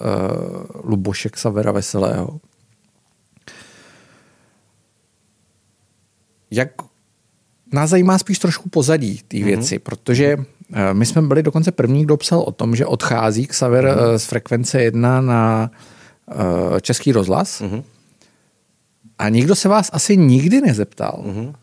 Lubošek 0.83 1.37
Savera 1.37 1.71
Veselého. 1.71 2.39
Jak 6.51 6.69
nás 7.73 7.89
zajímá 7.89 8.17
spíš 8.17 8.39
trošku 8.39 8.69
pozadí 8.69 9.21
té 9.27 9.37
mhm. 9.37 9.45
věci, 9.45 9.75
mm-hmm. 9.75 9.83
protože 9.83 10.37
my 10.93 11.05
jsme 11.05 11.21
byli 11.21 11.43
dokonce 11.43 11.71
první, 11.71 12.03
kdo 12.03 12.17
psal 12.17 12.39
o 12.39 12.51
tom, 12.51 12.75
že 12.75 12.85
odchází 12.85 13.47
Xaver 13.47 13.85
mm-hmm. 13.85 14.09
uh, 14.09 14.17
z 14.17 14.25
frekvence 14.25 14.81
1 14.81 15.21
na 15.21 15.71
uh, 16.35 16.79
Český 16.79 17.11
rozhlas 17.11 17.61
mm-hmm. 17.61 17.83
a 19.19 19.29
nikdo 19.29 19.55
se 19.55 19.69
vás 19.69 19.89
asi 19.93 20.17
nikdy 20.17 20.61
nezeptal, 20.61 21.23
mm-hmm 21.25 21.53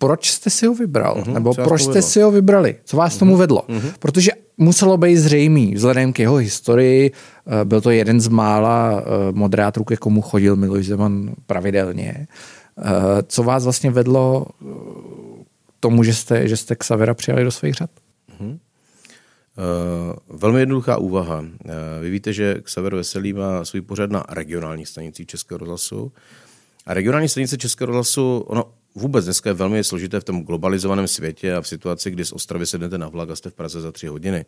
proč 0.00 0.30
jste 0.30 0.50
si 0.50 0.66
ho 0.66 0.74
vybral? 0.74 1.14
Uh-huh, 1.14 1.32
Nebo 1.32 1.54
proč 1.54 1.82
jste 1.82 2.02
si 2.02 2.20
ho 2.20 2.30
vybrali? 2.30 2.76
Co 2.84 2.96
vás 2.96 3.14
uh-huh. 3.14 3.18
tomu 3.18 3.36
vedlo? 3.36 3.62
Uh-huh. 3.68 3.92
Protože 3.98 4.32
muselo 4.58 4.96
být 4.96 5.16
zřejmý, 5.16 5.74
vzhledem 5.74 6.12
k 6.12 6.18
jeho 6.18 6.36
historii, 6.36 7.12
eh, 7.12 7.64
byl 7.64 7.80
to 7.80 7.90
jeden 7.90 8.20
z 8.20 8.28
mála 8.28 9.00
eh, 9.00 9.32
moderátorů, 9.32 9.84
ke 9.84 9.96
komu 9.96 10.22
chodil 10.22 10.56
Miloš 10.56 10.86
Zeman 10.86 11.30
pravidelně. 11.46 12.26
Eh, 12.78 12.82
co 13.26 13.42
vás 13.42 13.64
vlastně 13.64 13.90
vedlo 13.90 14.46
tomu, 15.80 16.02
že 16.02 16.14
jste, 16.14 16.48
že 16.48 16.56
jste 16.56 16.76
Xavera 16.76 17.14
přijali 17.14 17.44
do 17.44 17.50
svých 17.50 17.74
řad? 17.74 17.90
Uh-huh. 18.38 18.50
Uh, 18.50 20.38
velmi 20.38 20.60
jednoduchá 20.60 20.96
úvaha. 20.96 21.40
Uh, 21.40 21.48
vy 22.00 22.10
víte, 22.10 22.32
že 22.32 22.54
Xaver 22.62 22.94
Veselý 22.94 23.32
má 23.32 23.64
svůj 23.64 23.80
pořad 23.80 24.10
na 24.10 24.24
regionální 24.28 24.86
stanici 24.86 25.26
Českého 25.26 25.58
rozhlasu. 25.58 26.12
A 26.86 26.94
regionální 26.94 27.28
stanice 27.28 27.58
Českého 27.58 27.86
rozhlasu, 27.86 28.38
ono 28.38 28.64
vůbec 28.94 29.24
dneska 29.24 29.50
je 29.50 29.54
velmi 29.54 29.84
složité 29.84 30.20
v 30.20 30.24
tom 30.24 30.42
globalizovaném 30.42 31.08
světě 31.08 31.54
a 31.54 31.60
v 31.60 31.68
situaci, 31.68 32.10
kdy 32.10 32.24
z 32.24 32.32
Ostravy 32.32 32.66
sednete 32.66 32.98
na 32.98 33.08
vlak 33.08 33.30
a 33.30 33.36
jste 33.36 33.50
v 33.50 33.54
Praze 33.54 33.80
za 33.80 33.92
tři 33.92 34.06
hodiny. 34.06 34.44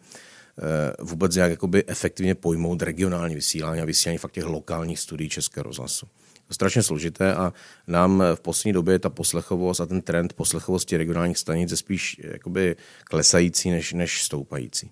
Eh, 0.58 0.92
vůbec 1.02 1.34
nějak 1.34 1.50
jakoby 1.50 1.84
efektivně 1.86 2.34
pojmout 2.34 2.82
regionální 2.82 3.34
vysílání 3.34 3.80
a 3.80 3.84
vysílání 3.84 4.18
fakt 4.18 4.32
těch 4.32 4.44
lokálních 4.44 4.98
studií 4.98 5.28
Českého 5.28 5.64
rozhlasu. 5.64 6.06
Strašně 6.52 6.82
složité 6.82 7.34
a 7.34 7.52
nám 7.86 8.22
v 8.34 8.40
poslední 8.40 8.72
době 8.72 8.98
ta 8.98 9.10
poslechovost 9.10 9.80
a 9.80 9.86
ten 9.86 10.00
trend 10.00 10.32
poslechovosti 10.32 10.96
regionálních 10.96 11.38
stanic 11.38 11.70
je 11.70 11.76
spíš 11.76 12.20
jakoby 12.24 12.76
klesající 13.04 13.70
než, 13.70 13.92
než 13.92 14.22
stoupající. 14.22 14.90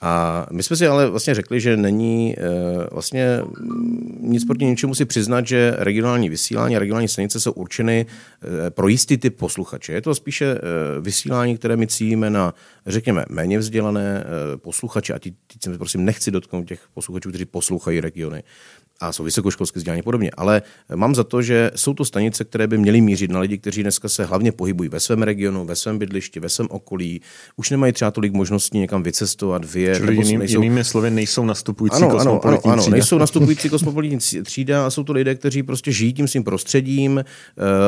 A 0.00 0.46
my 0.52 0.62
jsme 0.62 0.76
si 0.76 0.86
ale 0.86 1.10
vlastně 1.10 1.34
řekli, 1.34 1.60
že 1.60 1.76
není 1.76 2.36
uh, 2.36 2.84
vlastně 2.92 3.40
nic 4.20 4.44
proti 4.44 4.64
ničemu 4.64 4.94
si 4.94 5.04
přiznat, 5.04 5.46
že 5.46 5.74
regionální 5.78 6.28
vysílání 6.28 6.76
a 6.76 6.78
regionální 6.78 7.08
stanice 7.08 7.40
jsou 7.40 7.52
určeny 7.52 8.06
uh, 8.06 8.50
pro 8.70 8.88
jistý 8.88 9.16
typ 9.16 9.36
posluchače. 9.36 9.92
Je 9.92 10.02
to 10.02 10.14
spíše 10.14 10.58
vysílání, 11.00 11.56
které 11.56 11.76
my 11.76 11.86
cílíme 11.86 12.30
na, 12.30 12.54
řekněme, 12.86 13.24
méně 13.28 13.58
vzdělané 13.58 14.24
posluchače 14.56 15.14
a 15.14 15.18
teď 15.18 15.34
se 15.60 15.78
prosím 15.78 16.04
nechci 16.04 16.30
dotknout 16.30 16.68
těch 16.68 16.80
posluchačů, 16.94 17.28
kteří 17.28 17.44
poslouchají 17.44 18.00
regiony 18.00 18.42
a 19.00 19.12
jsou 19.12 19.24
vysokoškolské 19.24 19.78
vzdělání 19.80 20.02
podobně. 20.02 20.30
Ale 20.36 20.62
mám 20.94 21.14
za 21.14 21.24
to, 21.24 21.42
že 21.42 21.70
jsou 21.74 21.94
to 21.94 22.04
stanice, 22.04 22.44
které 22.44 22.66
by 22.66 22.78
měly 22.78 23.00
mířit 23.00 23.30
na 23.30 23.40
lidi, 23.40 23.58
kteří 23.58 23.82
dneska 23.82 24.08
se 24.08 24.24
hlavně 24.24 24.52
pohybují 24.52 24.88
ve 24.88 25.00
svém 25.00 25.22
regionu, 25.22 25.64
ve 25.64 25.76
svém 25.76 25.98
bydlišti, 25.98 26.40
ve 26.40 26.48
svém 26.48 26.68
okolí. 26.70 27.20
Už 27.56 27.70
nemají 27.70 27.92
třeba 27.92 28.10
tolik 28.10 28.32
možností 28.32 28.78
někam 28.78 29.02
vycestovat, 29.02 29.64
vyjet. 29.64 29.96
Čili 29.96 30.14
jiným, 30.14 30.38
nejsou... 30.38 30.62
jinými 30.62 30.84
slovy 30.84 31.10
nejsou 31.10 31.44
nastupující 31.44 31.96
ano, 31.96 32.10
kosmopolitní 32.10 32.70
ano, 32.70 32.72
ano, 32.72 32.82
ano, 32.82 32.90
nejsou 32.90 33.18
nastupující 33.18 33.68
kosmopolitní 33.76 34.18
třída 34.42 34.86
a 34.86 34.90
jsou 34.90 35.04
to 35.04 35.12
lidé, 35.12 35.34
kteří 35.34 35.62
prostě 35.62 35.92
žijí 35.92 36.12
tím 36.12 36.28
svým 36.28 36.44
prostředím 36.44 37.18
eh, 37.18 37.24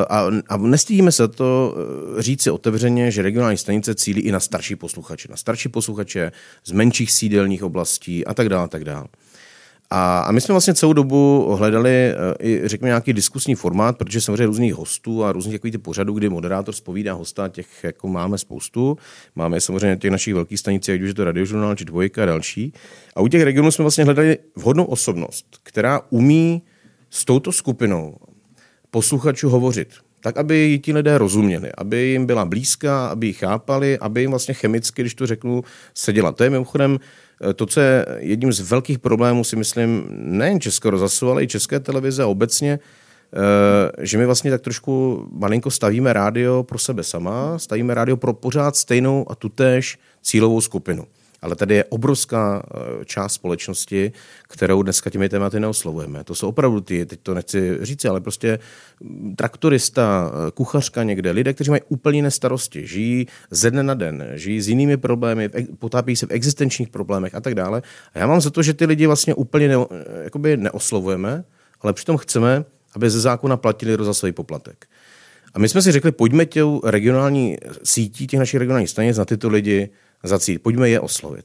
a, 0.08 0.30
a 0.48 0.56
nestydíme 0.56 1.12
se 1.12 1.28
to 1.28 1.76
eh, 2.18 2.22
říct 2.22 2.42
si 2.42 2.50
otevřeně, 2.50 3.10
že 3.10 3.22
regionální 3.22 3.58
stanice 3.58 3.94
cílí 3.94 4.20
i 4.20 4.32
na 4.32 4.40
starší 4.40 4.76
posluchače, 4.76 5.28
na 5.30 5.36
starší 5.36 5.68
posluchače 5.68 6.32
z 6.64 6.72
menších 6.72 7.12
sídelních 7.12 7.62
oblastí 7.62 8.26
a 8.26 8.34
tak 8.34 8.48
dále, 8.48 8.64
a 8.64 8.68
tak 8.68 8.84
dále. 8.84 9.06
A, 9.90 10.20
a 10.20 10.32
my 10.32 10.40
jsme 10.40 10.52
vlastně 10.52 10.74
celou 10.74 10.92
dobu 10.92 11.48
hledali 11.58 11.90
eh, 11.90 12.14
i, 12.40 12.62
řekněme, 12.64 12.88
nějaký 12.88 13.12
diskusní 13.12 13.54
formát, 13.54 13.98
protože 13.98 14.20
samozřejmě 14.20 14.46
různých 14.46 14.74
hostů 14.74 15.24
a 15.24 15.32
různých 15.32 15.54
takových 15.54 15.78
pořadů, 15.78 16.12
kdy 16.12 16.28
moderátor 16.28 16.74
spovídá 16.74 17.12
hosta, 17.12 17.48
těch 17.48 17.84
jako 17.84 18.08
máme 18.08 18.38
spoustu. 18.38 18.98
Máme 19.36 19.60
samozřejmě 19.60 19.96
těch 19.96 20.10
našich 20.10 20.34
velkých 20.34 20.60
stanic, 20.60 20.88
ať 20.88 21.00
už 21.00 21.08
je 21.08 21.14
to 21.14 21.24
radiožurnál 21.24 21.74
či 21.74 21.84
dvojka 21.84 22.22
a 22.22 22.26
další. 22.26 22.72
A 23.16 23.20
u 23.20 23.28
těch 23.28 23.42
regionů 23.42 23.70
jsme 23.70 23.82
vlastně 23.82 24.04
hledali 24.04 24.38
vhodnou 24.56 24.84
osobnost, 24.84 25.46
která 25.62 26.00
umí 26.10 26.62
s 27.10 27.24
touto 27.24 27.52
skupinou 27.52 28.16
posluchačů 28.90 29.48
hovořit 29.48 29.88
tak 30.20 30.36
aby 30.36 30.80
ti 30.84 30.92
lidé 30.92 31.18
rozuměli, 31.18 31.70
aby 31.78 31.96
jim 31.96 32.26
byla 32.26 32.44
blízká, 32.44 33.06
aby 33.06 33.26
ji 33.26 33.32
chápali, 33.32 33.98
aby 33.98 34.20
jim 34.20 34.30
vlastně 34.30 34.54
chemicky, 34.54 35.02
když 35.02 35.14
to 35.14 35.26
řeknu, 35.26 35.64
seděla. 35.94 36.32
To 36.32 36.44
je 36.44 36.50
mimochodem 36.50 36.98
to, 37.54 37.66
co 37.66 37.80
je 37.80 38.06
jedním 38.18 38.52
z 38.52 38.60
velkých 38.60 38.98
problémů, 38.98 39.44
si 39.44 39.56
myslím, 39.56 40.06
nejen 40.10 40.60
Českého 40.60 40.90
rozhlasu, 40.90 41.30
ale 41.30 41.42
i 41.42 41.46
České 41.46 41.80
televize 41.80 42.22
a 42.22 42.26
obecně, 42.26 42.78
eh, 42.78 44.06
že 44.06 44.18
my 44.18 44.26
vlastně 44.26 44.50
tak 44.50 44.60
trošku 44.60 45.26
malinko 45.32 45.70
stavíme 45.70 46.12
rádio 46.12 46.62
pro 46.62 46.78
sebe 46.78 47.02
sama, 47.02 47.58
stavíme 47.58 47.94
rádio 47.94 48.16
pro 48.16 48.32
pořád 48.32 48.76
stejnou 48.76 49.26
a 49.30 49.34
tutéž 49.34 49.98
cílovou 50.22 50.60
skupinu. 50.60 51.06
Ale 51.42 51.56
tady 51.56 51.74
je 51.74 51.84
obrovská 51.84 52.62
eh, 52.62 53.04
část 53.04 53.32
společnosti, 53.32 54.12
kterou 54.48 54.82
dneska 54.82 55.10
těmi 55.10 55.28
tématy 55.28 55.60
neoslovujeme. 55.60 56.24
To 56.24 56.34
jsou 56.34 56.48
opravdu 56.48 56.80
ty, 56.80 57.06
teď 57.06 57.20
to 57.22 57.34
nechci 57.34 57.78
říct, 57.80 58.04
ale 58.04 58.20
prostě 58.20 58.58
mm, 59.00 59.36
traktorista, 59.36 60.32
eh, 60.32 60.50
kuchařka 60.50 61.02
někde, 61.02 61.30
lidé, 61.30 61.54
kteří 61.54 61.70
mají 61.70 61.82
úplně 61.88 62.18
jiné 62.18 62.30
starosti, 62.30 62.86
žijí 62.86 63.26
ze 63.50 63.70
dne 63.70 63.82
na 63.82 63.94
den, 63.94 64.24
žijí 64.34 64.60
s 64.60 64.68
jinými 64.68 64.96
problémy, 64.96 65.50
potápí 65.78 66.16
se 66.16 66.26
v 66.26 66.30
existenčních 66.30 66.88
problémech 66.88 67.34
a 67.34 67.40
tak 67.40 67.54
dále. 67.54 67.82
A 68.14 68.18
já 68.18 68.26
mám 68.26 68.40
za 68.40 68.50
to, 68.50 68.62
že 68.62 68.74
ty 68.74 68.86
lidi 68.86 69.06
vlastně 69.06 69.34
úplně 69.34 69.68
ne, 69.68 69.74
eh, 69.74 70.24
jakoby 70.24 70.56
neoslovujeme, 70.56 71.44
ale 71.80 71.92
přitom 71.92 72.16
chceme, 72.16 72.64
aby 72.94 73.10
ze 73.10 73.20
zákona 73.20 73.56
platili 73.56 73.94
rozhlasový 73.94 74.32
poplatek. 74.32 74.86
A 75.54 75.58
my 75.58 75.68
jsme 75.68 75.82
si 75.82 75.92
řekli, 75.92 76.12
pojďme 76.12 76.46
těm 76.46 76.80
regionální 76.84 77.56
sítí 77.84 78.26
těch 78.26 78.38
našich 78.38 78.60
regionálních 78.60 78.90
stanic 78.90 79.18
na 79.18 79.24
tyto 79.24 79.48
lidi 79.48 79.90
zacít. 80.24 80.58
Pojďme 80.58 80.88
je 80.90 81.00
oslovit. 81.00 81.44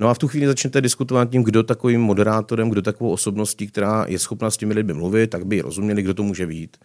No 0.00 0.08
a 0.08 0.14
v 0.14 0.18
tu 0.18 0.28
chvíli 0.28 0.46
začnete 0.46 0.80
diskutovat 0.80 1.30
tím, 1.30 1.42
kdo 1.42 1.62
takovým 1.62 2.00
moderátorem, 2.00 2.70
kdo 2.70 2.82
takovou 2.82 3.10
osobností, 3.10 3.66
která 3.66 4.04
je 4.08 4.18
schopna 4.18 4.50
s 4.50 4.56
těmi 4.56 4.74
lidmi 4.74 4.92
mluvit, 4.92 5.30
tak 5.30 5.46
by 5.46 5.60
rozuměli, 5.60 6.02
kdo 6.02 6.14
to 6.14 6.22
může 6.22 6.46
být. 6.46 6.76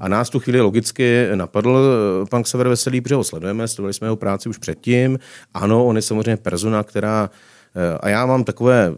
A 0.00 0.08
nás 0.08 0.30
tu 0.30 0.40
chvíli 0.40 0.60
logicky 0.60 1.28
napadl 1.34 1.78
eh, 1.78 2.26
pan 2.26 2.42
Xaver 2.42 2.68
Veselý, 2.68 3.00
protože 3.00 3.14
ho 3.14 3.24
sledujeme, 3.24 3.68
sledovali 3.68 3.94
jsme 3.94 4.06
jeho 4.06 4.16
práci 4.16 4.48
už 4.48 4.58
předtím. 4.58 5.18
Ano, 5.54 5.86
on 5.86 5.96
je 5.96 6.02
samozřejmě 6.02 6.36
persona, 6.36 6.82
která 6.82 7.30
A 8.00 8.08
já 8.08 8.26
mám 8.26 8.44
takové, 8.44 8.94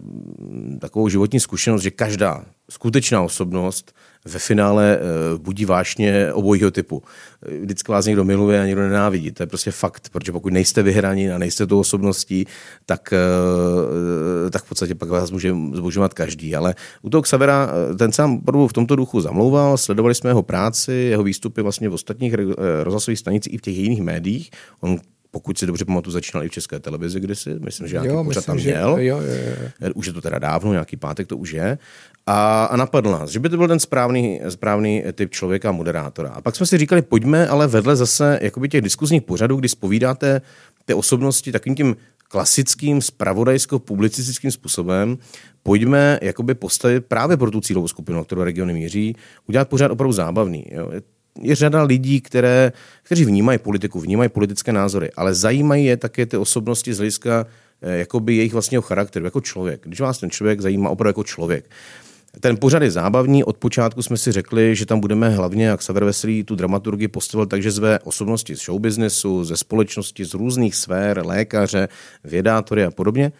takovou 0.80 1.08
životní 1.08 1.40
zkušenost, 1.40 1.82
že 1.82 1.90
každá 1.90 2.44
skutečná 2.70 3.22
osobnost 3.22 3.94
ve 4.24 4.38
finále 4.38 4.98
eh, 4.98 5.38
budí 5.38 5.64
vášně 5.64 6.32
obojího 6.32 6.70
typu. 6.70 7.02
Vždycky 7.60 7.92
vás 7.92 8.06
někdo 8.06 8.24
miluje 8.24 8.60
a 8.62 8.66
někdo 8.66 8.82
nenávidí. 8.82 9.32
To 9.32 9.42
je 9.42 9.46
prostě 9.46 9.70
fakt, 9.70 10.08
protože 10.12 10.32
pokud 10.32 10.52
nejste 10.52 10.82
vyhraní 10.82 11.30
a 11.30 11.38
nejste 11.38 11.66
tou 11.66 11.80
osobností, 11.80 12.46
tak, 12.86 13.12
eh, 13.12 14.50
tak 14.50 14.64
v 14.64 14.68
podstatě 14.68 14.94
pak 14.94 15.08
vás 15.08 15.30
může 15.30 15.54
zbožovat 15.72 16.14
každý. 16.14 16.56
Ale 16.56 16.74
u 17.02 17.10
toho 17.10 17.22
Xavera 17.22 17.70
eh, 17.92 17.94
ten 17.94 18.12
sám 18.12 18.40
v 18.68 18.72
tomto 18.72 18.96
duchu 18.96 19.20
zamlouval, 19.20 19.76
sledovali 19.76 20.14
jsme 20.14 20.30
jeho 20.30 20.42
práci, 20.42 20.92
jeho 20.92 21.22
výstupy 21.22 21.62
vlastně 21.62 21.88
v 21.88 21.94
ostatních 21.94 22.34
rozhlasových 22.82 23.18
stanicích 23.18 23.54
i 23.54 23.58
v 23.58 23.60
těch 23.60 23.76
jiných 23.76 24.02
médiích. 24.02 24.50
On 24.80 24.98
pokud 25.36 25.58
si 25.58 25.66
dobře 25.66 25.84
pamatuju, 25.84 26.12
začínal 26.12 26.44
i 26.44 26.48
v 26.48 26.52
České 26.52 26.80
televizi 26.80 27.20
kdysi, 27.20 27.54
myslím, 27.58 27.88
že 27.88 27.92
nějaký 27.92 28.08
jo, 28.08 28.24
pořad 28.24 28.44
tam 28.46 28.56
měl. 28.56 28.88
Jo, 28.88 28.96
jo, 28.98 29.20
jo. 29.80 29.90
Už 29.94 30.06
je 30.06 30.12
to 30.12 30.20
teda 30.20 30.38
dávno, 30.38 30.72
nějaký 30.72 30.96
pátek 30.96 31.26
to 31.26 31.36
už 31.36 31.52
je. 31.52 31.78
A, 32.26 32.64
a 32.64 32.76
napadl 32.76 33.10
nás, 33.10 33.30
že 33.30 33.40
by 33.40 33.48
to 33.48 33.56
byl 33.56 33.68
ten 33.68 33.78
správný, 33.78 34.40
správný 34.48 35.04
typ 35.12 35.30
člověka 35.30 35.72
moderátora. 35.72 36.30
A 36.30 36.40
pak 36.40 36.56
jsme 36.56 36.66
si 36.66 36.78
říkali, 36.78 37.02
pojďme 37.02 37.48
ale 37.48 37.66
vedle 37.66 37.96
zase 37.96 38.38
jakoby 38.42 38.68
těch 38.68 38.80
diskuzních 38.80 39.22
pořadů, 39.22 39.56
kdy 39.56 39.68
spovídáte 39.68 40.40
ty 40.84 40.94
osobnosti 40.94 41.52
takým 41.52 41.74
tím 41.74 41.96
klasickým 42.28 43.00
spravodajsko-publicistickým 43.00 44.50
způsobem, 44.50 45.18
pojďme 45.62 46.18
jakoby 46.22 46.54
postavit 46.54 47.06
právě 47.06 47.36
pro 47.36 47.50
tu 47.50 47.60
cílovou 47.60 47.88
skupinu, 47.88 48.24
kterou 48.24 48.42
regiony 48.42 48.72
míří, 48.72 49.16
udělat 49.46 49.68
pořád 49.68 49.90
opravdu 49.90 50.12
zábavný. 50.12 50.64
Jo 50.70 50.90
je 51.40 51.54
řada 51.54 51.82
lidí, 51.82 52.20
které, 52.20 52.72
kteří 53.02 53.24
vnímají 53.24 53.58
politiku, 53.58 54.00
vnímají 54.00 54.28
politické 54.28 54.72
názory, 54.72 55.10
ale 55.16 55.34
zajímají 55.34 55.84
je 55.84 55.96
také 55.96 56.26
ty 56.26 56.36
osobnosti 56.36 56.94
z 56.94 56.96
hlediska 56.96 57.46
eh, 57.82 57.96
jakoby 57.98 58.36
jejich 58.36 58.52
vlastního 58.52 58.82
charakteru, 58.82 59.24
jako 59.24 59.40
člověk. 59.40 59.80
Když 59.84 60.00
vás 60.00 60.18
ten 60.18 60.30
člověk 60.30 60.60
zajímá 60.60 60.90
opravdu 60.90 61.08
jako 61.08 61.24
člověk. 61.24 61.70
Ten 62.40 62.56
pořad 62.56 62.82
je 62.82 62.90
zábavný. 62.90 63.44
Od 63.44 63.56
počátku 63.56 64.02
jsme 64.02 64.16
si 64.16 64.32
řekli, 64.32 64.76
že 64.76 64.86
tam 64.86 65.00
budeme 65.00 65.30
hlavně, 65.30 65.66
jak 65.66 65.82
Saver 65.82 66.04
Veselý 66.04 66.44
tu 66.44 66.54
dramaturgii 66.54 67.08
postavil, 67.08 67.46
takže 67.46 67.70
zve 67.70 67.98
osobnosti 67.98 68.56
z 68.56 68.60
showbiznesu, 68.60 69.44
ze 69.44 69.56
společnosti, 69.56 70.24
z 70.24 70.34
různých 70.34 70.74
sfér, 70.74 71.26
lékaře, 71.26 71.88
vědátory 72.24 72.84
a 72.84 72.90
podobně. 72.90 73.32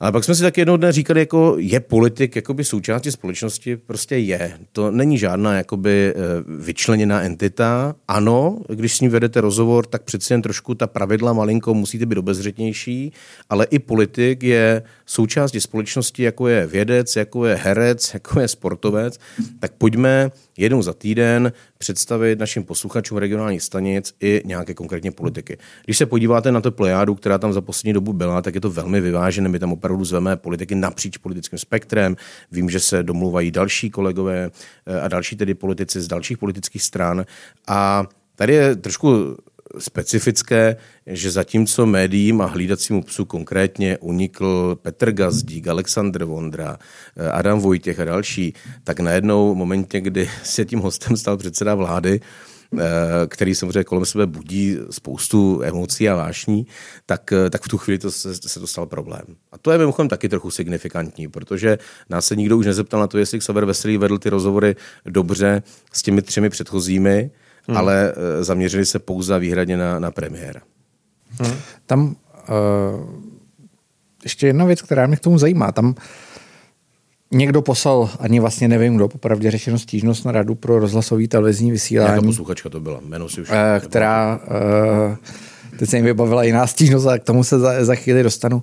Ale 0.00 0.12
pak 0.12 0.24
jsme 0.24 0.34
si 0.34 0.42
tak 0.42 0.58
jednou 0.58 0.76
dne 0.76 0.92
říkali, 0.92 1.20
jako 1.20 1.56
je 1.58 1.80
politik 1.80 2.36
jakoby 2.36 2.64
součástí 2.64 3.10
společnosti, 3.10 3.76
prostě 3.76 4.16
je. 4.16 4.58
To 4.72 4.90
není 4.90 5.18
žádná 5.18 5.56
jakoby 5.56 6.14
eh, 6.14 6.14
vyčleněná 6.58 7.22
entita. 7.22 7.94
Ano, 8.08 8.58
když 8.68 8.96
s 8.96 9.00
ním 9.00 9.10
vedete 9.10 9.40
rozhovor, 9.40 9.86
tak 9.86 10.02
přeci 10.02 10.32
jen 10.32 10.42
trošku 10.42 10.74
ta 10.74 10.86
pravidla 10.86 11.32
malinko 11.32 11.74
musíte 11.74 12.06
být 12.06 12.18
obezřetnější, 12.18 13.12
ale 13.50 13.66
i 13.70 13.78
politik 13.78 14.42
je 14.42 14.82
součástí 15.08 15.60
společnosti, 15.60 16.22
jako 16.22 16.48
je 16.48 16.66
vědec, 16.66 17.16
jako 17.16 17.46
je 17.46 17.54
herec, 17.54 18.14
jako 18.14 18.40
je 18.40 18.48
sportovec. 18.48 19.18
Tak 19.60 19.72
pojďme 19.78 20.30
jednou 20.56 20.82
za 20.82 20.92
týden 20.92 21.52
představit 21.78 22.38
našim 22.38 22.64
posluchačům 22.64 23.18
regionálních 23.18 23.62
stanic 23.62 24.14
i 24.20 24.42
nějaké 24.44 24.74
konkrétně 24.74 25.10
politiky. 25.10 25.58
Když 25.84 25.98
se 25.98 26.06
podíváte 26.06 26.52
na 26.52 26.60
to 26.60 26.70
plejádu, 26.70 27.14
která 27.14 27.38
tam 27.38 27.52
za 27.52 27.60
poslední 27.60 27.92
dobu 27.92 28.12
byla, 28.12 28.42
tak 28.42 28.54
je 28.54 28.60
to 28.60 28.70
velmi 28.70 29.00
vyvážené. 29.00 29.48
My 29.48 29.58
tam 29.58 29.72
opravdu 29.72 30.04
zveme 30.04 30.36
politiky 30.36 30.74
napříč 30.74 31.16
politickým 31.16 31.58
spektrem. 31.58 32.16
Vím, 32.52 32.70
že 32.70 32.80
se 32.80 33.02
domluvají 33.02 33.50
další 33.50 33.90
kolegové 33.90 34.50
eh, 34.86 35.00
a 35.00 35.08
další 35.08 35.36
tedy 35.36 35.54
politici 35.54 36.00
z 36.00 36.08
dalších 36.08 36.38
politických 36.38 36.82
stran. 36.82 37.24
A 37.68 38.06
tady 38.36 38.54
je 38.54 38.76
trošku 38.76 39.36
specifické, 39.78 40.76
že 41.06 41.30
zatímco 41.30 41.86
médiím 41.86 42.40
a 42.40 42.46
hlídacímu 42.46 43.02
psu 43.02 43.24
konkrétně 43.24 43.98
unikl 43.98 44.78
Petr 44.82 45.12
Gazdík, 45.12 45.68
Aleksandr 45.68 46.24
Vondra, 46.24 46.78
eh, 47.16 47.30
Adam 47.30 47.60
Vojtěch 47.60 48.00
a 48.00 48.04
další, 48.04 48.54
tak 48.84 49.00
najednou 49.00 49.54
v 49.54 49.56
momentě, 49.56 50.00
kdy 50.00 50.30
se 50.42 50.64
tím 50.64 50.78
hostem 50.78 51.16
stal 51.16 51.36
předseda 51.36 51.74
vlády, 51.74 52.20
eh, 52.78 52.78
který 53.26 53.54
samozřejmě 53.54 53.84
kolem 53.84 54.04
sebe 54.04 54.26
budí 54.26 54.76
spoustu 54.90 55.62
emocí 55.62 56.08
a 56.08 56.16
vášní, 56.16 56.66
tak, 57.06 57.32
eh, 57.32 57.50
tak 57.50 57.62
v 57.62 57.68
tu 57.68 57.78
chvíli 57.78 57.98
to 57.98 58.10
se, 58.10 58.34
se 58.34 58.60
to 58.60 58.66
stal 58.66 58.86
problém. 58.86 59.24
A 59.52 59.58
to 59.58 59.70
je 59.70 59.78
mimochodem 59.78 60.08
taky 60.08 60.28
trochu 60.28 60.50
signifikantní, 60.50 61.28
protože 61.28 61.78
nás 62.10 62.26
se 62.26 62.36
nikdo 62.36 62.58
už 62.58 62.66
nezeptal 62.66 63.00
na 63.00 63.06
to, 63.06 63.18
jestli 63.18 63.38
Xaver 63.38 63.64
Veselý 63.64 63.98
vedl 63.98 64.18
ty 64.18 64.30
rozhovory 64.30 64.76
dobře 65.06 65.62
s 65.92 66.02
těmi 66.02 66.22
třemi 66.22 66.50
předchozími, 66.50 67.30
hmm. 67.68 67.76
ale 67.76 68.12
uh, 68.12 68.44
zaměřili 68.44 68.86
se 68.86 68.98
pouze 68.98 69.38
výhradně 69.38 69.76
na, 69.76 69.98
na 69.98 70.10
premiér. 70.10 70.60
Hmm. 71.40 71.54
Tam 71.86 72.06
uh, 72.06 72.14
ještě 74.22 74.46
jedna 74.46 74.64
věc, 74.64 74.82
která 74.82 75.06
mě 75.06 75.16
k 75.16 75.20
tomu 75.20 75.38
zajímá. 75.38 75.72
Tam 75.72 75.94
někdo 77.30 77.62
poslal, 77.62 78.10
ani 78.18 78.40
vlastně 78.40 78.68
nevím 78.68 78.96
kdo, 78.96 79.08
popravdě 79.08 79.50
řešeno 79.50 79.78
stížnost 79.78 80.24
na 80.24 80.32
radu 80.32 80.54
pro 80.54 80.78
rozhlasový 80.78 81.28
televizní 81.28 81.70
vysílání. 81.70 82.10
Jaká 82.10 82.22
posluchačka 82.22 82.68
to 82.68 82.80
byla? 82.80 83.00
Jméno 83.04 83.28
si 83.28 83.40
už... 83.40 83.50
Uh, 83.50 83.56
která... 83.88 84.40
Uh, 85.10 85.16
teď 85.78 85.90
se 85.90 85.96
jim 85.96 86.04
vybavila 86.04 86.42
jiná 86.42 86.66
stížnost, 86.66 87.06
a 87.06 87.18
k 87.18 87.24
tomu 87.24 87.44
se 87.44 87.58
za, 87.58 87.84
za 87.84 87.94
chvíli 87.94 88.22
dostanu, 88.22 88.62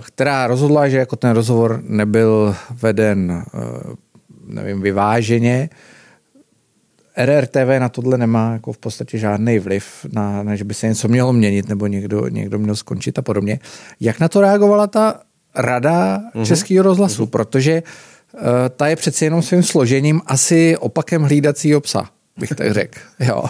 která 0.00 0.46
rozhodla, 0.46 0.88
že 0.88 0.98
jako 0.98 1.16
ten 1.16 1.30
rozhovor 1.30 1.82
nebyl 1.86 2.54
veden, 2.70 3.44
nevím, 4.46 4.82
vyváženě, 4.82 5.70
RRTV 7.16 7.78
na 7.78 7.88
tohle 7.88 8.18
nemá 8.18 8.52
jako 8.52 8.72
v 8.72 8.78
podstatě 8.78 9.18
žádný 9.18 9.58
vliv, 9.58 10.06
na, 10.12 10.42
na, 10.42 10.56
že 10.56 10.64
by 10.64 10.74
se 10.74 10.88
něco 10.88 11.08
mělo 11.08 11.32
měnit 11.32 11.68
nebo 11.68 11.86
někdo, 11.86 12.28
někdo 12.28 12.58
měl 12.58 12.76
skončit 12.76 13.18
a 13.18 13.22
podobně. 13.22 13.58
Jak 14.00 14.20
na 14.20 14.28
to 14.28 14.40
reagovala 14.40 14.86
ta 14.86 15.20
rada 15.54 16.18
mm-hmm. 16.18 16.46
Českého 16.46 16.82
rozhlasu? 16.82 17.24
Mm-hmm. 17.24 17.30
Protože 17.30 17.82
uh, 18.32 18.40
ta 18.76 18.88
je 18.88 18.96
přeci 18.96 19.24
jenom 19.24 19.42
svým 19.42 19.62
složením 19.62 20.20
asi 20.26 20.76
opakem 20.76 21.22
hlídacího 21.22 21.80
psa, 21.80 22.10
bych 22.38 22.50
tak 22.50 22.72
řekl. 22.72 22.98
Jo. 23.20 23.44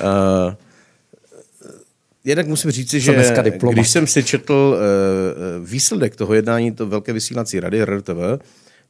Uh, 0.00 0.54
jednak 2.24 2.46
musím 2.46 2.70
říct, 2.70 2.90
že 2.90 3.34
když 3.72 3.90
jsem 3.90 4.06
si 4.06 4.24
četl 4.24 4.76
uh, 4.76 5.66
výsledek 5.66 6.16
toho 6.16 6.34
jednání, 6.34 6.72
to 6.72 6.86
velké 6.86 7.12
vysílací 7.12 7.60
rady 7.60 7.84
RRTV, 7.84 8.18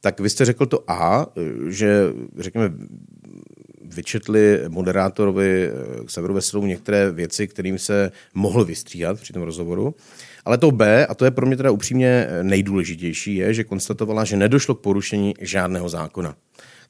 tak 0.01 0.19
vy 0.19 0.29
jste 0.29 0.45
řekl 0.45 0.65
to 0.65 0.91
A, 0.91 1.27
že 1.67 2.03
řekněme 2.39 2.71
vyčetli 3.95 4.59
moderátorovi 4.67 5.69
k 6.05 6.09
Severu 6.09 6.33
Veselou 6.33 6.65
některé 6.65 7.11
věci, 7.11 7.47
kterým 7.47 7.79
se 7.79 8.11
mohl 8.33 8.65
vystříhat 8.65 9.19
při 9.19 9.33
tom 9.33 9.43
rozhovoru. 9.43 9.95
Ale 10.45 10.57
to 10.57 10.71
B, 10.71 11.05
a 11.05 11.15
to 11.15 11.25
je 11.25 11.31
pro 11.31 11.45
mě 11.45 11.57
teda 11.57 11.71
upřímně 11.71 12.27
nejdůležitější, 12.41 13.35
je, 13.35 13.53
že 13.53 13.63
konstatovala, 13.63 14.23
že 14.23 14.37
nedošlo 14.37 14.75
k 14.75 14.81
porušení 14.81 15.33
žádného 15.41 15.89
zákona 15.89 16.35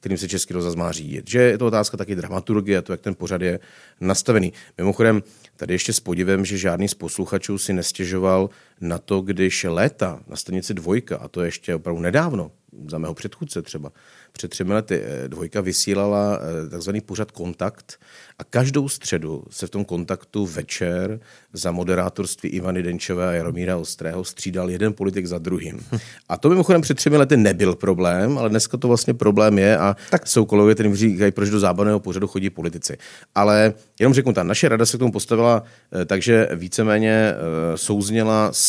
kterým 0.00 0.18
se 0.18 0.28
Český 0.28 0.54
rozhlas 0.54 0.74
má 0.74 0.92
řídit. 0.92 1.30
Že 1.30 1.40
je 1.40 1.58
to 1.58 1.66
otázka 1.66 1.96
taky 1.96 2.14
dramaturgie, 2.14 2.82
to, 2.82 2.92
jak 2.92 3.00
ten 3.00 3.14
pořad 3.14 3.42
je 3.42 3.60
nastavený. 4.00 4.52
Mimochodem, 4.78 5.22
tady 5.56 5.74
ještě 5.74 5.92
s 5.92 6.00
podivem, 6.00 6.44
že 6.44 6.58
žádný 6.58 6.88
z 6.88 6.94
posluchačů 6.94 7.58
si 7.58 7.72
nestěžoval 7.72 8.50
na 8.80 8.98
to, 8.98 9.20
když 9.20 9.66
léta 9.68 10.20
na 10.26 10.36
stanici 10.36 10.74
dvojka, 10.74 11.16
a 11.16 11.28
to 11.28 11.42
ještě 11.42 11.74
opravdu 11.74 12.02
nedávno, 12.02 12.50
za 12.88 12.98
mého 12.98 13.14
předchůdce 13.14 13.62
třeba, 13.62 13.92
před 14.32 14.48
třemi 14.48 14.72
lety 14.72 15.02
eh, 15.04 15.28
dvojka 15.28 15.60
vysílala 15.60 16.38
eh, 16.66 16.70
takzvaný 16.70 17.00
pořad 17.00 17.30
Kontakt 17.30 18.00
a 18.38 18.44
každou 18.44 18.88
středu 18.88 19.44
se 19.50 19.66
v 19.66 19.70
tom 19.70 19.84
kontaktu 19.84 20.46
večer 20.46 21.20
za 21.52 21.70
moderátorství 21.70 22.48
Ivany 22.48 22.82
Denčové 22.82 23.28
a 23.28 23.32
Jaromíra 23.32 23.76
Ostrého 23.76 24.24
střídal 24.24 24.70
jeden 24.70 24.92
politik 24.92 25.26
za 25.26 25.38
druhým. 25.38 25.80
A 26.28 26.36
to 26.36 26.48
mimochodem 26.48 26.80
před 26.80 26.94
třemi 26.94 27.16
lety 27.16 27.36
nebyl 27.36 27.74
problém, 27.74 28.38
ale 28.38 28.48
dneska 28.48 28.76
to 28.76 28.88
vlastně 28.88 29.14
problém 29.14 29.58
je 29.58 29.78
a 29.78 29.96
tak 30.10 30.26
jsou 30.26 30.44
kolegové, 30.44 30.74
kterým 30.74 30.96
říkají, 30.96 31.32
proč 31.32 31.50
do 31.50 31.60
zábavného 31.60 32.00
pořadu 32.00 32.26
chodí 32.26 32.50
politici. 32.50 32.98
Ale 33.34 33.74
jenom 34.00 34.14
řeknu, 34.14 34.32
ta 34.32 34.42
naše 34.42 34.68
rada 34.68 34.86
se 34.86 34.96
k 34.96 35.00
tomu 35.00 35.12
postavila 35.12 35.62
eh, 35.92 36.04
takže 36.04 36.48
víceméně 36.54 37.34
souzněla 37.74 38.52
s 38.52 38.65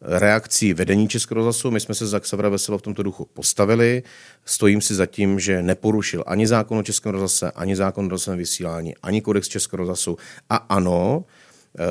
reakcí 0.00 0.74
vedení 0.74 1.08
Českého 1.08 1.34
rozhlasu. 1.34 1.70
My 1.70 1.80
jsme 1.80 1.94
se 1.94 2.06
za 2.06 2.20
Xavra 2.20 2.48
Veselo 2.48 2.78
v 2.78 2.82
tomto 2.82 3.02
duchu 3.02 3.28
postavili. 3.34 4.02
Stojím 4.44 4.80
si 4.80 4.94
za 4.94 5.06
tím, 5.06 5.40
že 5.40 5.62
neporušil 5.62 6.24
ani 6.26 6.46
zákon 6.46 6.78
o 6.78 6.82
Českém 6.82 7.12
rozhlase, 7.12 7.50
ani 7.50 7.76
zákon 7.76 8.06
o 8.06 8.08
rozhlasovém 8.08 8.38
vysílání, 8.38 8.94
ani 9.02 9.20
kodex 9.20 9.48
Českého 9.48 9.78
rozhlasu. 9.78 10.16
A 10.50 10.56
ano, 10.56 11.24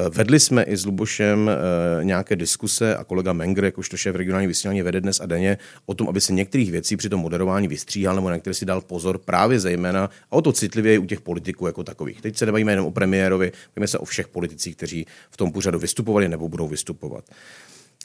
Vedli 0.10 0.40
jsme 0.40 0.64
i 0.64 0.78
s 0.78 0.86
Lubošem 0.86 1.50
eh, 1.50 2.04
nějaké 2.06 2.36
diskuse 2.36 2.96
a 2.96 3.04
kolega 3.04 3.34
Menger, 3.34 3.66
jakožto 3.66 3.98
šéf 3.98 4.16
regionální 4.16 4.48
vysílání, 4.48 4.82
vede 4.82 5.02
dnes 5.02 5.20
a 5.20 5.26
denně 5.26 5.58
o 5.86 5.94
tom, 5.94 6.10
aby 6.10 6.22
se 6.22 6.34
některých 6.34 6.72
věcí 6.72 6.98
při 6.98 7.10
tom 7.10 7.20
moderování 7.20 7.68
vystříhal 7.68 8.16
nebo 8.16 8.30
na 8.30 8.36
některé 8.36 8.54
si 8.54 8.66
dal 8.66 8.82
pozor 8.82 9.18
právě 9.18 9.60
zejména 9.60 10.10
a 10.32 10.36
o 10.36 10.42
to 10.42 10.52
citlivě 10.52 11.00
u 11.00 11.06
těch 11.06 11.22
politiků 11.22 11.68
jako 11.68 11.84
takových. 11.84 12.22
Teď 12.22 12.38
se 12.38 12.46
nebavíme 12.46 12.72
jenom 12.72 12.86
o 12.86 12.92
premiérovi, 12.92 13.52
bavíme 13.76 13.88
se 13.88 13.98
o 13.98 14.06
všech 14.06 14.28
politicích, 14.28 14.76
kteří 14.76 15.06
v 15.32 15.38
tom 15.38 15.52
pořadu 15.52 15.80
vystupovali 15.80 16.30
nebo 16.30 16.50
budou 16.50 16.68
vystupovat. 16.68 17.24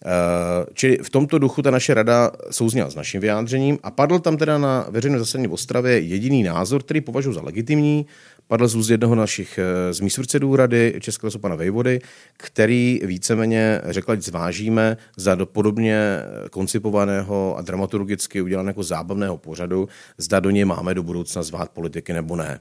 Eh, 0.07 0.67
čili 0.75 0.99
v 1.03 1.11
tomto 1.11 1.39
duchu 1.39 1.63
ta 1.63 1.71
naše 1.71 1.95
rada 1.95 2.31
souzněla 2.51 2.91
s 2.91 2.95
naším 2.95 3.21
vyjádřením 3.21 3.79
a 3.83 3.91
padl 3.91 4.19
tam 4.19 4.37
teda 4.37 4.59
na 4.59 4.87
veřejné 4.91 5.19
zasedání 5.19 5.47
v 5.47 5.53
Ostravě 5.53 6.01
jediný 6.01 6.43
názor, 6.43 6.83
který 6.83 7.01
považuji 7.01 7.33
za 7.33 7.43
legitimní. 7.43 8.07
Padl 8.49 8.69
z 8.69 8.75
úst 8.75 8.89
jednoho 8.91 9.15
našich 9.15 9.59
z 9.91 10.01
místopředsedů 10.01 10.57
rady 10.57 10.95
Českého 11.01 11.27
lesu 11.27 11.39
pana 11.39 11.55
Vejvody, 11.55 12.01
který 12.37 13.01
víceméně 13.05 13.81
řekl, 13.85 14.13
ať 14.13 14.23
zvážíme 14.23 14.97
za 15.17 15.35
do 15.35 15.47
podobně 15.47 16.21
koncipovaného 16.51 17.57
a 17.59 17.63
dramaturgicky 17.63 18.43
udělaného 18.43 18.71
jako 18.71 18.83
zábavného 18.83 19.39
pořadu, 19.39 19.89
zda 20.19 20.41
do 20.41 20.51
něj 20.51 20.65
máme 20.65 20.95
do 20.95 21.03
budoucna 21.03 21.43
zvát 21.43 21.71
politiky 21.71 22.13
nebo 22.13 22.37
ne. 22.37 22.61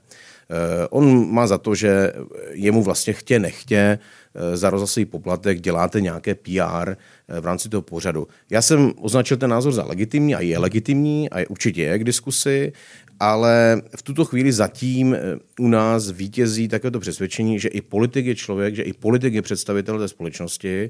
Eh, 0.53 0.87
on 0.89 1.31
má 1.33 1.47
za 1.47 1.57
to, 1.57 1.75
že 1.75 2.13
jemu 2.51 2.83
vlastně 2.83 3.13
chtě 3.13 3.39
nechtě 3.39 3.99
eh, 4.35 4.57
za 4.57 4.69
rozhlasový 4.69 5.05
poplatek 5.05 5.61
děláte 5.61 6.01
nějaké 6.01 6.35
PR 6.35 6.89
eh, 6.89 7.41
v 7.41 7.45
rámci 7.45 7.69
toho 7.69 7.81
pořadu. 7.81 8.27
Já 8.49 8.61
jsem 8.61 8.93
označil 9.01 9.37
ten 9.37 9.49
názor 9.49 9.73
za 9.73 9.83
legitimní 9.83 10.35
a 10.35 10.41
je 10.41 10.57
legitimní 10.59 11.29
a 11.29 11.39
je, 11.39 11.47
určitě 11.47 11.83
je 11.83 11.99
k 11.99 12.03
diskusi, 12.03 12.73
ale 13.19 13.81
v 13.97 14.01
tuto 14.01 14.25
chvíli 14.25 14.51
zatím 14.51 15.17
u 15.59 15.67
nás 15.67 16.11
vítězí 16.11 16.67
to 16.67 16.99
přesvědčení, 16.99 17.59
že 17.59 17.69
i 17.69 17.81
politik 17.81 18.25
je 18.25 18.35
člověk, 18.35 18.75
že 18.75 18.83
i 18.83 18.93
politik 18.93 19.33
je 19.33 19.41
představitel 19.41 19.99
té 19.99 20.07
společnosti 20.07 20.89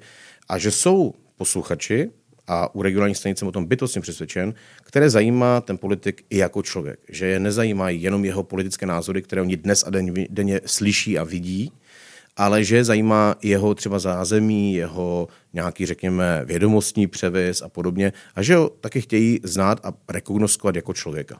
a 0.49 0.57
že 0.57 0.71
jsou 0.71 1.13
posluchači, 1.37 2.09
a 2.47 2.75
u 2.75 2.81
regionální 2.81 3.15
stanice 3.15 3.39
jsem 3.39 3.47
o 3.47 3.51
tom 3.51 3.65
bytostně 3.65 4.01
přesvědčen, 4.01 4.53
které 4.83 5.09
zajímá 5.09 5.61
ten 5.61 5.77
politik 5.77 6.25
i 6.29 6.37
jako 6.37 6.63
člověk. 6.63 6.99
Že 7.09 7.25
je 7.25 7.39
nezajímají 7.39 8.01
jenom 8.01 8.25
jeho 8.25 8.43
politické 8.43 8.85
názory, 8.85 9.21
které 9.21 9.41
oni 9.41 9.57
dnes 9.57 9.83
a 9.87 9.89
denně, 9.89 10.27
denně 10.29 10.61
slyší 10.65 11.19
a 11.19 11.23
vidí, 11.23 11.71
ale 12.37 12.63
že 12.63 12.83
zajímá 12.83 13.35
jeho 13.41 13.75
třeba 13.75 13.99
zázemí, 13.99 14.73
jeho 14.73 15.27
nějaký, 15.53 15.85
řekněme, 15.85 16.41
vědomostní 16.45 17.07
převis 17.07 17.61
a 17.61 17.69
podobně, 17.69 18.13
a 18.35 18.41
že 18.41 18.55
ho 18.55 18.69
taky 18.69 19.01
chtějí 19.01 19.39
znát 19.43 19.79
a 19.83 19.93
rekognoskovat 20.09 20.75
jako 20.75 20.93
člověka. 20.93 21.39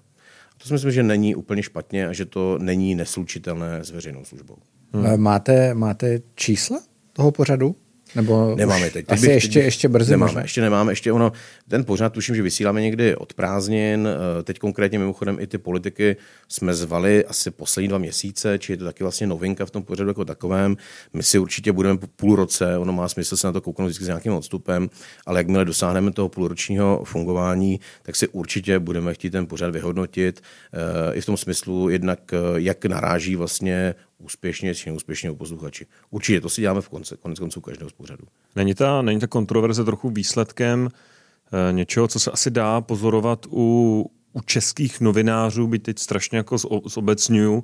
To 0.58 0.68
si 0.68 0.74
myslím, 0.74 0.92
že 0.92 1.04
není 1.04 1.36
úplně 1.36 1.64
špatně 1.64 2.08
a 2.08 2.14
že 2.14 2.26
to 2.26 2.58
není 2.62 2.96
neslučitelné 2.96 3.84
s 3.84 3.92
veřejnou 3.92 4.26
službou. 4.26 4.56
Hmm. 4.94 5.22
Máte, 5.22 5.74
máte 5.74 6.20
čísla 6.36 6.80
toho 7.14 7.32
pořadu? 7.32 7.76
Nebo 8.16 8.56
nemáme 8.56 8.90
teď. 8.90 8.94
teď 8.94 9.06
asi 9.12 9.22
bych, 9.22 9.36
ještě, 9.36 9.60
teď, 9.60 9.66
ještě 9.66 9.88
brzy 9.90 10.12
Nemáme, 10.12 10.30
možná. 10.30 10.42
ještě 10.42 10.62
nemáme. 10.62 10.92
Ještě 10.92 11.12
ono, 11.12 11.32
ten 11.68 11.86
pořád 11.86 12.14
tuším, 12.14 12.36
že 12.36 12.42
vysíláme 12.42 12.82
někdy 12.82 13.16
od 13.16 13.34
prázdnin. 13.34 14.08
Eh, 14.40 14.44
teď 14.44 14.60
konkrétně 14.60 15.00
mimochodem 15.00 15.38
i 15.40 15.48
ty 15.48 15.58
politiky 15.58 16.16
jsme 16.48 16.74
zvali 16.74 17.26
asi 17.26 17.52
poslední 17.52 17.88
dva 17.88 17.98
měsíce, 17.98 18.60
či 18.60 18.74
je 18.74 18.78
to 18.78 18.86
taky 18.86 19.04
vlastně 19.04 19.28
novinka 19.28 19.66
v 19.66 19.72
tom 19.72 19.84
pořadu 19.84 20.10
jako 20.10 20.26
takovém. 20.26 20.78
My 21.14 21.24
si 21.24 21.40
určitě 21.40 21.72
budeme 21.72 21.98
po 22.00 22.08
půl 22.08 22.36
roce, 22.36 22.78
ono 22.78 22.94
má 22.94 23.10
smysl 23.10 23.38
se 23.38 23.48
na 23.48 23.54
to 23.54 23.62
kouknout 23.62 23.88
vždycky 23.88 24.06
s 24.06 24.08
nějakým 24.08 24.34
odstupem, 24.34 24.90
ale 25.26 25.40
jakmile 25.40 25.66
dosáhneme 25.66 26.12
toho 26.12 26.30
půlročního 26.30 27.04
fungování, 27.06 27.80
tak 28.04 28.16
si 28.16 28.28
určitě 28.28 28.80
budeme 28.80 29.14
chtít 29.14 29.30
ten 29.30 29.46
pořad 29.48 29.72
vyhodnotit 29.72 30.42
eh, 30.74 31.14
i 31.14 31.22
v 31.22 31.26
tom 31.26 31.38
smyslu 31.38 31.90
jednak, 31.90 32.20
eh, 32.34 32.38
jak 32.56 32.86
naráží 32.86 33.36
vlastně 33.36 33.96
úspěšně 34.24 34.76
či 34.76 34.90
neúspěšně 34.90 35.32
u 35.32 35.36
posluchači. 35.36 35.86
Určitě 36.10 36.42
to 36.42 36.50
si 36.50 36.62
děláme 36.62 36.82
v 36.82 36.90
konce, 36.90 37.18
konec 37.18 37.40
konců 37.40 37.62
každého 37.62 37.90
z 37.90 37.94
pořadu. 37.94 38.24
Není 38.56 38.76
ta, 38.76 39.02
není 39.02 39.20
ta 39.20 39.28
kontroverze 39.28 39.84
trochu 39.84 40.10
výsledkem 40.10 40.90
e, 40.90 41.74
něčeho, 41.74 42.08
co 42.08 42.20
se 42.20 42.32
asi 42.32 42.52
dá 42.52 42.82
pozorovat 42.82 43.46
u, 43.50 44.12
u 44.34 44.42
českých 44.42 45.02
novinářů, 45.02 45.68
byť 45.68 45.84
teď 45.84 46.00
strašně 46.00 46.38
jako 46.38 46.58
zobecňuju. 46.86 47.64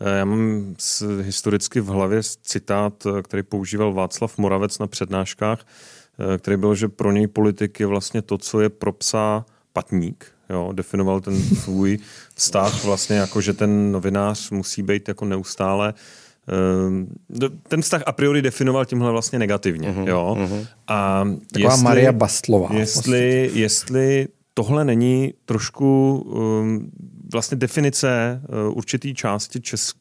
E, 0.00 0.18
já 0.18 0.24
mám 0.24 0.74
s, 0.78 1.20
historicky 1.22 1.80
v 1.80 1.86
hlavě 1.86 2.20
citát, 2.42 3.06
eh, 3.06 3.22
který 3.22 3.42
používal 3.42 3.92
Václav 3.92 4.38
Moravec 4.38 4.78
na 4.78 4.86
přednáškách, 4.86 5.66
e, 6.34 6.38
který 6.38 6.56
byl, 6.56 6.74
že 6.74 6.88
pro 6.88 7.12
něj 7.12 7.26
politik 7.26 7.80
je 7.80 7.86
vlastně 7.86 8.22
to, 8.22 8.38
co 8.38 8.60
je 8.60 8.68
pro 8.68 8.92
psa 8.92 9.44
patník, 9.72 10.26
jo, 10.50 10.72
definoval 10.72 11.20
ten 11.20 11.42
svůj 11.42 11.98
vztah 12.34 12.84
vlastně 12.84 13.16
jako, 13.16 13.40
že 13.40 13.52
ten 13.52 13.92
novinář 13.92 14.50
musí 14.50 14.82
být 14.82 15.08
jako 15.08 15.24
neustále 15.24 15.94
ehm, 16.48 17.06
ten 17.68 17.82
vztah 17.82 18.02
a 18.06 18.12
priori 18.12 18.42
definoval 18.42 18.84
tímhle 18.84 19.10
vlastně 19.10 19.38
negativně. 19.38 19.88
Uh-huh, 19.88 20.08
jo? 20.08 20.36
Uh-huh. 20.38 20.66
A 20.88 21.24
Taková 21.52 21.72
jestli, 21.72 21.84
Maria 21.84 22.12
Bastlová. 22.12 22.68
Jestli, 22.72 23.50
jestli 23.54 24.28
tohle 24.54 24.84
není 24.84 25.34
trošku 25.44 26.14
um, 26.18 26.90
vlastně 27.32 27.56
definice 27.56 28.42
uh, 28.68 28.76
určitý 28.76 29.14
části 29.14 29.60
české 29.60 30.00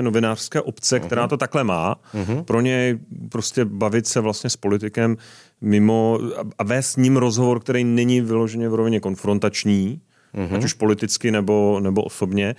novinářské 0.00 0.60
obce, 0.60 0.96
uh-huh. 0.96 1.06
která 1.06 1.28
to 1.28 1.36
takhle 1.36 1.64
má. 1.64 1.96
Uh-huh. 2.14 2.44
Pro 2.44 2.60
ně 2.60 2.98
prostě 3.28 3.64
bavit 3.64 4.06
se 4.06 4.20
vlastně 4.20 4.50
s 4.50 4.56
politikem 4.56 5.16
mimo 5.60 6.18
a 6.58 6.64
vést 6.64 6.90
s 6.90 6.96
ním 6.96 7.16
rozhovor, 7.16 7.60
který 7.60 7.84
není 7.84 8.20
vyloženě 8.20 8.68
v 8.68 8.74
rovině 8.74 9.00
konfrontační, 9.00 10.00
mm-hmm. 10.34 10.56
ať 10.56 10.64
už 10.64 10.72
politicky 10.72 11.30
nebo, 11.30 11.80
nebo 11.80 12.02
osobně, 12.02 12.54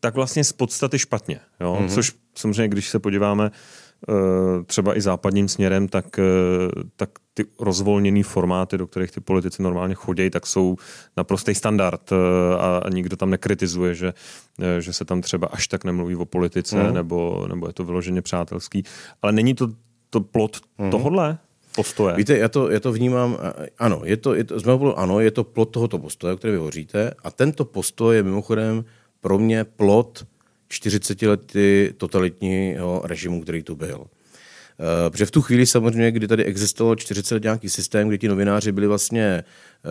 tak 0.00 0.14
vlastně 0.14 0.44
z 0.44 0.52
podstaty 0.52 0.98
špatně. 0.98 1.40
Jo? 1.60 1.78
Mm-hmm. 1.80 1.94
Což 1.94 2.12
samozřejmě, 2.34 2.68
když 2.68 2.88
se 2.88 2.98
podíváme 2.98 3.50
uh, 4.08 4.16
třeba 4.66 4.96
i 4.96 5.00
západním 5.00 5.48
směrem, 5.48 5.88
tak, 5.88 6.18
uh, 6.18 6.82
tak 6.96 7.10
ty 7.34 7.44
rozvolněné 7.60 8.22
formáty, 8.22 8.78
do 8.78 8.86
kterých 8.86 9.10
ty 9.10 9.20
politici 9.20 9.62
normálně 9.62 9.94
chodí, 9.94 10.30
tak 10.30 10.46
jsou 10.46 10.76
naprostý 11.16 11.54
standard 11.54 12.12
uh, 12.12 12.18
a, 12.58 12.78
a 12.78 12.88
nikdo 12.88 13.16
tam 13.16 13.30
nekritizuje, 13.30 13.94
že, 13.94 14.14
uh, 14.58 14.66
že 14.80 14.92
se 14.92 15.04
tam 15.04 15.20
třeba 15.20 15.46
až 15.46 15.68
tak 15.68 15.84
nemluví 15.84 16.16
o 16.16 16.24
politice, 16.24 16.82
mm. 16.82 16.94
nebo, 16.94 17.46
nebo 17.48 17.66
je 17.66 17.72
to 17.72 17.84
vyloženě 17.84 18.22
přátelský. 18.22 18.84
Ale 19.22 19.32
není 19.32 19.54
to, 19.54 19.68
to 20.10 20.20
plot 20.20 20.60
mm. 20.78 20.90
tohodle? 20.90 21.38
postoje. 21.74 22.16
Víte, 22.16 22.38
já 22.38 22.48
to, 22.48 22.70
já 22.70 22.80
to 22.80 22.92
vnímám, 22.92 23.38
ano, 23.78 24.00
je 24.04 24.16
to, 24.16 24.34
je 24.34 24.44
to, 24.44 24.60
z 24.60 24.64
mého 24.64 24.78
pohledu, 24.78 24.98
ano, 24.98 25.20
je 25.20 25.30
to 25.30 25.44
plot 25.44 25.70
tohoto 25.70 25.98
postoje, 25.98 26.34
o 26.34 26.36
který 26.36 26.56
hovoříte, 26.56 27.14
a 27.24 27.30
tento 27.30 27.64
postoj 27.64 28.16
je 28.16 28.22
mimochodem 28.22 28.84
pro 29.20 29.38
mě 29.38 29.64
plot 29.64 30.26
40 30.68 31.22
lety 31.22 31.94
totalitního 31.96 33.02
režimu, 33.04 33.42
který 33.42 33.62
tu 33.62 33.76
byl. 33.76 34.06
Eh, 34.80 35.10
protože 35.10 35.26
v 35.26 35.30
tu 35.30 35.42
chvíli 35.42 35.66
samozřejmě, 35.66 36.12
kdy 36.12 36.28
tady 36.28 36.44
existoval 36.44 36.96
40 36.96 37.34
let 37.34 37.42
nějaký 37.42 37.68
systém, 37.68 38.08
kdy 38.08 38.18
ti 38.18 38.28
novináři 38.28 38.72
byli 38.72 38.86
vlastně 38.86 39.44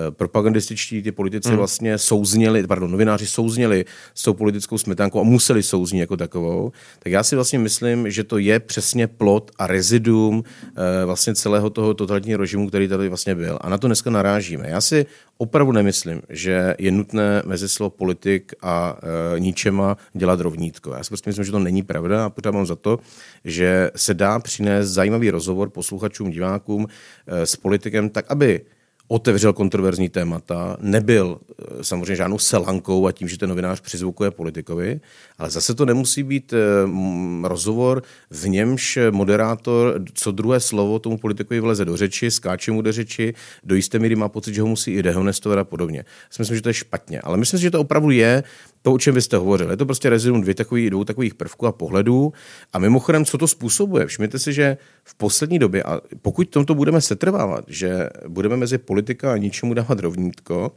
propagandističtí 0.09 1.01
ty 1.01 1.11
politici 1.11 1.49
hmm. 1.49 1.57
vlastně 1.57 1.97
souzněli, 1.97 2.67
pardon, 2.67 2.91
novináři 2.91 3.27
souzněli 3.27 3.85
s 4.13 4.23
tou 4.23 4.33
politickou 4.33 4.77
smetánkou 4.77 5.19
a 5.19 5.23
museli 5.23 5.63
souznit 5.63 5.99
jako 5.99 6.17
takovou, 6.17 6.71
tak 6.99 7.11
já 7.11 7.23
si 7.23 7.35
vlastně 7.35 7.59
myslím, 7.59 8.11
že 8.11 8.23
to 8.23 8.37
je 8.37 8.59
přesně 8.59 9.07
plot 9.07 9.51
a 9.57 9.67
reziduum 9.67 10.43
e, 10.43 11.05
vlastně 11.05 11.35
celého 11.35 11.69
toho 11.69 11.93
totalitního 11.93 12.37
režimu, 12.37 12.67
který 12.67 12.87
tady 12.87 13.09
vlastně 13.09 13.35
byl. 13.35 13.59
A 13.61 13.69
na 13.69 13.77
to 13.77 13.87
dneska 13.87 14.09
narážíme. 14.09 14.69
Já 14.69 14.81
si 14.81 15.05
opravdu 15.37 15.71
nemyslím, 15.71 16.21
že 16.29 16.75
je 16.79 16.91
nutné 16.91 17.41
mezi 17.45 17.69
slovo 17.69 17.89
politik 17.89 18.53
a 18.61 18.97
e, 19.35 19.39
ničema 19.39 19.97
dělat 20.13 20.39
rovnítko. 20.39 20.93
Já 20.93 21.03
si 21.03 21.09
prostě 21.09 21.29
myslím, 21.29 21.45
že 21.45 21.51
to 21.51 21.59
není 21.59 21.83
pravda 21.83 22.25
a 22.25 22.29
pořád 22.29 22.51
mám 22.51 22.65
za 22.65 22.75
to, 22.75 22.99
že 23.45 23.91
se 23.95 24.13
dá 24.13 24.39
přinést 24.39 24.89
zajímavý 24.89 25.29
rozhovor 25.29 25.69
posluchačům, 25.69 26.29
divákům 26.29 26.87
e, 27.27 27.45
s 27.45 27.55
politikem 27.55 28.09
tak, 28.09 28.25
aby 28.29 28.61
otevřel 29.07 29.53
kontroverzní 29.53 30.09
témata, 30.09 30.77
nebyl 30.79 31.39
eh, 31.39 31.83
samozřejmě 31.83 32.15
žádnou 32.15 32.37
selankou 32.37 33.07
a 33.07 33.11
tím, 33.11 33.27
že 33.27 33.37
ten 33.37 33.49
novinář 33.49 33.81
přizvukuje 33.81 34.31
politikovi, 34.31 35.01
ale 35.43 35.51
zase 35.51 35.75
to 35.75 35.85
nemusí 35.85 36.23
být 36.23 36.53
eh, 36.53 36.57
rozhovor, 37.47 38.03
v 38.31 38.49
němž 38.49 38.99
moderátor 39.11 40.01
co 40.13 40.31
druhé 40.31 40.59
slovo 40.59 40.99
tomu 40.99 41.17
politikovi 41.17 41.59
vleze 41.59 41.85
do 41.85 41.97
řeči, 41.97 42.31
skáče 42.31 42.71
mu 42.71 42.81
do 42.81 42.91
řeči, 42.91 43.33
do 43.63 43.75
jisté 43.75 43.99
míry 43.99 44.15
má 44.15 44.29
pocit, 44.29 44.53
že 44.53 44.61
ho 44.61 44.67
musí 44.67 44.91
i 44.91 45.03
dehonestovat 45.03 45.59
a 45.59 45.63
podobně. 45.63 45.97
Já 45.97 46.27
si 46.29 46.41
myslím, 46.41 46.55
že 46.55 46.61
to 46.61 46.69
je 46.69 46.73
špatně, 46.73 47.21
ale 47.21 47.37
myslím 47.37 47.59
že 47.59 47.71
to 47.71 47.79
opravdu 47.79 48.09
je 48.09 48.43
to, 48.81 48.93
o 48.93 48.99
čem 48.99 49.15
vy 49.15 49.21
jste 49.21 49.37
hovořil. 49.37 49.71
Je 49.71 49.77
to 49.77 49.85
prostě 49.85 50.09
rezidum 50.09 50.41
dvě 50.41 50.55
takový, 50.55 50.89
dvou 50.89 51.03
takových 51.03 51.35
prvků 51.35 51.67
a 51.67 51.71
pohledů. 51.71 52.33
A 52.73 52.79
mimochodem, 52.79 53.25
co 53.25 53.37
to 53.37 53.47
způsobuje? 53.47 54.05
Všimněte 54.05 54.39
si, 54.39 54.53
že 54.53 54.77
v 55.03 55.15
poslední 55.15 55.59
době, 55.59 55.83
a 55.83 56.01
pokud 56.21 56.49
tomto 56.49 56.75
budeme 56.75 57.01
setrvávat, 57.01 57.65
že 57.67 58.09
budeme 58.27 58.57
mezi 58.57 58.77
politika 58.77 59.33
a 59.33 59.37
ničemu 59.37 59.73
dávat 59.73 59.99
rovnítko, 59.99 60.71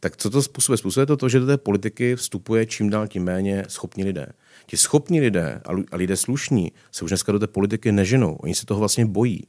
tak 0.00 0.16
co 0.16 0.30
to 0.30 0.42
způsobuje? 0.42 0.78
Způsobuje 0.78 1.06
to 1.06 1.16
to, 1.16 1.28
že 1.28 1.40
do 1.40 1.46
té 1.46 1.56
politiky 1.56 2.16
vstupuje 2.16 2.66
čím 2.66 2.90
dál 2.90 3.08
tím 3.08 3.24
méně 3.24 3.64
schopní 3.68 4.04
lidé. 4.04 4.26
Ti 4.66 4.76
schopní 4.76 5.20
lidé 5.20 5.60
a 5.92 5.96
lidé 5.96 6.16
slušní 6.16 6.72
se 6.92 7.04
už 7.04 7.10
dneska 7.10 7.32
do 7.32 7.38
té 7.38 7.46
politiky 7.46 7.92
neženou. 7.92 8.34
Oni 8.34 8.54
se 8.54 8.66
toho 8.66 8.80
vlastně 8.80 9.06
bojí. 9.06 9.46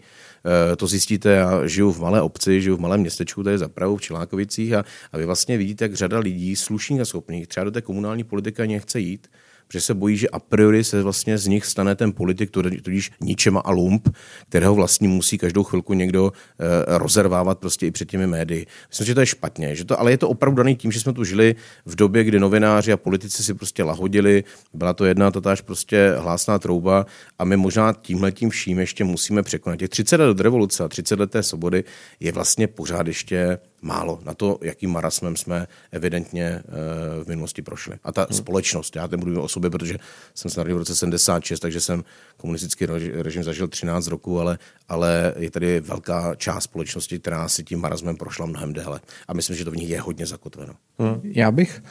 E, 0.72 0.76
to 0.76 0.88
zjistíte, 0.88 1.30
já 1.30 1.68
žiju 1.68 1.92
v 1.92 2.00
malé 2.00 2.22
obci, 2.22 2.62
žiju 2.62 2.78
v 2.78 2.80
malém 2.80 3.02
městečku, 3.02 3.44
tady 3.44 3.58
zapravu 3.58 3.98
v 3.98 4.02
Čilákovicích 4.02 4.74
a, 4.74 4.86
a 5.12 5.18
vy 5.18 5.26
vlastně 5.26 5.58
vidíte, 5.58 5.86
jak 5.86 5.94
řada 5.94 6.20
lidí 6.20 6.56
slušných 6.56 7.02
a 7.02 7.06
schopných 7.06 7.48
třeba 7.48 7.64
do 7.64 7.72
té 7.72 7.82
komunální 7.82 8.24
politiky 8.24 8.68
nechce 8.68 9.00
jít, 9.00 9.28
protože 9.70 9.82
se 9.82 9.94
bojí, 9.94 10.18
že 10.18 10.30
a 10.30 10.40
priori 10.40 10.84
se 10.84 11.04
vlastně 11.04 11.38
z 11.38 11.48
nich 11.48 11.66
stane 11.66 11.96
ten 11.96 12.12
politik, 12.12 12.52
tudíž 12.52 13.12
ničema 13.22 13.60
a 13.60 13.72
lump, 13.72 14.10
kterého 14.50 14.76
vlastně 14.76 15.08
musí 15.08 15.38
každou 15.38 15.64
chvilku 15.64 15.94
někdo 15.94 16.32
e, 16.60 16.98
rozervávat 16.98 17.60
prostě 17.60 17.88
i 17.88 17.92
před 17.92 18.10
těmi 18.10 18.28
médii. 18.28 18.66
Myslím, 18.90 19.08
že 19.08 19.14
to 19.16 19.20
je 19.20 19.26
špatně, 19.26 19.76
že 19.76 19.86
to, 19.86 20.00
ale 20.00 20.12
je 20.12 20.18
to 20.18 20.30
opravdu 20.30 20.58
daný 20.58 20.76
tím, 20.76 20.92
že 20.92 21.00
jsme 21.00 21.14
tu 21.14 21.24
žili 21.24 21.56
v 21.86 21.96
době, 21.96 22.24
kdy 22.24 22.40
novináři 22.40 22.92
a 22.94 22.98
politici 22.98 23.44
si 23.44 23.54
prostě 23.54 23.84
lahodili, 23.84 24.44
byla 24.74 24.94
to 24.94 25.06
jedna 25.06 25.32
tatáž 25.32 25.62
prostě 25.62 26.16
hlásná 26.18 26.60
trouba 26.60 27.06
a 27.40 27.44
my 27.46 27.58
možná 27.58 27.94
tímhle 27.94 28.32
tím 28.32 28.50
vším 28.50 28.80
ještě 28.80 29.04
musíme 29.04 29.44
překonat. 29.44 29.80
Těch 29.80 29.90
30 29.90 30.18
let 30.18 30.30
od 30.30 30.40
revoluce 30.40 30.84
a 30.84 30.88
30 30.88 31.20
let 31.20 31.32
té 31.32 31.44
svobody 31.44 31.84
je 32.20 32.32
vlastně 32.32 32.68
pořád 32.68 33.08
ještě 33.08 33.58
málo 33.82 34.20
na 34.26 34.34
to, 34.34 34.58
jakým 34.62 34.90
marasmem 34.90 35.36
jsme 35.36 35.68
evidentně 35.92 36.46
eh, 36.46 37.24
v 37.24 37.28
minulosti 37.28 37.62
prošli. 37.62 37.96
A 38.04 38.12
ta 38.12 38.28
hmm. 38.30 38.38
společnost, 38.38 38.96
já 38.96 39.08
ten 39.08 39.20
mluvím 39.20 39.40
o 39.40 39.48
sobě, 39.48 39.70
protože 39.70 39.98
jsem 40.36 40.52
se 40.52 40.60
narodil 40.60 40.76
v 40.76 40.80
roce 40.80 40.96
76, 40.96 41.60
takže 41.60 41.82
jsem 41.82 42.04
komunistický 42.38 42.86
režim 43.14 43.44
zažil 43.44 43.68
13 43.68 44.08
roků, 44.08 44.40
ale, 44.40 44.58
ale 44.90 45.34
je 45.38 45.52
tady 45.52 45.80
velká 45.80 46.36
část 46.36 46.64
společnosti, 46.64 47.20
která 47.20 47.48
si 47.48 47.64
tím 47.64 47.80
marasmem 47.80 48.16
prošla 48.16 48.46
mnohem 48.46 48.74
déle. 48.74 49.00
A 49.28 49.34
myslím, 49.34 49.56
že 49.56 49.66
to 49.66 49.72
v 49.72 49.78
nich 49.78 49.90
je 49.90 50.02
hodně 50.02 50.26
zakotveno. 50.26 50.74
Hmm. 51.00 51.22
Já 51.24 51.52
bych 51.52 51.84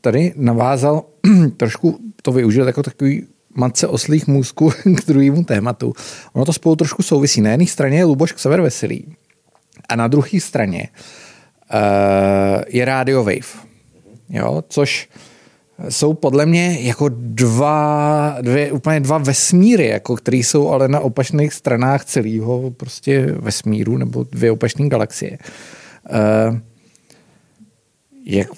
tady 0.00 0.32
navázal, 0.36 1.04
trošku 1.56 1.98
to 2.22 2.32
využil 2.32 2.66
jako 2.66 2.82
takový 2.82 3.26
matce 3.54 3.88
oslých 3.88 4.26
můzků 4.26 4.70
k 4.96 5.06
druhému 5.06 5.44
tématu. 5.44 5.92
Ono 6.32 6.44
to 6.44 6.52
spolu 6.52 6.76
trošku 6.76 7.02
souvisí. 7.02 7.40
Na 7.40 7.50
jedné 7.50 7.66
straně 7.66 7.98
je 7.98 8.04
Luboš 8.04 8.32
Ksever 8.32 8.60
Veselý 8.60 9.16
a 9.88 9.96
na 9.96 10.08
druhé 10.08 10.40
straně 10.40 10.88
uh, 11.74 12.62
je 12.68 12.84
Radio 12.84 13.24
Wave. 13.24 13.66
Jo, 14.28 14.64
což 14.68 15.08
jsou 15.88 16.14
podle 16.14 16.46
mě 16.46 16.78
jako 16.80 17.08
dva, 17.12 18.36
dvě, 18.40 18.72
úplně 18.72 19.00
dva 19.00 19.18
vesmíry, 19.18 19.86
jako, 19.86 20.16
které 20.16 20.36
jsou 20.36 20.68
ale 20.68 20.88
na 20.88 21.00
opačných 21.00 21.52
stranách 21.52 22.04
celého 22.04 22.70
prostě 22.70 23.26
vesmíru 23.26 23.96
nebo 23.96 24.24
dvě 24.30 24.50
opačné 24.50 24.88
galaxie. 24.88 25.38
Uh, 26.10 26.58
jak 28.24 28.48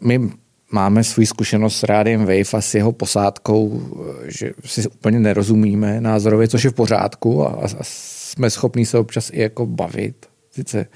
my 0.00 0.30
máme 0.72 1.04
svůj 1.04 1.26
zkušenost 1.26 1.78
s 1.78 1.82
rádiem 1.82 2.20
Wave 2.20 2.52
a 2.52 2.60
s 2.60 2.74
jeho 2.74 2.92
posádkou, 2.92 3.82
že 4.26 4.50
si 4.64 4.88
úplně 4.88 5.20
nerozumíme 5.20 6.00
názorově, 6.00 6.48
což 6.48 6.64
je 6.64 6.70
v 6.70 6.74
pořádku 6.74 7.46
a, 7.46 7.48
a 7.48 7.68
jsme 7.82 8.50
schopní 8.50 8.86
se 8.86 8.98
občas 8.98 9.30
i 9.32 9.40
jako 9.40 9.66
bavit, 9.66 10.26
sice 10.50 10.86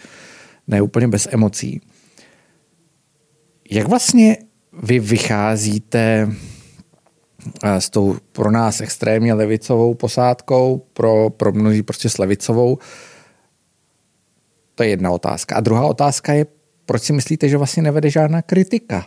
ne 0.66 0.82
úplně 0.82 1.08
bez 1.08 1.28
emocí. 1.30 1.80
Jak 3.70 3.88
vlastně 3.88 4.36
vy 4.82 4.98
vycházíte 4.98 6.28
eh, 7.64 7.80
s 7.80 7.90
tou 7.90 8.16
pro 8.32 8.50
nás 8.50 8.80
extrémně 8.80 9.34
levicovou 9.34 9.94
posádkou, 9.94 10.86
pro, 10.92 11.30
pro 11.30 11.52
množí 11.52 11.82
prostě 11.82 12.08
s 12.08 12.18
levicovou? 12.18 12.78
To 14.74 14.82
je 14.82 14.88
jedna 14.88 15.10
otázka. 15.10 15.56
A 15.56 15.60
druhá 15.60 15.86
otázka 15.86 16.32
je, 16.32 16.46
proč 16.86 17.02
si 17.02 17.12
myslíte, 17.12 17.48
že 17.48 17.56
vlastně 17.56 17.82
nevede 17.82 18.10
žádná 18.10 18.42
kritika 18.42 19.06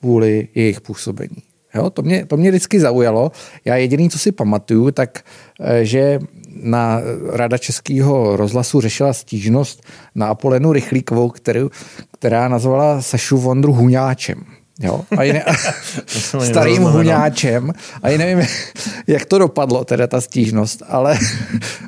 kvůli 0.00 0.48
jejich 0.54 0.80
působení. 0.80 1.42
Jo, 1.76 1.90
to, 1.90 2.02
mě, 2.02 2.26
to 2.26 2.36
mě 2.36 2.50
vždycky 2.50 2.80
zaujalo. 2.80 3.32
Já 3.64 3.76
jediný, 3.76 4.10
co 4.10 4.18
si 4.18 4.32
pamatuju, 4.32 4.90
tak 4.90 5.20
eh, 5.60 5.84
že 5.84 6.18
na 6.62 7.00
Rada 7.32 7.58
Českého 7.58 8.36
rozhlasu 8.36 8.80
řešila 8.80 9.12
stížnost 9.12 9.82
na 10.14 10.26
Apolenu 10.28 10.72
Rychlíkovou, 10.72 11.30
kterou, 11.30 11.70
která 12.18 12.48
nazvala 12.48 13.02
Sašu 13.02 13.38
Vondru 13.38 13.72
Huňáčem. 13.72 14.44
Jo? 14.80 15.04
A 15.18 15.22
jiné, 15.22 15.44
starým 16.44 16.82
huňáčem. 16.82 17.72
A 18.02 18.08
ji 18.08 18.18
nevím, 18.18 18.46
jak 19.06 19.24
to 19.24 19.38
dopadlo, 19.38 19.84
teda 19.84 20.06
ta 20.06 20.20
stížnost, 20.20 20.82
ale 20.88 21.18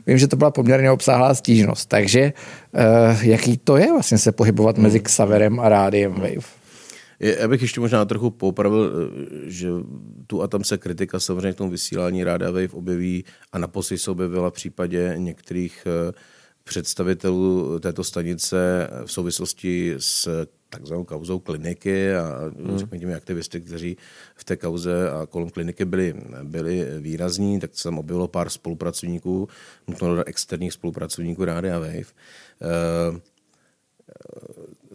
vím, 0.07 0.19
že 0.19 0.29
to 0.29 0.37
byla 0.37 0.51
poměrně 0.51 0.91
obsáhlá 0.91 1.35
stížnost. 1.35 1.89
Takže 1.89 2.33
uh, 2.73 3.25
jaký 3.25 3.59
to 3.59 3.77
je 3.77 3.93
vlastně 3.93 4.19
se 4.19 4.33
pohybovat 4.33 4.77
hmm. 4.77 4.83
mezi 4.83 5.01
Xaverem 5.01 5.61
a 5.61 5.69
Rádiem 5.69 6.13
Wave? 6.13 6.58
Já 7.21 7.49
bych 7.49 7.63
ještě 7.63 7.81
možná 7.81 8.05
trochu 8.05 8.31
popravil, 8.31 8.93
eh, 8.93 9.51
že 9.51 9.69
tu 10.27 10.43
a 10.43 10.47
tam 10.47 10.65
se 10.65 10.79
kritika 10.79 11.21
samozřejmě 11.21 11.53
v 11.53 11.57
tom 11.57 11.71
vysílání 11.71 12.25
Ráda 12.25 12.51
Wave 12.51 12.73
objeví 12.73 13.25
a 13.53 13.59
naposledy 13.59 13.99
se 13.99 14.11
objevila 14.11 14.51
v 14.51 14.53
případě 14.53 15.15
některých 15.17 15.87
eh, 15.87 16.13
představitelů 16.65 17.79
této 17.79 18.05
stanice 18.05 18.89
v 19.05 19.13
souvislosti 19.13 19.95
s 19.99 20.47
takzvanou 20.71 21.05
kauzou 21.05 21.39
kliniky 21.39 22.15
a 22.15 22.51
hmm. 22.59 22.79
řekněme 22.79 23.15
aktivisty, 23.15 23.61
kteří 23.61 23.97
v 24.35 24.45
té 24.45 24.57
kauze 24.57 25.11
a 25.11 25.27
kolem 25.27 25.51
kliniky 25.51 25.85
byli, 25.85 26.15
byli 26.43 26.87
výrazní, 27.01 27.61
tak 27.61 27.71
se 27.75 27.83
tam 27.83 27.99
objevilo 27.99 28.29
pár 28.29 28.51
spolupracovníků, 28.51 29.49
nutno 29.87 30.25
externích 30.25 30.73
spolupracovníků 30.73 31.45
Rádia 31.45 31.79
Wave. 31.79 32.05
Uh, 33.11 33.19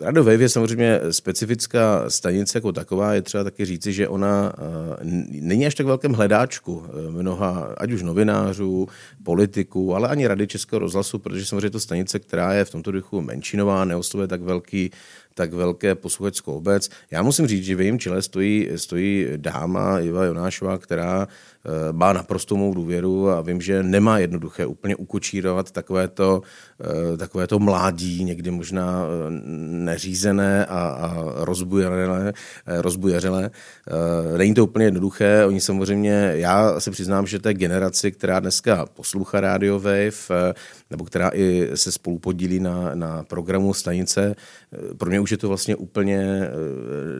Radio 0.01 0.23
Wave 0.23 0.41
je 0.41 0.49
samozřejmě 0.49 0.99
specifická 1.11 2.09
stanice 2.09 2.57
jako 2.57 2.71
taková. 2.71 3.13
Je 3.13 3.21
třeba 3.21 3.43
taky 3.43 3.65
říci, 3.65 3.93
že 3.93 4.07
ona 4.07 4.53
eh, 4.57 4.97
není 5.41 5.65
až 5.65 5.75
tak 5.75 5.85
velkém 5.85 6.13
hledáčku 6.13 6.83
eh, 6.85 7.11
mnoha, 7.11 7.75
ať 7.77 7.91
už 7.91 8.01
novinářů, 8.01 8.87
politiků, 9.23 9.95
ale 9.95 10.07
ani 10.07 10.27
Rady 10.27 10.47
Českého 10.47 10.79
rozhlasu, 10.79 11.19
protože 11.19 11.45
samozřejmě 11.45 11.65
je 11.65 11.71
to 11.71 11.79
stanice, 11.79 12.19
která 12.19 12.53
je 12.53 12.65
v 12.65 12.69
tomto 12.69 12.91
duchu 12.91 13.21
menšinová, 13.21 13.85
neoslovuje 13.85 14.27
tak 14.27 14.41
velký 14.41 14.91
tak 15.33 15.53
velké 15.53 15.95
posluchačskou 15.95 16.53
obec. 16.53 16.89
Já 17.11 17.21
musím 17.21 17.47
říct, 17.47 17.65
že 17.65 17.75
v 17.75 17.81
jejím 17.81 17.99
čele 17.99 18.21
stojí, 18.21 18.69
stojí 18.75 19.27
dáma 19.37 19.99
Iva 19.99 20.25
Jonášová, 20.25 20.77
která 20.77 21.27
Eh, 21.65 21.93
má 21.93 22.13
naprosto 22.13 22.55
mou 22.55 22.73
důvěru 22.73 23.29
a 23.29 23.41
vím, 23.41 23.61
že 23.61 23.83
nemá 23.83 24.19
jednoduché 24.19 24.65
úplně 24.65 24.95
ukočírovat 24.95 25.71
takovéto, 25.71 26.41
eh, 26.81 27.17
takovéto 27.17 27.59
mládí, 27.59 28.23
někdy 28.23 28.51
možná 28.51 29.05
eh, 29.05 29.29
neřízené 29.85 30.65
a, 30.65 30.79
a 30.79 31.23
rozbujařelé, 31.45 32.33
rozbujařelé. 32.67 33.51
Není 34.37 34.53
to 34.53 34.63
úplně 34.63 34.85
jednoduché, 34.85 35.45
oni 35.45 35.61
samozřejmě, 35.61 36.31
já 36.35 36.79
se 36.79 36.91
přiznám, 36.91 37.27
že 37.27 37.39
té 37.39 37.53
generaci, 37.53 38.11
která 38.11 38.39
dneska 38.39 38.85
poslouchá 38.85 39.41
Radio 39.41 39.79
Wave, 39.79 40.53
nebo 40.89 41.05
která 41.05 41.31
i 41.33 41.69
se 41.75 41.91
spolu 41.91 42.19
podílí 42.19 42.59
na, 42.59 42.91
na 42.93 43.23
programu 43.23 43.73
stanice, 43.73 44.35
pro 44.97 45.09
mě 45.09 45.19
už 45.23 45.31
je 45.31 45.37
to 45.37 45.47
vlastně 45.47 45.75
úplně 45.75 46.49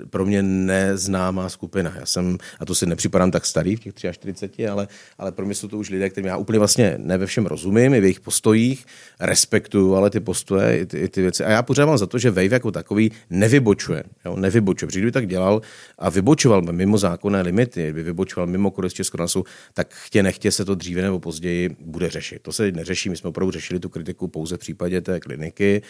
pro 0.09 0.25
mě 0.25 0.43
neznámá 0.43 1.49
skupina. 1.49 1.93
Já 1.99 2.05
jsem, 2.05 2.37
a 2.59 2.65
to 2.65 2.75
si 2.75 2.85
nepřipadám 2.85 3.31
tak 3.31 3.45
starý 3.45 3.75
v 3.75 3.79
těch 3.79 3.93
43 3.93 4.13
40, 4.13 4.69
ale, 4.71 4.87
ale 5.17 5.31
pro 5.31 5.45
mě 5.45 5.55
jsou 5.55 5.67
to 5.67 5.77
už 5.77 5.89
lidé, 5.89 6.09
kterým 6.09 6.27
já 6.27 6.37
úplně 6.37 6.59
vlastně 6.59 6.95
ne 6.97 7.17
ve 7.17 7.25
všem 7.25 7.45
rozumím, 7.45 7.93
i 7.93 7.99
v 7.99 8.03
jejich 8.03 8.19
postojích, 8.19 8.85
respektuju 9.19 9.95
ale 9.95 10.09
ty 10.09 10.19
postoje, 10.19 10.79
i 10.79 10.85
ty, 10.85 10.99
i 10.99 11.07
ty 11.07 11.21
věci. 11.21 11.43
A 11.43 11.49
já 11.49 11.61
pořád 11.63 11.85
mám 11.85 11.97
za 11.97 12.07
to, 12.07 12.17
že 12.17 12.31
Wave 12.31 12.53
jako 12.53 12.71
takový 12.71 13.11
nevybočuje. 13.29 14.03
Jo, 14.25 14.35
nevybočuje. 14.35 14.87
Protože 14.87 14.99
kdyby 14.99 15.11
tak 15.11 15.27
dělal 15.27 15.61
a 15.99 16.09
vybočoval 16.09 16.61
by 16.61 16.73
mimo 16.73 16.97
zákonné 16.97 17.41
limity, 17.41 17.83
kdyby 17.83 18.03
vybočoval 18.03 18.47
mimo 18.47 18.71
kodec 18.71 18.93
Českonasu, 18.93 19.43
tak 19.73 19.93
chtě 19.93 20.23
nechtě 20.23 20.51
se 20.51 20.65
to 20.65 20.75
dříve 20.75 21.01
nebo 21.01 21.19
později 21.19 21.75
bude 21.79 22.09
řešit. 22.09 22.41
To 22.41 22.51
se 22.51 22.71
neřeší. 22.71 23.09
My 23.09 23.17
jsme 23.17 23.29
opravdu 23.29 23.51
řešili 23.51 23.79
tu 23.79 23.89
kritiku 23.89 24.27
pouze 24.27 24.55
v 24.55 24.59
případě 24.59 25.01
té 25.01 25.19
kliniky. 25.19 25.81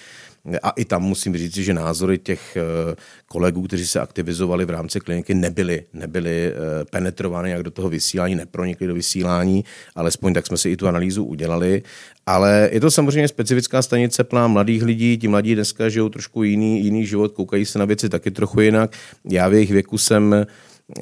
A 0.63 0.69
i 0.69 0.85
tam 0.85 1.03
musím 1.03 1.37
říct, 1.37 1.55
že 1.55 1.73
názory 2.03 2.17
těch 2.17 2.57
eh, 2.57 2.95
kolegů, 3.27 3.61
kteří 3.61 3.87
se 3.87 3.99
aktivizovali 3.99 4.65
v 4.65 4.69
rámci 4.69 4.99
kliniky, 4.99 5.33
nebyly, 5.33 5.85
nebyly 5.93 6.51
eh, 6.51 6.85
penetrovány 6.91 7.51
jak 7.51 7.63
do 7.63 7.71
toho 7.71 7.89
vysílání, 7.89 8.35
nepronikly 8.35 8.87
do 8.87 8.93
vysílání, 8.93 9.63
alespoň 9.95 10.33
tak 10.33 10.47
jsme 10.47 10.57
si 10.57 10.69
i 10.69 10.77
tu 10.77 10.87
analýzu 10.87 11.23
udělali. 11.23 11.83
Ale 12.25 12.69
je 12.71 12.79
to 12.79 12.91
samozřejmě 12.91 13.27
specifická 13.27 13.81
stanice 13.81 14.23
plná 14.23 14.47
mladých 14.47 14.83
lidí, 14.83 15.17
ti 15.17 15.27
mladí 15.27 15.55
dneska 15.55 15.89
žijou 15.89 16.09
trošku 16.09 16.43
jiný, 16.43 16.83
jiný 16.83 17.05
život, 17.05 17.31
koukají 17.31 17.65
se 17.65 17.79
na 17.79 17.85
věci 17.85 18.09
taky 18.09 18.31
trochu 18.31 18.61
jinak. 18.61 18.91
Já 19.29 19.47
v 19.47 19.53
jejich 19.53 19.71
věku 19.71 19.97
jsem 19.97 20.45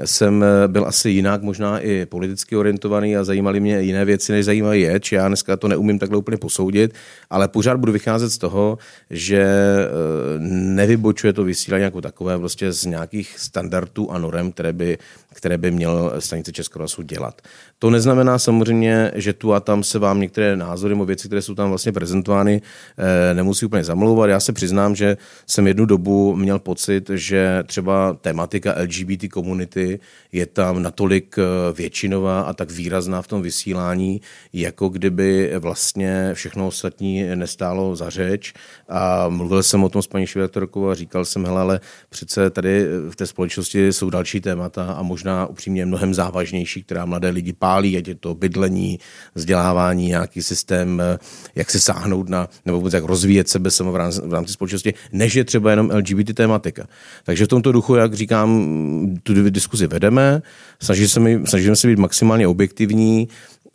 jsem 0.06 0.44
eh, 0.44 0.68
byl 0.68 0.86
asi 0.88 1.10
jinak, 1.10 1.42
možná 1.42 1.80
i 1.80 2.06
politicky 2.06 2.56
orientovaný 2.56 3.18
a 3.18 3.24
zajímaly 3.24 3.60
mě 3.60 3.82
jiné 3.82 4.06
věci, 4.06 4.32
než 4.32 4.46
zajímají 4.46 4.82
je, 4.82 5.00
či 5.00 5.16
já 5.16 5.28
dneska 5.28 5.58
to 5.58 5.68
neumím 5.68 6.00
takhle 6.00 6.18
úplně 6.18 6.38
posoudit, 6.38 6.94
ale 7.30 7.48
pořád 7.48 7.78
budu 7.78 7.92
vycházet 7.92 8.30
z 8.30 8.38
toho, 8.38 8.78
že 9.10 9.42
eh, 9.42 9.88
nevybočuje 10.50 11.34
to 11.34 11.44
vysílání 11.44 11.84
jako 11.84 12.02
takové 12.02 12.40
prostě 12.40 12.72
z 12.72 12.86
nějakých 12.86 13.40
standardů 13.40 14.12
a 14.12 14.18
norem, 14.18 14.52
které 14.52 14.74
by, 14.74 14.98
které 15.34 15.58
by 15.58 15.72
měl 15.72 16.14
stanice 16.20 16.52
Českého 16.52 16.88
dělat. 17.04 17.42
To 17.80 17.90
neznamená 17.90 18.40
samozřejmě, 18.40 19.12
že 19.16 19.34
tu 19.34 19.54
a 19.54 19.60
tam 19.60 19.84
se 19.84 20.00
vám 20.00 20.20
některé 20.20 20.58
názory 20.58 20.94
nebo 20.94 21.06
věci, 21.06 21.28
které 21.28 21.42
jsou 21.42 21.56
tam 21.56 21.70
vlastně 21.70 21.92
prezentovány, 21.92 22.62
eh, 22.98 23.34
nemusí 23.34 23.66
úplně 23.66 23.84
zamlouvat. 23.84 24.30
Já 24.30 24.40
se 24.40 24.54
přiznám, 24.54 24.96
že 24.96 25.18
jsem 25.48 25.68
jednu 25.68 25.86
dobu 25.86 26.36
měl 26.36 26.60
pocit, 26.60 27.10
že 27.14 27.64
třeba 27.66 28.14
tematika 28.22 28.76
LGBT 28.82 29.30
komunity 29.30 29.81
je 30.32 30.46
tam 30.46 30.84
natolik 30.84 31.36
eh, 31.38 31.74
většinová 31.74 32.42
a 32.42 32.54
tak 32.54 32.72
výrazná 32.72 33.22
v 33.22 33.28
tom 33.28 33.42
vysílání, 33.42 34.22
jako 34.54 34.90
kdyby 34.90 35.52
vlastně 35.60 36.30
všechno 36.34 36.68
ostatní 36.68 37.24
nestálo 37.36 37.96
za 37.96 38.10
řeč. 38.10 38.54
A 38.90 39.30
mluvil 39.30 39.64
jsem 39.64 39.84
o 39.84 39.90
tom 39.90 40.02
s 40.02 40.08
paní 40.08 40.28
Švětorkovou 40.28 40.90
a 40.90 40.96
říkal 40.96 41.26
jsem, 41.26 41.46
hele, 41.46 41.62
ale 41.62 41.80
přece 42.10 42.50
tady 42.50 42.86
v 43.10 43.16
té 43.16 43.28
společnosti 43.28 43.94
jsou 43.94 44.10
další 44.10 44.42
témata 44.42 44.94
a 44.94 45.02
možná 45.02 45.46
upřímně 45.46 45.86
mnohem 45.86 46.14
závažnější, 46.14 46.84
která 46.84 47.06
mladé 47.06 47.30
lidi 47.30 47.54
pálí 47.54 47.82
pálí, 47.82 47.98
ať 47.98 48.08
je 48.08 48.16
to 48.16 48.36
bydlení, 48.36 49.00
vzdělávání, 49.36 50.08
nějaký 50.08 50.42
systém, 50.44 51.02
eh, 51.02 51.18
jak 51.56 51.72
se 51.72 51.80
sáhnout 51.80 52.30
na, 52.30 52.48
nebo 52.66 52.78
vůbec 52.78 52.94
jak 52.94 53.04
rozvíjet 53.04 53.50
sebe 53.50 53.72
samo 53.72 53.92
v 53.92 53.96
rámci, 53.96 54.22
v 54.22 54.34
rámci 54.34 54.54
společnosti, 54.54 54.94
než 55.12 55.36
je 55.36 55.44
třeba 55.44 55.70
jenom 55.70 55.90
LGBT 55.90 56.34
tématika. 56.34 56.88
Takže 57.24 57.46
v 57.46 57.48
tomto 57.48 57.72
duchu, 57.72 57.96
jak 57.96 58.14
říkám, 58.14 58.50
tu 59.24 59.34
diskuzi 59.62 59.88
vedeme, 59.88 60.42
snažíme 60.82 61.08
se, 61.08 61.20
mi, 61.20 61.40
snažíme 61.46 61.76
se 61.76 61.88
být 61.88 62.00
maximálně 62.00 62.48
objektivní, 62.48 63.30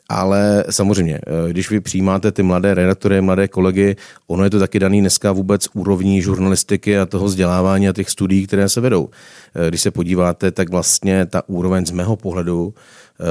Ale 0.09 0.65
samozřejmě, 0.71 1.19
eh, 1.19 1.51
když 1.51 1.71
vy 1.71 1.81
přijímáte 1.81 2.31
ty 2.33 2.43
mladé 2.43 2.75
redaktory, 2.75 3.19
mladé 3.21 3.49
kolegy, 3.49 3.97
ono 4.27 4.45
je 4.45 4.51
to 4.51 4.59
taky 4.59 4.79
daný 4.79 5.01
dneska 5.01 5.33
vůbec 5.33 5.69
úrovní 5.75 6.23
žurnalistiky 6.23 6.99
a 6.99 7.07
toho 7.07 7.27
vzdělávání 7.27 7.89
a 7.89 7.93
těch 7.93 8.11
studií, 8.11 8.47
které 8.47 8.69
se 8.69 8.81
vedou. 8.81 9.11
Eh, 9.11 9.69
když 9.69 9.81
se 9.81 9.91
podíváte, 9.91 10.55
tak 10.55 10.71
vlastně 10.71 11.27
ta 11.27 11.43
úroveň 11.49 11.87
z 11.87 11.91
mého 11.91 12.17
pohledu 12.17 12.75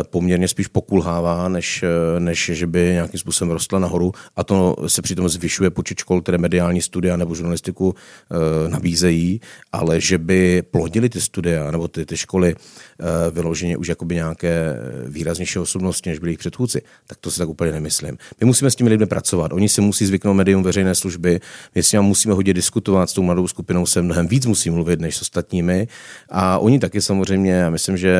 poměrně 0.04 0.48
spíš 0.48 0.68
pokulhává, 0.68 1.50
než, 1.50 1.84
eh, 1.84 2.20
než 2.20 2.52
že 2.54 2.68
by 2.68 2.80
nějakým 2.80 3.20
způsobem 3.20 3.52
rostla 3.52 3.80
nahoru 3.80 4.12
a 4.36 4.44
to 4.44 4.76
se 4.88 5.02
přitom 5.02 5.30
zvyšuje 5.30 5.70
počet 5.70 5.98
škol, 5.98 6.22
které 6.22 6.38
mediální 6.38 6.82
studia 6.82 7.18
nebo 7.18 7.36
žurnalistiku 7.36 7.96
e, 7.96 8.70
nabízejí, 8.70 9.42
ale 9.72 10.02
že 10.02 10.18
by 10.18 10.64
plodili 10.72 11.10
ty 11.10 11.22
studia 11.22 11.72
nebo 11.72 11.88
ty, 11.88 12.06
ty 12.06 12.18
školy 12.18 12.56
e, 12.56 13.32
vyloženě 13.32 13.78
už 13.78 13.88
jakoby 13.88 14.16
nějaké 14.16 14.76
výraznější 15.08 15.60
osobnosti, 15.60 16.10
než 16.10 16.20
byli 16.20 16.30
jejich 16.30 16.40
předchůdci, 16.40 16.82
tak 17.08 17.18
to 17.18 17.32
si 17.32 17.38
tak 17.38 17.50
úplně 17.50 17.72
nemyslím. 17.72 18.18
My 18.42 18.46
musíme 18.46 18.72
s 18.72 18.76
těmi 18.76 18.90
lidmi 18.90 19.06
pracovat. 19.06 19.54
Oni 19.54 19.70
si 19.70 19.82
musí 19.82 20.06
zvyknout 20.06 20.36
médium 20.36 20.64
veřejné 20.64 20.96
služby, 20.96 21.40
my 21.76 21.84
s 21.84 21.92
nimi 21.92 22.06
musíme 22.06 22.34
hodně 22.34 22.54
diskutovat, 22.54 23.10
s 23.10 23.14
tou 23.14 23.24
mladou 23.24 23.48
skupinou 23.48 23.86
se 23.86 24.02
mnohem 24.02 24.28
víc 24.28 24.46
musí 24.46 24.70
mluvit 24.70 25.00
než 25.00 25.18
s 25.18 25.22
ostatními 25.22 25.88
a 26.30 26.58
oni 26.60 26.80
taky 26.80 27.02
samozřejmě, 27.02 27.52
já 27.52 27.70
myslím, 27.70 27.98
že, 27.98 28.16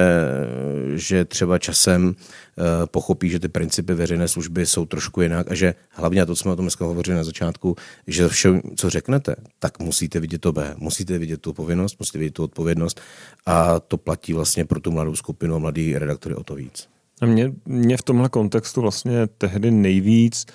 že 0.96 1.26
třeba 1.26 1.55
třeba 1.60 1.74
časem 1.74 2.16
eh, 2.16 2.88
pochopí, 2.88 3.30
že 3.30 3.40
ty 3.40 3.48
principy 3.48 3.94
veřejné 3.94 4.28
služby 4.28 4.66
jsou 4.66 4.86
trošku 4.86 5.22
jinak 5.22 5.52
a 5.52 5.56
že 5.56 5.76
hlavně, 5.90 6.26
to 6.26 6.36
jsme 6.36 6.52
o 6.52 6.56
tom 6.56 6.66
dneska 6.66 6.86
hovořili 6.86 7.18
na 7.18 7.24
začátku, 7.24 7.76
že 8.08 8.28
vše, 8.30 8.62
co 8.76 8.90
řeknete, 8.90 9.36
tak 9.60 9.80
musíte 9.80 10.20
vidět 10.20 10.42
to 10.42 10.52
B, 10.52 10.76
musíte 10.78 11.18
vidět 11.18 11.42
tu 11.42 11.54
povinnost, 11.54 12.00
musíte 12.00 12.18
vidět 12.18 12.34
tu 12.34 12.44
odpovědnost 12.44 13.02
a 13.46 13.80
to 13.80 13.98
platí 13.98 14.34
vlastně 14.34 14.66
pro 14.66 14.80
tu 14.80 14.92
mladou 14.92 15.16
skupinu 15.16 15.56
a 15.56 15.60
mladý 15.60 15.98
redaktory 15.98 16.36
o 16.36 16.44
to 16.44 16.56
víc. 16.56 16.88
A 17.22 17.26
mě, 17.26 17.52
mě 17.66 17.98
v 17.98 18.02
tomhle 18.02 18.30
kontextu 18.30 18.82
vlastně 18.82 19.28
tehdy 19.28 19.72
nejvíc, 19.72 20.46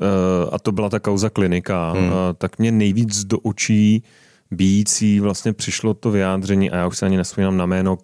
eh, 0.00 0.50
a 0.52 0.58
to 0.58 0.72
byla 0.72 0.90
ta 0.90 1.00
kauza 1.00 1.30
klinika, 1.30 1.92
hmm. 1.92 2.10
tak 2.38 2.58
mě 2.58 2.72
nejvíc 2.72 3.24
do 3.24 3.38
očí 3.38 4.02
bíjící 4.50 5.20
vlastně 5.20 5.52
přišlo 5.52 5.94
to 5.94 6.10
vyjádření, 6.10 6.70
a 6.70 6.76
já 6.76 6.86
už 6.86 6.98
se 6.98 7.06
ani 7.06 7.16
nespomínám 7.16 7.56
na 7.56 7.66
jméno 7.66 7.98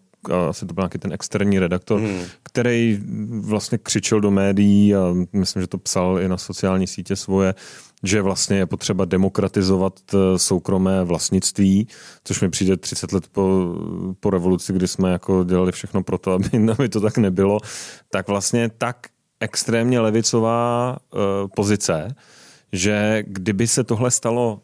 asi 0.49 0.67
to 0.67 0.75
byl 0.75 0.83
nějaký 0.83 0.99
ten 0.99 1.13
externí 1.13 1.59
redaktor, 1.59 2.01
hmm. 2.01 2.21
který 2.43 3.01
vlastně 3.41 3.79
křičel 3.79 4.21
do 4.21 4.31
médií 4.31 4.95
a 4.95 5.15
myslím, 5.33 5.63
že 5.63 5.67
to 5.67 5.79
psal 5.79 6.21
i 6.21 6.29
na 6.29 6.37
sociální 6.37 6.87
sítě 6.87 7.17
svoje, 7.17 7.55
že 8.03 8.23
vlastně 8.23 8.57
je 8.57 8.67
potřeba 8.67 9.05
demokratizovat 9.05 10.01
eh, 10.15 10.39
soukromé 10.39 11.05
vlastnictví, 11.05 11.89
což 12.25 12.41
mi 12.41 12.51
přijde 12.51 12.77
30 12.77 13.13
let 13.13 13.29
po, 13.33 13.75
po 14.21 14.31
revoluci, 14.31 14.73
kdy 14.73 14.89
jsme 14.89 15.13
jako 15.13 15.45
dělali 15.45 15.73
všechno 15.73 16.03
pro 16.03 16.19
to, 16.19 16.33
aby, 16.33 16.49
aby 16.79 16.89
to 16.89 17.01
tak 17.01 17.19
nebylo, 17.19 17.59
tak 18.11 18.29
vlastně 18.29 18.71
tak 18.79 19.07
extrémně 19.41 20.01
levicová 20.01 20.97
uh, 21.13 21.21
pozice, 21.57 22.15
že 22.73 23.25
kdyby 23.27 23.67
se 23.67 23.85
tohle 23.85 24.11
stalo 24.11 24.61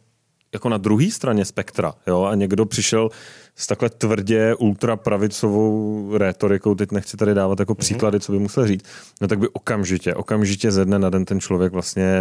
jako 0.52 0.68
na 0.68 0.78
druhé 0.78 1.10
straně 1.10 1.44
spektra 1.44 1.92
jo, 2.06 2.22
a 2.24 2.34
někdo 2.34 2.66
přišel 2.66 3.10
s 3.56 3.66
takhle 3.66 3.90
tvrdě 3.90 4.54
ultrapravicovou 4.54 6.10
rétorikou, 6.18 6.74
teď 6.74 6.92
nechci 6.92 7.16
tady 7.16 7.34
dávat 7.34 7.60
jako 7.60 7.72
mhm. 7.72 7.78
příklady, 7.78 8.20
co 8.20 8.32
by 8.32 8.38
musel 8.38 8.66
říct, 8.66 8.84
no 9.20 9.28
tak 9.28 9.38
by 9.38 9.48
okamžitě, 9.48 10.14
okamžitě 10.14 10.72
ze 10.72 10.84
dne 10.84 10.98
na 10.98 11.10
den 11.10 11.24
ten 11.24 11.40
člověk 11.40 11.72
vlastně, 11.72 12.20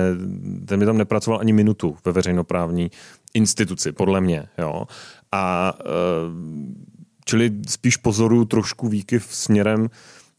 ten 0.65 0.80
by 0.80 0.86
tam 0.86 0.97
nepracoval 0.97 1.39
ani 1.39 1.53
minutu 1.53 1.97
ve 2.05 2.11
veřejnoprávní 2.11 2.91
instituci, 3.34 3.91
podle 3.91 4.21
mě. 4.21 4.47
Jo. 4.57 4.86
A 5.32 5.73
eh, 5.80 5.86
čili 7.26 7.51
spíš 7.67 7.97
pozoru 7.97 8.45
trošku 8.45 8.88
výkyv 8.88 9.28
směrem 9.30 9.89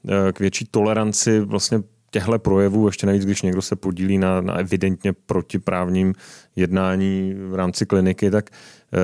eh, 0.08 0.32
k 0.32 0.40
větší 0.40 0.68
toleranci 0.70 1.40
vlastně 1.40 1.82
těchto 2.16 2.38
projevů, 2.38 2.86
ještě 2.86 3.06
navíc, 3.06 3.24
když 3.24 3.42
někdo 3.42 3.62
se 3.62 3.76
podílí 3.76 4.18
na, 4.18 4.40
na 4.40 4.54
evidentně 4.54 5.12
protiprávním 5.12 6.14
jednání 6.56 7.34
v 7.48 7.54
rámci 7.54 7.86
kliniky, 7.86 8.30
tak 8.30 8.50
eh, 8.50 8.98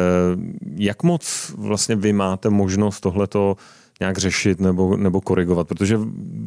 jak 0.76 1.02
moc 1.02 1.52
vlastně 1.56 1.96
vy 1.96 2.12
máte 2.12 2.50
možnost 2.50 3.00
tohleto 3.00 3.56
nějak 4.00 4.18
řešit 4.18 4.60
nebo, 4.60 4.96
nebo 4.96 5.20
korigovat, 5.20 5.68
protože 5.68 5.98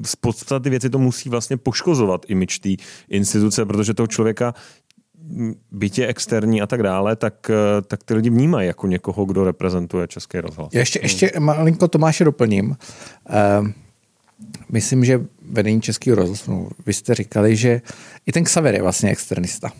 z 0.05 0.15
podstaty 0.15 0.69
věci 0.69 0.89
to 0.89 0.99
musí 0.99 1.29
vlastně 1.29 1.57
poškozovat 1.57 2.25
imič 2.27 2.59
té 2.59 2.69
instituce, 3.09 3.65
protože 3.65 3.93
toho 3.93 4.07
člověka 4.07 4.53
bytě 5.71 6.07
externí 6.07 6.61
a 6.61 6.67
tak 6.67 6.83
dále, 6.83 7.15
tak, 7.15 7.49
eh, 7.49 7.81
tak 7.81 8.03
ty 8.03 8.13
lidi 8.13 8.29
vnímají 8.29 8.67
jako 8.67 8.87
někoho, 8.87 9.25
kdo 9.25 9.43
reprezentuje 9.43 10.07
Český 10.07 10.39
rozhlas. 10.39 10.73
Ještě, 10.73 10.99
ještě 11.03 11.31
malinko 11.39 11.87
Tomáše 11.87 12.23
doplním. 12.23 12.69
Uh, 12.69 13.67
myslím, 14.69 15.05
že 15.05 15.21
vedení 15.51 15.81
Českého 15.81 16.15
rozhlasu, 16.15 16.69
vy 16.85 16.93
jste 16.93 17.15
říkali, 17.15 17.55
že 17.55 17.81
i 18.25 18.31
ten 18.31 18.43
Xaver 18.43 18.75
je 18.75 18.81
vlastně 18.81 19.11
externista. 19.11 19.71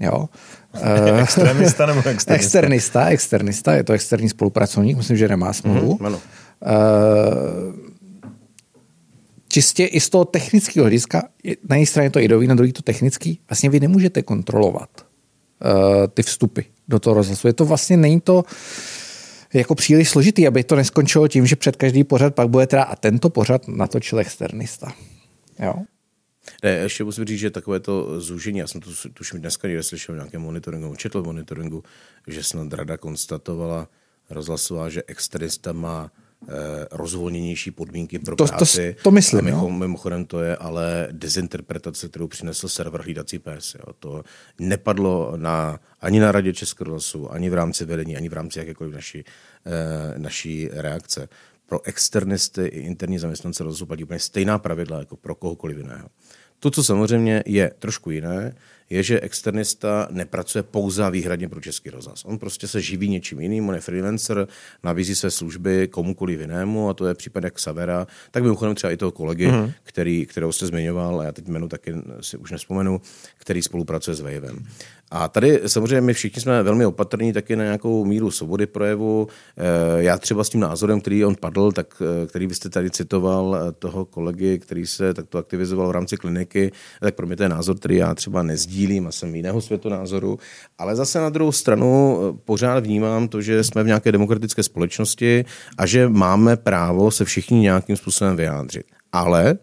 Jo? 0.00 0.28
externista 1.22 1.86
nebo 1.86 1.98
externista? 1.98 2.34
Externista, 2.34 3.08
externista, 3.08 3.74
je 3.74 3.84
to 3.84 3.92
externí 3.92 4.28
spolupracovník, 4.28 4.96
myslím, 4.96 5.16
že 5.16 5.28
nemá 5.28 5.52
smlouvu. 5.52 5.94
Mm-hmm, 5.94 6.06
ano. 6.06 6.20
Uh, 6.60 7.74
čistě 9.48 9.86
i 9.86 10.00
z 10.00 10.08
toho 10.08 10.24
technického 10.24 10.84
hlediska, 10.84 11.28
na 11.68 11.76
jedné 11.76 11.86
straně 11.86 12.10
to 12.10 12.20
ideový, 12.20 12.46
na 12.46 12.54
druhé 12.54 12.72
to 12.72 12.82
technický, 12.82 13.40
vlastně 13.50 13.70
vy 13.70 13.80
nemůžete 13.80 14.22
kontrolovat 14.22 14.90
uh, 14.96 16.06
ty 16.14 16.22
vstupy 16.22 16.60
do 16.88 16.98
toho 16.98 17.14
rozhlasu. 17.14 17.46
Je 17.46 17.52
to 17.52 17.64
vlastně, 17.64 17.96
není 17.96 18.20
to, 18.20 18.34
uh, 18.34 18.42
jako 19.58 19.74
příliš 19.74 20.10
složitý, 20.10 20.46
aby 20.46 20.64
to 20.64 20.76
neskončilo 20.76 21.28
tím, 21.28 21.46
že 21.46 21.56
před 21.56 21.76
každý 21.76 22.04
pořad 22.04 22.34
pak 22.34 22.48
bude 22.48 22.66
teda 22.66 22.82
a 22.82 22.96
tento 22.96 23.30
pořad 23.30 23.68
natočil 23.68 24.18
externista. 24.18 24.92
Jo? 25.58 25.74
Ne, 26.62 26.70
ještě 26.70 27.04
musím 27.04 27.24
říct, 27.24 27.38
že 27.38 27.50
takové 27.50 27.80
to 27.80 28.20
zúžení, 28.20 28.58
já 28.58 28.66
jsem 28.66 28.80
to 28.80 28.90
tuším 29.14 29.40
dneska 29.40 29.68
někde 29.68 29.82
slyšel 29.82 30.14
v 30.14 30.18
nějakém 30.18 30.42
monitoringu, 30.42 30.94
četl 30.96 31.22
monitoringu, 31.22 31.82
že 32.26 32.42
snad 32.42 32.72
rada 32.72 32.96
konstatovala 32.96 33.88
rozhlasová, 34.30 34.88
že 34.88 35.02
externista 35.06 35.72
má 35.72 36.10
rozvolněnější 36.90 37.70
podmínky 37.70 38.18
pro 38.18 38.36
to, 38.36 38.44
práci. 38.44 38.94
To, 38.94 39.02
to 39.02 39.10
myslím, 39.10 39.40
a 39.40 39.42
mimo, 39.42 39.70
Mimochodem 39.70 40.24
to 40.24 40.40
je 40.40 40.56
ale 40.56 41.08
dezinterpretace, 41.12 42.08
kterou 42.08 42.26
přinesl 42.26 42.68
server 42.68 43.02
hlídací 43.02 43.38
pes. 43.38 43.74
Jo. 43.74 43.92
To 43.98 44.22
nepadlo 44.58 45.32
na, 45.36 45.80
ani 46.00 46.20
na 46.20 46.32
radě 46.32 46.52
Českého 46.52 46.98
ani 47.30 47.50
v 47.50 47.54
rámci 47.54 47.84
vedení, 47.84 48.16
ani 48.16 48.28
v 48.28 48.32
rámci 48.32 48.58
jakékoliv 48.58 48.94
naší, 48.94 49.24
eh, 49.66 50.18
naší 50.18 50.68
reakce. 50.72 51.28
Pro 51.66 51.80
externisty 51.86 52.66
i 52.66 52.80
interní 52.80 53.18
zaměstnance 53.18 53.64
rozhlasu 53.64 53.86
platí 53.86 54.04
úplně 54.04 54.20
stejná 54.20 54.58
pravidla 54.58 54.98
jako 54.98 55.16
pro 55.16 55.34
kohokoliv 55.34 55.76
jiného. 55.76 56.08
To, 56.58 56.70
co 56.70 56.84
samozřejmě 56.84 57.42
je 57.46 57.72
trošku 57.78 58.10
jiné, 58.10 58.54
je, 58.90 59.02
že 59.02 59.20
externista 59.20 60.08
nepracuje 60.10 60.62
pouze 60.62 61.04
a 61.04 61.10
výhradně 61.10 61.48
pro 61.48 61.60
Český 61.60 61.90
rozhlas. 61.90 62.24
On 62.24 62.38
prostě 62.38 62.68
se 62.68 62.80
živí 62.80 63.08
něčím 63.08 63.40
jiným, 63.40 63.68
on 63.68 63.74
je 63.74 63.80
freelancer, 63.80 64.48
nabízí 64.82 65.14
své 65.14 65.30
služby 65.30 65.88
komukoliv 65.88 66.40
jinému 66.40 66.88
a 66.88 66.94
to 66.94 67.06
je 67.06 67.14
případ 67.14 67.44
jak 67.44 67.58
Savera, 67.58 68.06
tak 68.30 68.42
mimochodem 68.42 68.74
třeba 68.74 68.90
i 68.90 68.96
toho 68.96 69.12
kolegy, 69.12 69.46
mm. 69.46 69.72
který, 69.82 70.26
kterého 70.26 70.52
jste 70.52 70.66
zmiňoval, 70.66 71.20
a 71.20 71.24
já 71.24 71.32
teď 71.32 71.48
jmenu 71.48 71.68
taky 71.68 71.94
si 72.20 72.36
už 72.36 72.50
nespomenu, 72.50 73.00
který 73.38 73.62
spolupracuje 73.62 74.14
s 74.14 74.20
Wavem. 74.20 74.66
A 75.10 75.28
tady 75.28 75.60
samozřejmě 75.66 76.00
my 76.00 76.14
všichni 76.14 76.42
jsme 76.42 76.62
velmi 76.62 76.86
opatrní 76.86 77.32
taky 77.32 77.56
na 77.56 77.64
nějakou 77.64 78.04
míru 78.04 78.30
svobody 78.30 78.66
projevu. 78.66 79.28
Eh, 79.56 80.02
já 80.02 80.18
třeba 80.18 80.44
s 80.44 80.48
tím 80.48 80.60
názorem, 80.60 81.00
který 81.00 81.24
on 81.24 81.34
padl, 81.40 81.72
tak, 81.72 82.02
eh, 82.22 82.26
který 82.26 82.46
byste 82.46 82.68
tady 82.68 82.90
citoval 82.90 83.56
eh, 83.56 83.72
toho 83.72 84.04
kolegy, 84.04 84.58
který 84.58 84.86
se 84.86 85.14
takto 85.14 85.38
aktivizoval 85.38 85.88
v 85.88 85.90
rámci 85.90 86.16
kliniky, 86.16 86.72
tak 87.00 87.14
pro 87.14 87.26
mě 87.26 87.36
to 87.36 87.42
je 87.42 87.48
názor, 87.48 87.76
který 87.76 87.96
já 87.96 88.14
třeba 88.14 88.42
nezdílím 88.76 89.06
a 89.06 89.12
jsem 89.12 89.34
jiného 89.34 89.60
světonázoru. 89.60 90.38
Ale 90.78 90.96
zase 90.96 91.18
na 91.18 91.30
druhou 91.30 91.52
stranu 91.52 92.18
pořád 92.44 92.84
vnímám 92.84 93.28
to, 93.28 93.42
že 93.42 93.64
jsme 93.64 93.82
v 93.82 93.86
nějaké 93.86 94.12
demokratické 94.12 94.62
společnosti 94.62 95.44
a 95.78 95.86
že 95.86 96.08
máme 96.08 96.56
právo 96.56 97.10
se 97.10 97.24
všichni 97.24 97.60
nějakým 97.60 97.96
způsobem 97.96 98.36
vyjádřit. 98.36 98.86
Ale 99.12 99.56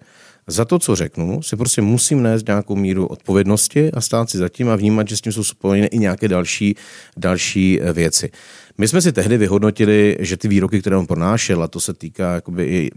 za 0.48 0.66
to, 0.66 0.80
co 0.80 0.96
řeknu, 0.96 1.42
si 1.42 1.56
prostě 1.56 1.82
musím 1.82 2.24
nést 2.24 2.48
nějakou 2.48 2.76
míru 2.76 3.08
odpovědnosti 3.08 3.92
a 3.92 4.02
stát 4.02 4.30
si 4.30 4.38
zatím 4.38 4.70
a 4.70 4.76
vnímat, 4.76 5.08
že 5.08 5.18
s 5.18 5.22
tím 5.22 5.32
jsou 5.32 5.44
spojené 5.44 5.88
i 5.88 6.00
nějaké 6.00 6.28
další, 6.28 6.76
další 7.18 7.82
eh, 7.82 7.94
věci. 7.94 8.32
My 8.78 8.88
jsme 8.88 9.02
si 9.02 9.12
tehdy 9.12 9.38
vyhodnotili, 9.38 10.18
že 10.20 10.38
ty 10.38 10.48
výroky, 10.48 10.82
které 10.82 10.98
on 10.98 11.06
pronášel, 11.06 11.64
a 11.64 11.68
to 11.68 11.80
se 11.80 11.94
týká 11.94 12.34
jakoby 12.34 12.66
i, 12.66 12.92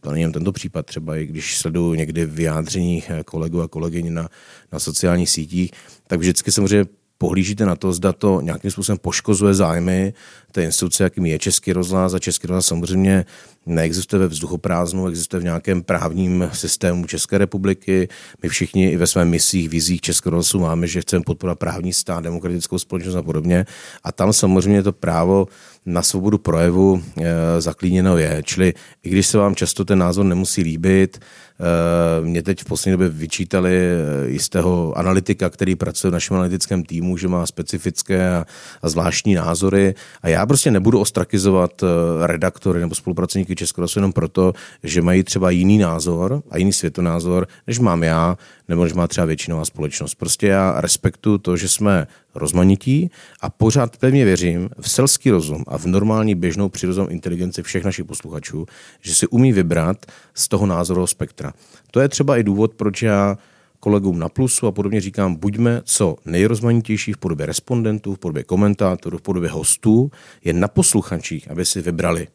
to 0.00 0.10
není 0.10 0.32
tento 0.32 0.52
případ, 0.52 0.86
třeba 0.86 1.16
i 1.16 1.26
když 1.26 1.58
sleduju 1.58 1.94
někdy 1.94 2.24
vyjádření 2.24 3.02
eh, 3.08 3.24
kolegů 3.24 3.60
a 3.60 3.68
kolegyň 3.68 4.12
na, 4.12 4.28
na 4.72 4.78
sociálních 4.78 5.30
sítích, 5.30 5.70
tak 6.06 6.20
vždycky 6.20 6.52
samozřejmě 6.52 6.84
pohlížíte 7.18 7.66
na 7.66 7.76
to, 7.76 7.92
zda 7.92 8.12
to 8.12 8.40
nějakým 8.40 8.70
způsobem 8.70 8.98
poškozuje 8.98 9.54
zájmy 9.54 10.12
té 10.58 10.64
instituce, 10.64 11.04
jakým 11.04 11.26
je 11.26 11.38
Český 11.38 11.72
rozhlas 11.72 12.14
a 12.14 12.18
Český 12.18 12.46
rozhlas 12.46 12.66
samozřejmě 12.66 13.24
neexistuje 13.66 14.20
ve 14.20 14.26
vzduchoprázdnu, 14.26 15.08
existuje 15.08 15.40
v 15.40 15.44
nějakém 15.44 15.82
právním 15.82 16.50
systému 16.52 17.06
České 17.06 17.38
republiky. 17.38 18.08
My 18.42 18.48
všichni 18.48 18.90
i 18.90 18.96
ve 18.96 19.06
svém 19.06 19.28
misích, 19.30 19.68
vizích 19.68 20.00
Českého 20.00 20.30
rozhlasu 20.30 20.58
máme, 20.58 20.86
že 20.86 21.00
chceme 21.00 21.24
podporovat 21.24 21.58
právní 21.58 21.92
stát, 21.92 22.24
demokratickou 22.24 22.78
společnost 22.78 23.14
a 23.14 23.22
podobně. 23.22 23.66
A 24.04 24.12
tam 24.12 24.32
samozřejmě 24.32 24.82
to 24.82 24.92
právo 24.92 25.46
na 25.86 26.02
svobodu 26.02 26.38
projevu 26.38 27.02
e, 27.20 27.60
zaklíněno 27.60 28.18
je. 28.18 28.42
Čili 28.44 28.74
i 29.02 29.10
když 29.10 29.26
se 29.26 29.38
vám 29.38 29.54
často 29.54 29.84
ten 29.84 29.98
názor 29.98 30.24
nemusí 30.24 30.62
líbit, 30.62 31.18
e, 31.18 32.24
mě 32.24 32.42
teď 32.42 32.60
v 32.60 32.64
poslední 32.64 32.92
době 32.92 33.08
vyčítali 33.08 33.72
eh, 33.72 34.28
jistého 34.28 34.98
analytika, 34.98 35.50
který 35.50 35.76
pracuje 35.76 36.10
v 36.10 36.12
našem 36.12 36.36
analytickém 36.36 36.82
týmu, 36.82 37.16
že 37.16 37.28
má 37.28 37.46
specifické 37.46 38.30
a, 38.30 38.46
a 38.82 38.88
zvláštní 38.88 39.34
názory 39.34 39.94
a 40.22 40.28
já 40.28 40.46
prostě 40.48 40.70
nebudu 40.70 41.00
ostrakizovat 41.00 41.84
redaktory 42.26 42.80
nebo 42.80 42.94
spolupracovníky 42.94 43.56
Českého 43.56 43.86
jenom 43.96 44.12
proto, 44.12 44.52
že 44.82 45.02
mají 45.02 45.22
třeba 45.22 45.50
jiný 45.50 45.78
názor 45.78 46.42
a 46.50 46.58
jiný 46.58 46.72
světonázor, 46.72 47.46
než 47.66 47.78
mám 47.78 48.02
já, 48.02 48.38
nebo 48.68 48.84
než 48.84 48.92
má 48.92 49.06
třeba 49.06 49.24
většinová 49.24 49.64
společnost. 49.64 50.14
Prostě 50.14 50.46
já 50.46 50.80
respektuju 50.80 51.38
to, 51.38 51.56
že 51.56 51.68
jsme 51.68 52.06
rozmanití 52.34 53.10
a 53.40 53.50
pořád 53.50 53.96
pevně 53.96 54.24
věřím 54.24 54.70
v 54.80 54.90
selský 54.90 55.30
rozum 55.30 55.64
a 55.66 55.78
v 55.78 55.86
normální 55.86 56.34
běžnou 56.34 56.68
přirozenou 56.68 57.06
inteligenci 57.08 57.62
všech 57.62 57.84
našich 57.84 58.04
posluchačů, 58.04 58.66
že 59.00 59.14
si 59.14 59.26
umí 59.26 59.52
vybrat 59.52 60.06
z 60.34 60.48
toho 60.48 60.66
názorového 60.66 61.06
spektra. 61.06 61.52
To 61.90 62.00
je 62.00 62.08
třeba 62.08 62.36
i 62.36 62.42
důvod, 62.42 62.74
proč 62.74 63.02
já 63.02 63.38
kolegům 63.80 64.18
na 64.18 64.28
plusu 64.28 64.66
a 64.66 64.72
podobně 64.72 65.00
říkám, 65.00 65.34
buďme 65.34 65.80
co 65.84 66.16
nejrozmanitější 66.24 67.12
v 67.12 67.18
podobě 67.18 67.46
respondentů, 67.46 68.14
v 68.14 68.18
podobě 68.18 68.44
komentátorů, 68.44 69.18
v 69.18 69.22
podobě 69.22 69.50
hostů, 69.50 70.10
je 70.44 70.52
na 70.52 70.68
posluchačích, 70.68 71.50
aby 71.50 71.64
si 71.64 71.82
vybrali 71.82 72.28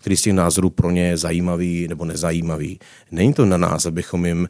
který 0.00 0.16
z 0.16 0.22
těch 0.22 0.32
názorů 0.32 0.70
pro 0.70 0.90
ně 0.90 1.06
je 1.06 1.16
zajímavý 1.16 1.88
nebo 1.88 2.04
nezajímavý. 2.04 2.78
Není 3.10 3.34
to 3.34 3.46
na 3.46 3.56
nás, 3.56 3.86
abychom 3.86 4.26
jim 4.26 4.48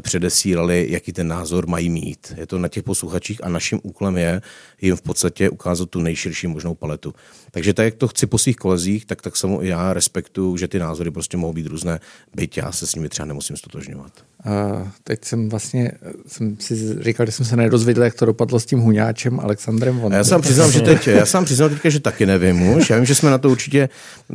předesílali, 0.00 0.86
jaký 0.90 1.12
ten 1.12 1.28
názor 1.28 1.66
mají 1.66 1.90
mít. 1.90 2.34
Je 2.36 2.46
to 2.46 2.58
na 2.58 2.68
těch 2.68 2.82
posluchačích 2.82 3.44
a 3.44 3.48
naším 3.48 3.80
úkolem 3.82 4.16
je 4.16 4.42
jim 4.80 4.96
v 4.96 5.02
podstatě 5.02 5.50
ukázat 5.50 5.90
tu 5.90 6.00
nejširší 6.00 6.46
možnou 6.46 6.74
paletu. 6.74 7.14
Takže 7.50 7.74
tak, 7.74 7.84
jak 7.84 7.94
to 7.94 8.08
chci 8.08 8.26
po 8.26 8.38
svých 8.38 8.56
kolezích, 8.56 9.06
tak 9.06 9.22
tak 9.22 9.36
samo 9.36 9.64
i 9.64 9.68
já 9.68 9.92
respektuju, 9.92 10.56
že 10.56 10.68
ty 10.68 10.78
názory 10.78 11.10
prostě 11.10 11.36
mohou 11.36 11.52
být 11.52 11.66
různé, 11.66 12.00
byť 12.34 12.56
já 12.56 12.72
se 12.72 12.86
s 12.86 12.94
nimi 12.94 13.08
třeba 13.08 13.26
nemusím 13.26 13.56
stotožňovat. 13.56 14.12
Uh, 14.46 14.88
teď 15.04 15.24
jsem 15.24 15.48
vlastně 15.48 15.92
jsem 16.26 16.56
si 16.60 17.02
říkal, 17.02 17.26
že 17.26 17.32
jsem 17.32 17.46
se 17.46 17.56
nedozvěděl, 17.56 18.04
jak 18.04 18.14
to 18.14 18.26
dopadlo 18.26 18.60
s 18.60 18.66
tím 18.66 18.78
huňáčem 18.78 19.40
Alexandrem 19.40 19.98
Vondrem. 19.98 20.18
Já 20.18 20.24
jsem 20.24 20.40
přiznal, 20.40 20.70
že 20.70 20.80
teď, 20.80 21.06
já 21.06 21.26
jsem 21.26 21.44
přiznal 21.44 21.68
teďka, 21.68 21.88
že 21.88 22.00
taky 22.00 22.26
nevím 22.26 22.68
už. 22.68 22.90
Já 22.90 22.96
vím, 22.96 23.06
že 23.06 23.14
jsme 23.14 23.30
na 23.30 23.38
to 23.38 23.50
určitě 23.50 23.88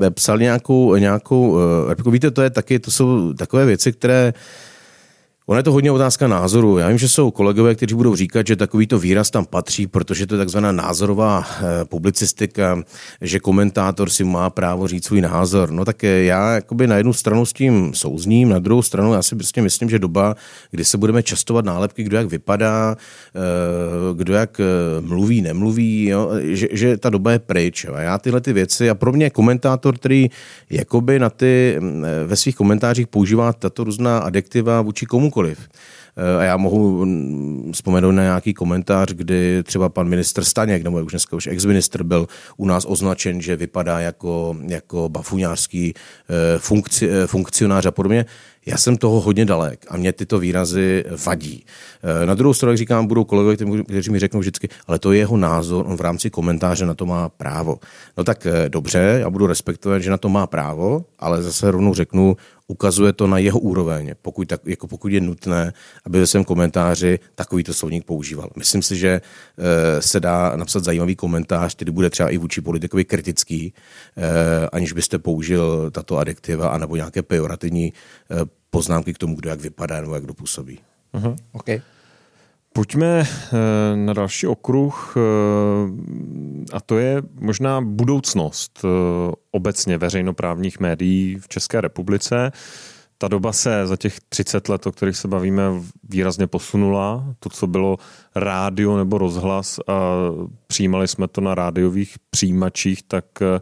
psali 0.10 0.44
nějakou, 0.44 0.96
nějakou 0.96 1.58
uh, 2.06 2.14
víte, 2.14 2.32
to 2.32 2.42
je 2.42 2.50
taky, 2.50 2.80
to 2.80 2.92
jsou 2.92 3.34
takové 3.34 3.66
věci, 3.66 3.94
které 3.94 4.34
Ono 5.50 5.60
je 5.60 5.64
to 5.64 5.72
hodně 5.72 5.92
otázka 5.92 6.28
názoru. 6.28 6.78
Já 6.78 6.88
vím, 6.88 6.98
že 6.98 7.10
jsou 7.10 7.32
kolegové, 7.32 7.76
kteří 7.76 7.96
budou 7.96 8.16
říkat, 8.16 8.48
že 8.48 8.56
takovýto 8.56 9.00
výraz 9.00 9.32
tam 9.32 9.46
patří, 9.46 9.88
protože 9.88 10.28
to 10.28 10.36
je 10.36 10.38
takzvaná 10.38 10.72
názorová 10.72 11.46
eh, 11.48 11.86
publicistika, 11.86 12.84
že 13.22 13.40
komentátor 13.40 14.10
si 14.10 14.24
má 14.24 14.50
právo 14.50 14.88
říct 14.88 15.06
svůj 15.06 15.22
názor. 15.22 15.72
No 15.72 15.86
tak 15.86 16.04
eh, 16.04 16.24
já 16.24 16.54
jakoby 16.54 16.88
na 16.88 16.98
jednu 16.98 17.14
stranu 17.14 17.46
s 17.46 17.54
tím 17.54 17.94
souzním, 17.94 18.50
na 18.50 18.60
druhou 18.60 18.82
stranu 18.82 19.14
já 19.14 19.24
si 19.24 19.36
prostě 19.36 19.62
myslím, 19.62 19.90
že 19.90 20.00
doba, 20.00 20.36
kdy 20.72 20.86
se 20.86 20.98
budeme 20.98 21.24
častovat 21.24 21.66
nálepky, 21.66 22.04
kdo 22.04 22.18
jak 22.18 22.28
vypadá, 22.28 22.96
eh, 23.36 23.40
kdo 24.16 24.34
jak 24.34 24.62
mluví, 25.02 25.42
nemluví, 25.42 26.06
jo, 26.06 26.32
že, 26.42 26.68
že 26.72 26.98
ta 26.98 27.10
doba 27.10 27.32
je 27.32 27.40
pryč. 27.40 27.86
A 27.94 28.02
já 28.02 28.18
tyhle 28.18 28.42
ty 28.42 28.54
věci, 28.54 28.90
a 28.90 28.96
pro 28.96 29.12
mě 29.12 29.30
komentátor, 29.30 29.96
který 29.96 30.30
jakoby 30.70 31.20
na 31.20 31.30
ty, 31.30 31.80
ve 32.26 32.36
svých 32.36 32.56
komentářích 32.56 33.08
používá 33.08 33.54
tato 33.54 33.84
různá 33.84 34.18
adjektiva 34.18 34.82
vůči 34.82 35.06
komu 35.06 35.32
komukoliv. 35.38 35.70
Eh, 36.18 36.38
a 36.40 36.44
já 36.44 36.58
mohu 36.58 37.06
mm, 37.06 37.72
vzpomenout 37.74 38.12
na 38.12 38.24
nějaký 38.24 38.54
komentář, 38.54 39.14
kdy 39.14 39.64
třeba 39.64 39.90
pan 39.90 40.08
ministr 40.08 40.44
Staněk, 40.44 40.84
nebo 40.84 40.98
už 40.98 41.12
dneska 41.12 41.36
už 41.36 41.48
ex-ministr, 41.48 42.04
byl 42.04 42.28
u 42.58 42.66
nás 42.66 42.86
označen, 42.86 43.42
že 43.42 43.56
vypadá 43.56 44.00
jako, 44.00 44.58
jako 44.68 45.10
bafuňářský 45.10 45.94
eh, 45.94 46.60
funkci, 46.60 47.10
eh, 47.10 47.28
funkcionář 47.28 47.86
a 47.86 47.92
podobně. 47.92 48.26
Já 48.66 48.78
jsem 48.78 48.98
toho 48.98 49.22
hodně 49.22 49.46
dalek 49.46 49.86
a 49.90 49.98
mě 49.98 50.14
tyto 50.14 50.40
výrazy 50.40 51.04
vadí. 51.26 51.66
Na 52.26 52.34
druhou 52.36 52.54
stranu, 52.54 52.72
jak 52.72 52.78
říkám, 52.78 53.08
budou 53.08 53.24
kolegové, 53.24 53.56
kteří 53.84 54.12
mi 54.12 54.20
řeknou 54.20 54.40
vždycky, 54.40 54.68
ale 54.88 55.00
to 55.00 55.12
je 55.12 55.20
jeho 55.20 55.38
názor, 55.38 55.86
on 55.88 55.98
v 55.98 56.02
rámci 56.02 56.30
komentáře 56.30 56.86
na 56.86 56.94
to 56.94 57.06
má 57.06 57.30
právo. 57.30 57.80
No 58.18 58.24
tak 58.24 58.48
dobře, 58.68 59.18
já 59.20 59.30
budu 59.30 59.48
respektovat, 59.48 60.00
že 60.00 60.12
na 60.12 60.18
to 60.18 60.30
má 60.30 60.48
právo, 60.48 61.06
ale 61.20 61.44
zase 61.44 61.72
rovnou 61.72 61.94
řeknu, 61.94 62.36
ukazuje 62.68 63.14
to 63.14 63.28
na 63.28 63.38
jeho 63.38 63.60
úroveň, 63.60 64.16
pokud, 64.22 64.48
tak, 64.48 64.62
jako 64.66 64.88
pokud 64.88 65.12
je 65.12 65.22
nutné, 65.22 65.74
aby 66.06 66.20
ve 66.20 66.28
svém 66.28 66.44
komentáři 66.44 67.20
takovýto 67.36 67.74
slovník 67.74 68.06
používal. 68.06 68.50
Myslím 68.56 68.82
si, 68.82 68.96
že 68.96 69.10
e, 69.10 70.02
se 70.02 70.20
dá 70.20 70.56
napsat 70.56 70.84
zajímavý 70.84 71.16
komentář, 71.16 71.76
který 71.76 71.92
bude 71.92 72.10
třeba 72.10 72.30
i 72.30 72.38
vůči 72.38 72.62
politikovi 72.62 73.06
kritický, 73.06 73.74
e, 74.18 74.68
aniž 74.68 74.94
byste 74.94 75.20
použil 75.20 75.92
tato 75.92 76.18
adjektiva 76.18 76.70
anebo 76.70 76.96
nějaké 76.96 77.22
pejorativní 77.22 77.86
e, 77.86 77.94
poznámky 78.70 79.14
k 79.14 79.18
tomu, 79.18 79.36
kdo 79.36 79.50
jak 79.50 79.60
vypadá 79.60 80.02
nebo 80.02 80.16
jak 80.16 80.26
dopůsobí. 80.26 80.80
Uh-huh. 81.14 81.36
Okay. 81.52 81.82
Pojďme 82.78 83.24
na 83.96 84.14
další 84.14 84.48
okruh, 84.48 85.16
a 86.74 86.82
to 86.82 86.98
je 86.98 87.22
možná 87.40 87.82
budoucnost 87.82 88.86
obecně 89.52 89.98
veřejnoprávních 89.98 90.80
médií 90.80 91.38
v 91.40 91.48
České 91.48 91.82
republice 91.82 92.52
ta 93.18 93.28
doba 93.28 93.54
se 93.54 93.88
za 93.88 93.96
těch 93.98 94.20
30 94.30 94.70
let, 94.70 94.88
o 94.88 94.92
kterých 94.92 95.18
se 95.18 95.28
bavíme, 95.28 95.64
výrazně 96.10 96.48
posunula. 96.48 97.36
To, 97.40 97.50
co 97.50 97.68
bylo 97.68 97.98
rádio 98.36 98.98
nebo 98.98 99.18
rozhlas 99.18 99.80
a 99.88 100.12
přijímali 100.68 101.08
jsme 101.08 101.28
to 101.28 101.42
na 101.42 101.56
rádiových 101.56 102.16
přijímačích, 102.30 103.04
tak 103.04 103.26
eh, 103.42 103.60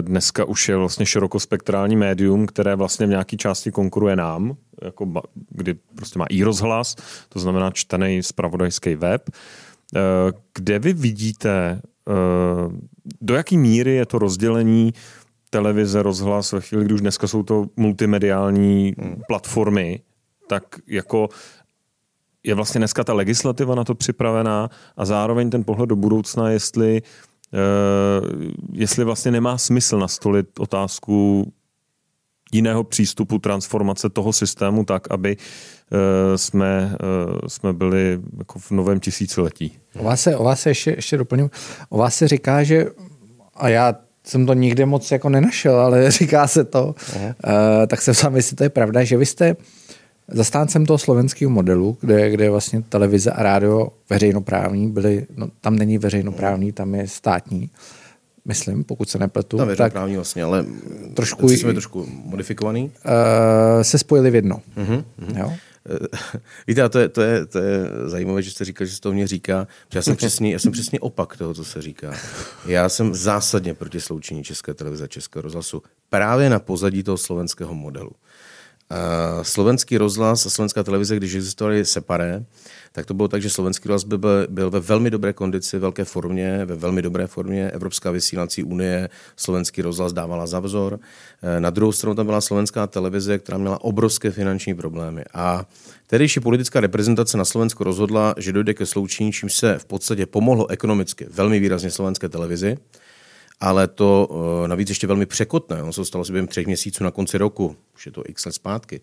dneska 0.00 0.44
už 0.44 0.68
je 0.68 0.76
vlastně 0.76 1.06
širokospektrální 1.06 1.96
médium, 1.96 2.46
které 2.46 2.76
vlastně 2.76 3.06
v 3.06 3.08
nějaké 3.08 3.36
části 3.36 3.70
konkuruje 3.70 4.16
nám, 4.16 4.56
jako 4.82 5.12
kdy 5.50 5.74
prostě 5.74 6.18
má 6.18 6.24
i 6.30 6.42
rozhlas, 6.42 6.96
to 7.28 7.38
znamená 7.38 7.70
čtený 7.70 8.22
spravodajský 8.22 8.94
web. 8.94 9.30
Eh, 9.96 10.00
kde 10.54 10.78
vy 10.78 10.92
vidíte, 10.92 11.80
eh, 12.08 12.12
do 13.20 13.34
jaké 13.34 13.56
míry 13.56 13.94
je 13.94 14.06
to 14.06 14.18
rozdělení 14.18 14.94
televize, 15.50 16.02
rozhlas, 16.02 16.52
ve 16.52 16.60
chvíli, 16.60 16.84
kdy 16.84 16.94
už 16.94 17.00
dneska 17.00 17.26
jsou 17.26 17.42
to 17.42 17.66
multimediální 17.76 18.94
hmm. 18.98 19.22
platformy, 19.28 20.00
tak 20.48 20.62
jako 20.86 21.28
je 22.44 22.54
vlastně 22.54 22.78
dneska 22.78 23.04
ta 23.04 23.12
legislativa 23.12 23.74
na 23.74 23.84
to 23.84 23.94
připravená 23.94 24.70
a 24.96 25.04
zároveň 25.04 25.50
ten 25.50 25.64
pohled 25.64 25.88
do 25.88 25.96
budoucna, 25.96 26.50
jestli, 26.50 27.02
uh, 27.02 27.33
jestli 28.72 29.04
vlastně 29.04 29.30
nemá 29.30 29.58
smysl 29.58 29.98
nastolit 29.98 30.58
otázku 30.58 31.46
jiného 32.52 32.84
přístupu 32.84 33.38
transformace 33.38 34.08
toho 34.08 34.32
systému 34.32 34.84
tak, 34.84 35.10
aby 35.10 35.36
uh, 35.36 36.36
jsme, 36.36 36.96
uh, 37.32 37.38
jsme 37.48 37.72
byli 37.72 38.20
jako 38.38 38.58
v 38.58 38.70
novém 38.70 39.00
tisíciletí. 39.00 39.78
O 39.98 40.04
vás 40.04 40.22
se, 40.22 40.36
o 40.36 40.44
vás 40.44 40.60
se 40.60 40.70
ještě, 40.70 40.90
ještě 40.90 41.16
doplním. 41.16 41.50
O 41.88 41.98
vás 41.98 42.14
se 42.14 42.28
říká, 42.28 42.62
že 42.62 42.86
a 43.54 43.68
já 43.68 43.94
jsem 44.24 44.46
to 44.46 44.54
nikde 44.54 44.86
moc 44.86 45.10
jako 45.10 45.28
nenašel, 45.28 45.80
ale 45.80 46.10
říká 46.20 46.46
se 46.46 46.64
to, 46.64 46.86
uh, 46.86 47.22
tak 47.86 48.02
se 48.02 48.14
sám 48.14 48.36
jestli 48.36 48.56
to 48.56 48.64
je 48.64 48.70
pravda, 48.70 49.04
že 49.04 49.16
vy 49.16 49.26
jste 49.26 49.56
zastáncem 50.28 50.86
toho 50.86 50.98
slovenského 50.98 51.50
modelu, 51.50 51.96
kde, 52.00 52.30
kde 52.30 52.50
vlastně 52.50 52.82
televize 52.82 53.30
a 53.30 53.42
rádio 53.42 53.88
veřejnoprávní 54.10 54.90
byly, 54.90 55.26
no, 55.36 55.48
tam 55.60 55.76
není 55.76 55.98
veřejnoprávní, 55.98 56.72
tam 56.72 56.94
je 56.94 57.08
státní, 57.08 57.70
myslím, 58.44 58.84
pokud 58.84 59.08
se 59.08 59.18
nepletu. 59.18 59.56
Tam 59.56 59.68
veřejnoprávní 59.68 60.16
vlastně, 60.16 60.42
ale 60.44 60.66
trošku, 61.14 61.48
jsme 61.48 61.72
trošku 61.72 62.06
modifikovaný. 62.24 62.84
Uh, 62.84 63.82
se 63.82 63.98
spojili 63.98 64.30
v 64.30 64.34
jedno. 64.34 64.62
Uh-huh, 64.76 65.04
uh-huh. 65.20 65.40
Jo? 65.40 65.52
Víte, 66.66 66.82
a 66.82 66.88
to 66.88 66.98
je, 66.98 67.08
to, 67.08 67.22
je, 67.22 67.46
to 67.46 67.58
je 67.58 67.90
zajímavé, 68.06 68.42
že 68.42 68.50
jste 68.50 68.64
říkal, 68.64 68.86
že 68.86 68.94
se 68.94 69.00
to 69.00 69.12
mě 69.12 69.26
říká. 69.26 69.66
Já 69.94 70.02
jsem, 70.02 70.16
přesně, 70.24 70.52
já 70.52 70.58
jsem 70.58 70.72
přesně 70.72 71.00
opak 71.00 71.36
toho, 71.36 71.54
co 71.54 71.64
se 71.64 71.82
říká. 71.82 72.14
Já 72.66 72.88
jsem 72.88 73.14
zásadně 73.14 73.74
proti 73.74 74.00
sloučení 74.00 74.44
České 74.44 74.74
televize 74.74 75.04
a 75.04 75.06
Českého 75.06 75.42
rozhlasu 75.42 75.82
právě 76.10 76.50
na 76.50 76.58
pozadí 76.58 77.02
toho 77.02 77.18
slovenského 77.18 77.74
modelu. 77.74 78.10
Uh, 78.94 79.42
slovenský 79.42 79.98
rozhlas 79.98 80.46
a 80.46 80.50
slovenská 80.50 80.82
televize, 80.82 81.16
když 81.16 81.34
existovaly 81.34 81.84
separé, 81.84 82.44
tak 82.92 83.06
to 83.06 83.14
bylo 83.14 83.28
tak, 83.28 83.42
že 83.42 83.50
slovenský 83.50 83.88
rozhlas 83.88 84.18
byl, 84.18 84.46
byl 84.48 84.70
ve 84.70 84.80
velmi 84.80 85.10
dobré 85.10 85.32
kondici, 85.32 85.78
velké 85.78 86.04
formě, 86.04 86.64
ve 86.64 86.76
velmi 86.76 87.02
dobré 87.02 87.26
formě. 87.26 87.70
Evropská 87.70 88.10
vysílací 88.10 88.62
unie 88.62 89.08
slovenský 89.36 89.82
rozhlas 89.82 90.12
dávala 90.12 90.46
za 90.46 90.60
vzor. 90.60 91.00
Eh, 91.42 91.60
na 91.60 91.70
druhou 91.70 91.92
stranu 91.92 92.14
tam 92.14 92.26
byla 92.26 92.40
slovenská 92.40 92.86
televize, 92.86 93.38
která 93.38 93.58
měla 93.58 93.84
obrovské 93.84 94.30
finanční 94.30 94.74
problémy. 94.74 95.24
A 95.34 95.66
tehdejší 96.06 96.40
politická 96.40 96.80
reprezentace 96.80 97.36
na 97.38 97.44
Slovensku 97.44 97.84
rozhodla, 97.84 98.34
že 98.38 98.52
dojde 98.52 98.74
ke 98.74 98.86
sloučení, 98.86 99.32
čím 99.32 99.48
se 99.48 99.78
v 99.78 99.84
podstatě 99.84 100.26
pomohlo 100.26 100.70
ekonomicky 100.70 101.26
velmi 101.30 101.60
výrazně 101.60 101.90
slovenské 101.90 102.28
televizi 102.28 102.76
ale 103.64 103.88
to 103.88 104.28
navíc 104.66 104.88
ještě 104.88 105.06
velmi 105.06 105.26
překotné. 105.26 105.82
On 105.82 105.92
se 105.92 106.04
stalo 106.04 106.24
si 106.24 106.32
během 106.32 106.46
třech 106.46 106.66
měsíců 106.66 107.04
na 107.04 107.10
konci 107.10 107.38
roku, 107.38 107.76
už 107.94 108.06
je 108.06 108.12
to 108.12 108.22
x 108.26 108.44
let 108.46 108.52
zpátky, 108.52 109.00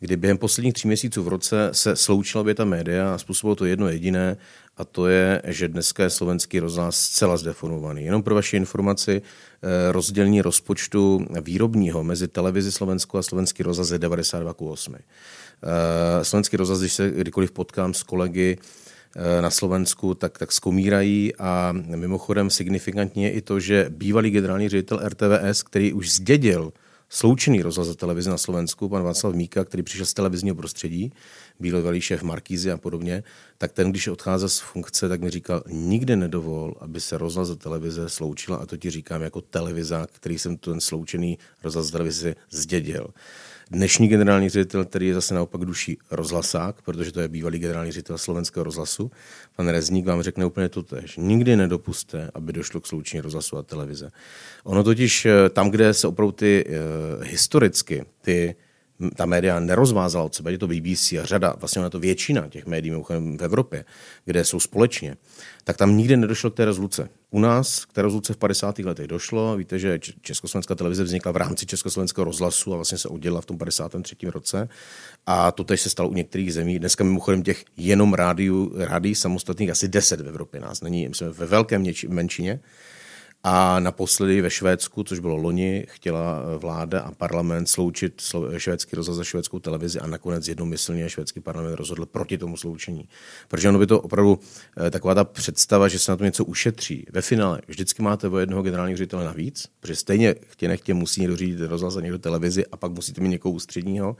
kdy 0.00 0.16
během 0.16 0.38
posledních 0.38 0.74
tří 0.74 0.88
měsíců 0.88 1.22
v 1.22 1.28
roce 1.28 1.68
se 1.72 1.96
sloučila 1.96 2.40
obě 2.40 2.54
ta 2.54 2.64
média 2.64 3.14
a 3.14 3.18
způsobilo 3.18 3.54
to 3.54 3.64
jedno 3.64 3.88
jediné, 3.88 4.36
a 4.76 4.84
to 4.84 5.06
je, 5.06 5.42
že 5.44 5.68
dneska 5.68 6.02
je 6.02 6.10
slovenský 6.10 6.60
rozhlas 6.60 6.96
zcela 6.96 7.36
zdeformovaný. 7.36 8.04
Jenom 8.04 8.22
pro 8.22 8.34
vaši 8.34 8.56
informaci, 8.56 9.22
eh, 9.22 9.92
rozdělení 9.92 10.42
rozpočtu 10.42 11.26
výrobního 11.42 12.04
mezi 12.04 12.28
televizi 12.28 12.72
Slovensku 12.72 13.18
a 13.18 13.22
slovenský 13.22 13.62
rozhlas 13.62 13.90
je 13.90 13.98
92 13.98 14.54
k 14.54 14.62
8. 14.62 14.98
Eh, 14.98 16.24
slovenský 16.24 16.56
rozhlas, 16.56 16.80
když 16.80 16.92
se 16.92 17.10
kdykoliv 17.10 17.52
potkám 17.52 17.94
s 17.94 18.02
kolegy, 18.02 18.58
eh, 18.60 18.91
na 19.40 19.50
Slovensku, 19.50 20.14
tak, 20.14 20.38
tak 20.38 20.52
skomírají 20.52 21.32
a 21.38 21.72
mimochodem 21.72 22.50
signifikantně 22.50 23.26
je 23.26 23.32
i 23.32 23.40
to, 23.40 23.60
že 23.60 23.86
bývalý 23.88 24.30
generální 24.30 24.68
ředitel 24.68 25.00
RTVS, 25.08 25.62
který 25.62 25.92
už 25.92 26.10
zdědil 26.10 26.72
sloučený 27.12 27.62
rozhlas 27.62 27.88
za 27.88 27.94
televizi 27.94 28.30
na 28.30 28.38
Slovensku, 28.38 28.88
pan 28.88 29.02
Václav 29.02 29.34
Míka, 29.34 29.64
který 29.64 29.82
přišel 29.82 30.06
z 30.06 30.14
televizního 30.14 30.56
prostředí, 30.56 31.12
bývalý 31.60 32.00
šéf 32.00 32.22
Markízy 32.22 32.70
a 32.70 32.76
podobně, 32.76 33.22
tak 33.58 33.72
ten, 33.72 33.90
když 33.90 34.08
odcházel 34.08 34.48
z 34.48 34.58
funkce, 34.58 35.08
tak 35.08 35.20
mi 35.20 35.30
říkal, 35.30 35.62
nikdy 35.68 36.16
nedovol, 36.16 36.74
aby 36.80 37.00
se 37.00 37.18
rozhlas 37.18 37.48
za 37.48 37.56
televize 37.56 38.08
sloučila 38.08 38.56
a 38.56 38.66
to 38.66 38.76
ti 38.76 38.90
říkám 38.90 39.22
jako 39.22 39.40
televizák, 39.40 40.10
který 40.10 40.38
jsem 40.38 40.56
ten 40.56 40.80
sloučený 40.80 41.38
rozhlas 41.64 41.86
za 41.86 41.92
televizi 41.92 42.34
zdědil. 42.50 43.06
Dnešní 43.72 44.08
generální 44.08 44.48
ředitel, 44.48 44.84
který 44.84 45.06
je 45.06 45.14
zase 45.14 45.34
naopak 45.34 45.64
duší 45.64 45.98
rozhlasák, 46.10 46.82
protože 46.82 47.12
to 47.12 47.20
je 47.20 47.28
bývalý 47.28 47.58
generální 47.58 47.92
ředitel 47.92 48.18
slovenského 48.18 48.64
rozhlasu, 48.64 49.10
pan 49.56 49.68
Rezník 49.68 50.06
vám 50.06 50.22
řekne 50.22 50.46
úplně 50.46 50.68
to 50.68 50.82
tež. 50.82 51.16
Nikdy 51.16 51.56
nedopuste, 51.56 52.30
aby 52.34 52.52
došlo 52.52 52.80
k 52.80 52.86
sloučení 52.86 53.20
rozhlasu 53.20 53.56
a 53.56 53.62
televize. 53.62 54.10
Ono 54.64 54.84
totiž 54.84 55.26
eh, 55.26 55.48
tam, 55.48 55.70
kde 55.70 55.94
se 55.94 56.06
opravdu 56.06 56.32
ty 56.32 56.64
uh, 56.64 57.24
historicky 57.24 58.04
ty 58.20 58.54
ta 59.16 59.26
média 59.26 59.60
nerozvázala 59.60 60.24
od 60.24 60.34
sebe, 60.34 60.52
je 60.52 60.58
to 60.58 60.66
BBC 60.68 61.12
a 61.12 61.24
řada, 61.24 61.54
vlastně 61.58 61.82
na 61.82 61.90
to 61.90 62.00
většina 62.00 62.48
těch 62.48 62.66
médií 62.66 62.92
v 63.36 63.42
Evropě, 63.42 63.84
kde 64.24 64.44
jsou 64.44 64.60
společně, 64.60 65.16
tak 65.64 65.76
tam 65.76 65.96
nikdy 65.96 66.16
nedošlo 66.16 66.50
k 66.50 66.54
té 66.54 66.64
rozluce. 66.64 67.08
U 67.30 67.38
nás 67.38 67.84
k 67.84 67.92
té 67.92 68.02
rozluce 68.02 68.32
v 68.32 68.36
50. 68.36 68.78
letech 68.78 69.06
došlo. 69.06 69.56
Víte, 69.56 69.78
že 69.78 69.98
Československá 70.20 70.74
televize 70.74 71.04
vznikla 71.04 71.32
v 71.32 71.36
rámci 71.36 71.66
Československého 71.66 72.24
rozhlasu 72.24 72.72
a 72.72 72.76
vlastně 72.76 72.98
se 72.98 73.08
oddělila 73.08 73.40
v 73.40 73.46
tom 73.46 73.58
53. 73.58 74.16
roce. 74.24 74.68
A 75.26 75.52
to 75.52 75.64
tež 75.64 75.80
se 75.80 75.90
stalo 75.90 76.08
u 76.08 76.14
některých 76.14 76.54
zemí. 76.54 76.78
Dneska 76.78 77.04
mimochodem 77.04 77.42
těch 77.42 77.64
jenom 77.76 78.14
rádiů, 78.14 78.72
rádií 78.76 79.14
samostatných 79.14 79.70
asi 79.70 79.88
10 79.88 80.20
v 80.20 80.28
Evropě 80.28 80.60
nás 80.60 80.80
není. 80.80 81.08
My 81.08 81.14
jsme 81.14 81.30
ve 81.30 81.46
velké 81.46 81.80
menšině. 82.08 82.60
A 83.44 83.80
naposledy 83.80 84.40
ve 84.42 84.50
Švédsku, 84.50 85.04
což 85.04 85.18
bylo 85.18 85.36
loni, 85.36 85.86
chtěla 85.88 86.42
eh, 86.42 86.58
vláda 86.58 87.00
a 87.00 87.12
parlament 87.12 87.68
sloučit 87.68 88.22
švédský 88.56 88.96
rozhlas 88.96 89.16
za 89.16 89.24
švédskou 89.24 89.58
televizi 89.58 90.00
a 90.00 90.06
nakonec 90.06 90.48
jednomyslně 90.48 91.10
švédský 91.10 91.40
parlament 91.40 91.74
rozhodl 91.74 92.06
proti 92.06 92.38
tomu 92.38 92.56
sloučení. 92.56 93.08
Protože 93.48 93.68
ono 93.68 93.78
by 93.78 93.86
to 93.86 94.00
opravdu 94.00 94.38
eh, 94.86 94.90
taková 94.90 95.14
ta 95.14 95.24
představa, 95.24 95.88
že 95.88 95.98
se 95.98 96.12
na 96.12 96.16
to 96.16 96.24
něco 96.24 96.44
ušetří. 96.44 97.06
Ve 97.12 97.22
finále 97.22 97.60
vždycky 97.68 98.02
máte 98.02 98.28
o 98.28 98.38
jednoho 98.38 98.62
generálního 98.62 98.96
ředitele 98.96 99.24
navíc, 99.24 99.68
protože 99.80 99.96
stejně 99.96 100.34
chtě 100.46 100.68
nechtě 100.68 100.94
musí 100.94 101.20
někdo 101.20 101.36
řídit 101.36 101.66
rozhlas 101.66 101.96
a 101.96 102.00
někdo 102.00 102.18
televizi 102.18 102.66
a 102.66 102.76
pak 102.76 102.92
musíte 102.92 103.20
mít 103.20 103.28
někoho 103.28 103.52
ústředního. 103.52 104.16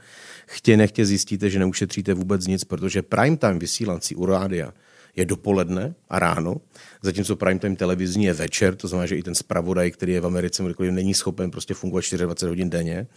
Chtě 0.47 0.77
nechtě 0.77 1.05
zjistíte, 1.05 1.49
že 1.49 1.59
neušetříte 1.59 2.13
vůbec 2.13 2.47
nic, 2.47 2.63
protože 2.63 3.01
prime 3.01 3.37
time 3.37 3.59
vysílací 3.59 4.15
u 4.15 4.25
rádia 4.25 4.73
je 5.15 5.25
dopoledne 5.25 5.93
a 6.09 6.19
ráno, 6.19 6.55
zatímco 7.01 7.35
prime 7.35 7.59
time 7.59 7.75
televizní 7.75 8.25
je 8.25 8.33
večer, 8.33 8.75
to 8.75 8.87
znamená, 8.87 9.05
že 9.05 9.15
i 9.15 9.23
ten 9.23 9.35
zpravodaj, 9.35 9.91
který 9.91 10.13
je 10.13 10.21
v 10.21 10.25
Americe, 10.25 10.63
není 10.79 11.13
schopen 11.13 11.51
prostě 11.51 11.73
fungovat 11.73 12.03
24 12.17 12.49
hodin 12.49 12.69
denně, 12.69 13.07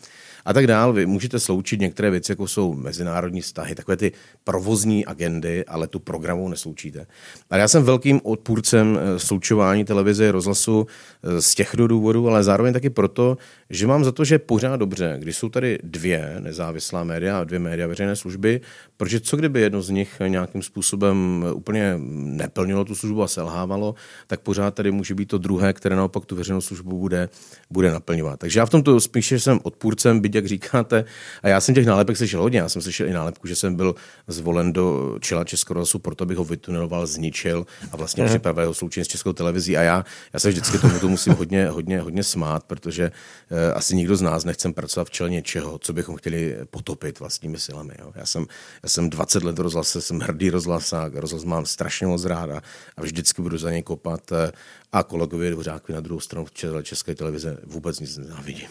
a 0.46 0.52
tak 0.52 0.66
dál. 0.66 0.92
Vy 0.92 1.06
můžete 1.06 1.40
sloučit 1.40 1.80
některé 1.80 2.10
věci, 2.10 2.32
jako 2.32 2.48
jsou 2.48 2.74
mezinárodní 2.74 3.40
vztahy, 3.40 3.74
takové 3.74 3.96
ty 3.96 4.12
provozní 4.44 5.06
agendy, 5.06 5.64
ale 5.64 5.86
tu 5.86 5.98
programu 5.98 6.48
nesloučíte. 6.48 7.06
A 7.50 7.56
já 7.56 7.68
jsem 7.68 7.82
velkým 7.82 8.20
odpůrcem 8.24 8.98
eh, 8.98 9.18
sloučování 9.18 9.84
televize 9.84 10.28
a 10.28 10.32
rozhlasu 10.32 10.86
eh, 11.22 11.42
z 11.42 11.54
těchto 11.54 11.86
důvodů, 11.86 12.28
ale 12.28 12.44
zároveň 12.44 12.72
taky 12.72 12.90
proto, 12.90 13.38
že 13.70 13.86
mám 13.86 14.04
za 14.04 14.12
to, 14.12 14.24
že 14.24 14.38
pořád 14.38 14.76
dobře, 14.76 15.16
když 15.18 15.36
jsou 15.36 15.48
tady 15.48 15.78
dvě 15.82 16.36
nezávislá 16.38 17.04
média 17.04 17.40
a 17.40 17.44
dvě 17.44 17.58
média 17.58 17.86
veřejné 17.86 18.16
služby, 18.16 18.60
protože 18.96 19.20
co 19.20 19.36
kdyby 19.36 19.60
jedno 19.60 19.82
z 19.82 19.90
nich 19.90 20.16
nějakým 20.26 20.62
způsobem 20.62 21.44
úplně 21.54 21.94
neplnilo 22.14 22.84
tu 22.84 22.94
službu 22.94 23.22
a 23.22 23.28
selhávalo, 23.28 23.94
tak 24.26 24.40
pořád 24.40 24.74
tady 24.74 24.90
může 24.90 25.14
být 25.14 25.26
to 25.26 25.38
druhé, 25.38 25.72
které 25.72 25.96
naopak 25.96 26.24
tu 26.24 26.36
veřejnou 26.36 26.60
službu 26.60 26.98
bude, 26.98 27.28
bude 27.70 27.92
naplňovat. 27.92 28.40
Takže 28.40 28.60
já 28.60 28.66
v 28.66 28.70
tomto 28.70 29.00
spíše 29.00 29.40
jsem 29.40 29.60
odpůrcem, 29.62 30.20
byť 30.20 30.34
jak 30.34 30.46
říkáte. 30.46 31.04
A 31.42 31.48
já 31.48 31.60
jsem 31.60 31.74
těch 31.74 31.86
nálepek 31.86 32.16
slyšel 32.16 32.42
hodně. 32.42 32.58
Já 32.58 32.68
jsem 32.68 32.82
slyšel 32.82 33.06
i 33.06 33.12
nálepku, 33.12 33.46
že 33.46 33.56
jsem 33.56 33.74
byl 33.74 33.94
zvolen 34.26 34.72
do 34.72 35.16
čela 35.20 35.44
Českého 35.44 35.74
rozhlasu 35.74 35.98
proto, 35.98 36.24
abych 36.24 36.38
ho 36.38 36.44
vytuneloval, 36.44 37.06
zničil 37.06 37.66
a 37.92 37.96
vlastně 37.96 38.22
mm. 38.22 38.28
připravil 38.28 38.74
sloučení 38.74 39.04
s 39.04 39.08
Českou 39.08 39.32
televizí. 39.32 39.76
A 39.76 39.82
já, 39.82 40.04
já 40.32 40.40
se 40.40 40.48
vždycky 40.48 40.78
tomu 40.78 40.98
to 40.98 41.08
musím 41.08 41.32
hodně, 41.32 41.68
hodně, 41.68 42.00
hodně 42.00 42.22
smát, 42.22 42.64
protože 42.64 43.10
uh, 43.50 43.58
asi 43.74 43.96
nikdo 43.96 44.16
z 44.16 44.22
nás 44.22 44.44
nechcem 44.44 44.72
pracovat 44.72 45.08
v 45.08 45.10
čele 45.10 45.30
něčeho, 45.30 45.78
co 45.78 45.92
bychom 45.92 46.16
chtěli 46.16 46.56
potopit 46.70 47.20
vlastními 47.20 47.58
silami. 47.58 47.94
Jo. 47.98 48.12
Já, 48.14 48.26
jsem, 48.26 48.46
já 48.86 48.90
jsem 48.90 49.10
20 49.10 49.42
let 49.42 49.58
rozhlase, 49.58 50.00
jsem 50.00 50.20
hrdý 50.20 50.50
rozhlasák, 50.50 51.14
rozhlas 51.14 51.44
mám 51.44 51.66
strašně 51.66 52.06
moc 52.06 52.24
ráda 52.24 52.62
a 52.96 53.02
vždycky 53.02 53.42
budu 53.42 53.58
za 53.58 53.70
něj 53.70 53.82
kopat 53.82 54.32
eh, 54.32 54.52
a 54.92 55.02
kolegovi 55.02 55.50
Dvořákovi 55.50 55.94
na 55.94 56.00
druhou 56.00 56.20
stranu 56.20 56.46
v 56.46 56.82
České 56.82 57.14
televize 57.14 57.58
vůbec 57.64 58.00
nic 58.00 58.16
nenávidím. 58.16 58.68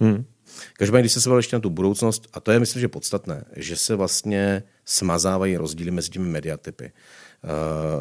Hmm. 0.00 0.24
Každopádně, 0.72 1.02
když 1.02 1.12
se 1.12 1.20
se 1.20 1.30
ještě 1.36 1.56
na 1.56 1.60
tu 1.60 1.70
budoucnost, 1.70 2.28
a 2.32 2.40
to 2.40 2.52
je 2.52 2.60
myslím, 2.60 2.80
že 2.80 2.88
podstatné, 2.88 3.44
že 3.56 3.76
se 3.76 3.94
vlastně 3.94 4.62
smazávají 4.84 5.56
rozdíly 5.56 5.90
mezi 5.90 6.10
těmi 6.10 6.28
mediatypy. 6.28 6.92
Uh, 7.46 7.52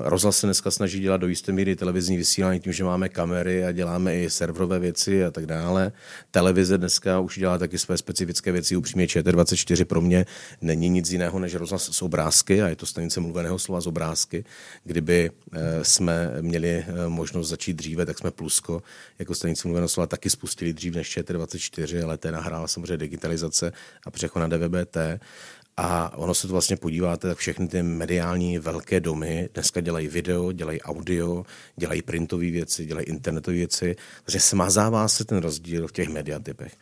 rozhlas 0.10 0.38
se 0.38 0.48
dneska 0.48 0.72
snaží 0.72 1.00
dělat 1.00 1.18
do 1.18 1.28
jisté 1.28 1.52
míry 1.52 1.76
televizní 1.76 2.18
vysílání 2.18 2.60
tím, 2.60 2.74
že 2.74 2.84
máme 2.84 3.10
kamery 3.10 3.66
a 3.66 3.72
děláme 3.72 4.16
i 4.18 4.30
serverové 4.30 4.80
věci 4.80 5.26
a 5.26 5.32
tak 5.32 5.46
dále. 5.46 5.92
Televize 6.32 6.78
dneska 6.78 7.20
už 7.20 7.40
dělá 7.40 7.58
taky 7.58 7.78
své 7.78 7.98
specifické 7.98 8.52
věci. 8.52 8.76
Upřímně 8.76 9.06
ČT24 9.06 9.86
pro 9.86 10.02
mě 10.02 10.26
není 10.62 10.90
nic 10.90 11.12
jiného 11.12 11.40
než 11.40 11.56
rozhlas 11.56 11.90
s 11.92 12.02
obrázky 12.02 12.62
a 12.62 12.68
je 12.68 12.76
to 12.76 12.86
stanice 12.86 13.20
mluveného 13.20 13.60
slova 13.60 13.82
z 13.82 13.88
obrázky. 13.88 14.46
Kdyby 14.84 15.30
uh, 15.30 15.58
jsme 15.82 16.32
měli 16.42 16.86
uh, 16.88 17.10
možnost 17.10 17.50
začít 17.50 17.74
dříve, 17.74 18.06
tak 18.06 18.18
jsme 18.18 18.32
Plusko 18.32 18.84
jako 19.20 19.36
stanice 19.36 19.68
mluveného 19.68 19.90
slova 19.90 20.08
taky 20.08 20.30
spustili 20.30 20.74
dřív 20.74 20.96
než 20.96 21.18
ČT24, 21.18 22.04
ale 22.04 22.18
té 22.18 22.32
nahrála 22.32 22.68
samozřejmě 22.68 22.98
digitalizace 22.98 23.72
a 24.06 24.12
přechod 24.12 24.40
na 24.40 24.48
DVBT. 24.48 24.98
A 25.78 26.18
ono 26.18 26.34
se 26.34 26.48
to 26.48 26.54
vlastně 26.54 26.78
podíváte, 26.78 27.28
tak 27.28 27.38
všechny 27.38 27.68
ty 27.68 27.84
mediální 27.84 28.60
velké 28.60 29.00
domy 29.00 29.50
dneska 29.54 29.82
dělají 29.82 30.08
video, 30.08 30.52
dělají 30.52 30.82
audio, 30.82 31.46
dělají 31.76 32.02
printové 32.02 32.52
věci, 32.52 32.86
dělají 32.86 33.06
internetové 33.08 33.58
věci. 33.58 33.96
Takže 34.24 34.40
smazává 34.40 35.08
se 35.08 35.26
ten 35.26 35.38
rozdíl 35.38 35.88
v 35.88 35.92
těch 35.92 36.10
mediatypech. 36.10 36.78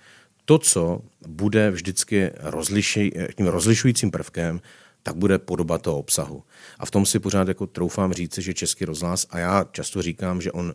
To, 0.45 0.57
co 0.57 1.01
bude 1.27 1.71
vždycky 1.71 2.31
rozliši, 2.39 3.11
tím 3.37 3.47
rozlišujícím 3.47 4.11
prvkem, 4.11 4.61
tak 5.03 5.15
bude 5.15 5.39
podoba 5.39 5.77
toho 5.77 5.97
obsahu. 5.97 6.43
A 6.79 6.85
v 6.85 6.91
tom 6.91 7.05
si 7.05 7.19
pořád 7.19 7.47
jako 7.47 7.67
troufám 7.67 8.13
říct, 8.13 8.37
že 8.37 8.53
Český 8.53 8.85
rozhlas, 8.85 9.27
a 9.29 9.39
já 9.39 9.63
často 9.71 10.01
říkám, 10.01 10.41
že 10.41 10.51
on 10.51 10.73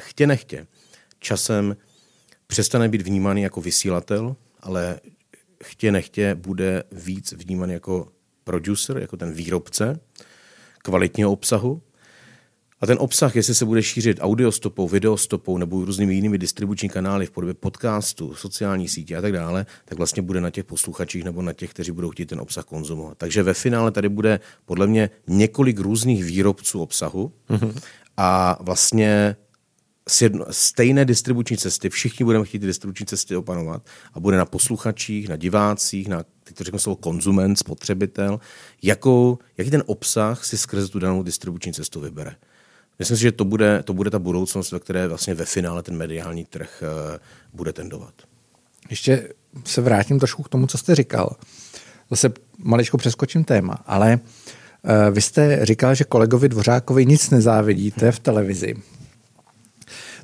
chtě 0.00 0.26
nechtě 0.26 0.66
časem 1.18 1.76
přestane 2.46 2.88
být 2.88 3.02
vnímaný 3.02 3.42
jako 3.42 3.60
vysílatel, 3.60 4.36
ale 4.60 5.00
chtě 5.64 5.92
nechtě 5.92 6.34
bude 6.34 6.82
víc 6.92 7.32
vnímán 7.32 7.70
jako 7.70 8.08
producer, 8.44 8.98
jako 8.98 9.16
ten 9.16 9.32
výrobce 9.32 10.00
kvalitního 10.82 11.32
obsahu. 11.32 11.82
A 12.80 12.86
ten 12.86 12.96
obsah, 13.00 13.36
jestli 13.36 13.54
se 13.54 13.64
bude 13.64 13.82
šířit 13.82 14.18
audiostopou, 14.20 14.88
videostopou 14.88 15.58
nebo 15.58 15.84
různými 15.84 16.14
jinými 16.14 16.38
distribuční 16.38 16.88
kanály 16.88 17.26
v 17.26 17.30
podobě 17.30 17.54
podcastu, 17.54 18.34
sociální 18.34 18.88
sítě 18.88 19.16
a 19.16 19.20
tak 19.20 19.32
dále, 19.32 19.66
tak 19.84 19.98
vlastně 19.98 20.22
bude 20.22 20.40
na 20.40 20.50
těch 20.50 20.64
posluchačích 20.64 21.24
nebo 21.24 21.42
na 21.42 21.52
těch, 21.52 21.70
kteří 21.70 21.92
budou 21.92 22.10
chtít 22.10 22.26
ten 22.26 22.40
obsah 22.40 22.64
konzumovat. 22.64 23.18
Takže 23.18 23.42
ve 23.42 23.54
finále 23.54 23.90
tady 23.90 24.08
bude 24.08 24.40
podle 24.64 24.86
mě 24.86 25.10
několik 25.26 25.78
různých 25.78 26.24
výrobců 26.24 26.82
obsahu 26.82 27.32
mm-hmm. 27.48 27.80
a 28.16 28.58
vlastně 28.60 29.36
sjedno, 30.08 30.44
stejné 30.50 31.04
distribuční 31.04 31.56
cesty, 31.56 31.90
všichni 31.90 32.24
budeme 32.24 32.44
chtít 32.44 32.58
ty 32.58 32.66
distribuční 32.66 33.06
cesty 33.06 33.36
opanovat 33.36 33.82
a 34.14 34.20
bude 34.20 34.36
na 34.36 34.44
posluchačích, 34.44 35.28
na 35.28 35.36
divácích, 35.36 36.08
na, 36.08 36.24
teď 36.44 36.56
to 36.56 36.64
řeknu 36.64 36.78
slovo 36.78 36.96
konzument, 36.96 37.56
spotřebitel, 37.56 38.40
jakou, 38.82 39.38
jaký 39.58 39.70
ten 39.70 39.82
obsah 39.86 40.44
si 40.44 40.58
skrze 40.58 40.88
tu 40.88 40.98
danou 40.98 41.22
distribuční 41.22 41.72
cestu 41.72 42.00
vybere. 42.00 42.34
Myslím 42.98 43.16
si, 43.16 43.22
že 43.22 43.32
to 43.32 43.44
bude, 43.44 43.82
to 43.82 43.94
bude 43.94 44.10
ta 44.10 44.18
budoucnost, 44.18 44.72
ve 44.72 44.80
které 44.80 45.08
vlastně 45.08 45.34
ve 45.34 45.44
finále 45.44 45.82
ten 45.82 45.96
mediální 45.96 46.44
trh 46.44 46.82
uh, 46.82 47.18
bude 47.54 47.72
tendovat. 47.72 48.14
Ještě 48.90 49.28
se 49.64 49.80
vrátím 49.80 50.18
trošku 50.18 50.42
k 50.42 50.48
tomu, 50.48 50.66
co 50.66 50.78
jste 50.78 50.94
říkal. 50.94 51.36
Zase 52.10 52.32
maličko 52.58 52.98
přeskočím 52.98 53.44
téma, 53.44 53.74
ale 53.86 54.18
uh, 54.18 55.14
vy 55.14 55.20
jste 55.20 55.66
říkal, 55.66 55.94
že 55.94 56.04
kolegovi 56.04 56.48
Dvořákovi 56.48 57.06
nic 57.06 57.30
nezávidíte 57.30 58.12
v 58.12 58.18
televizi. 58.18 58.74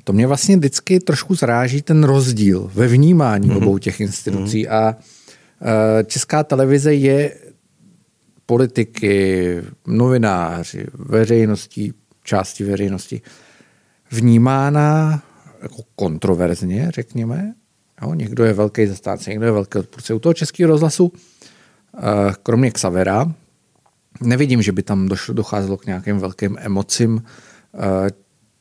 To 0.03 0.13
mě 0.13 0.27
vlastně 0.27 0.57
vždycky 0.57 0.99
trošku 0.99 1.35
zráží 1.35 1.81
ten 1.81 2.03
rozdíl 2.03 2.71
ve 2.73 2.87
vnímání 2.87 3.49
mm-hmm. 3.49 3.57
obou 3.57 3.77
těch 3.77 3.99
institucí 3.99 4.65
mm-hmm. 4.65 4.73
a 4.73 4.95
uh, 4.95 5.67
česká 6.05 6.43
televize 6.43 6.93
je 6.93 7.35
politiky, 8.45 9.57
novináři, 9.87 10.85
veřejností, 10.93 11.93
části 12.23 12.63
veřejnosti 12.63 13.21
vnímána 14.11 15.23
jako 15.61 15.83
kontroverzně, 15.95 16.91
řekněme. 16.95 17.53
Jo, 18.01 18.13
někdo 18.13 18.43
je 18.43 18.53
velký 18.53 18.87
zastánce, 18.87 19.29
někdo 19.29 19.45
je 19.45 19.51
velký 19.51 19.79
odpůrce. 19.79 20.13
U 20.13 20.19
toho 20.19 20.33
českého 20.33 20.71
rozhlasu, 20.71 21.11
eh, 21.97 22.01
kromě 22.43 22.71
Xavera, 22.71 23.33
nevidím, 24.21 24.61
že 24.61 24.71
by 24.71 24.83
tam 24.83 25.07
došlo, 25.07 25.33
docházelo 25.33 25.77
k 25.77 25.85
nějakým 25.85 26.19
velkým 26.19 26.57
emocím. 26.59 27.23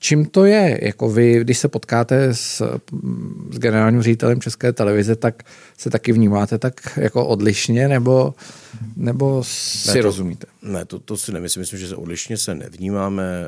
Čím 0.03 0.27
to 0.27 0.45
je? 0.45 0.79
Jako 0.83 1.11
vy, 1.11 1.41
když 1.41 1.59
se 1.59 1.69
potkáte 1.69 2.35
s, 2.35 2.79
s 3.53 3.59
generálním 3.59 4.03
ředitelem 4.03 4.41
České 4.41 4.73
televize, 4.73 5.17
tak 5.17 5.43
se 5.79 5.91
taky 5.91 6.13
vnímáte 6.13 6.59
tak 6.59 6.75
jako 6.97 7.27
odlišně, 7.27 7.89
nebo, 7.89 8.35
nebo 8.97 9.45
si 9.45 9.89
ne, 9.89 9.95
to, 9.95 10.03
rozumíte? 10.03 10.47
Ne, 10.63 10.85
to, 10.85 10.99
to 10.99 11.17
si 11.17 11.33
nemyslím. 11.33 11.61
Myslím, 11.61 11.81
že 11.81 11.89
se 11.89 11.97
odlišně 11.97 12.37
se 12.37 12.55
nevnímáme. 12.55 13.45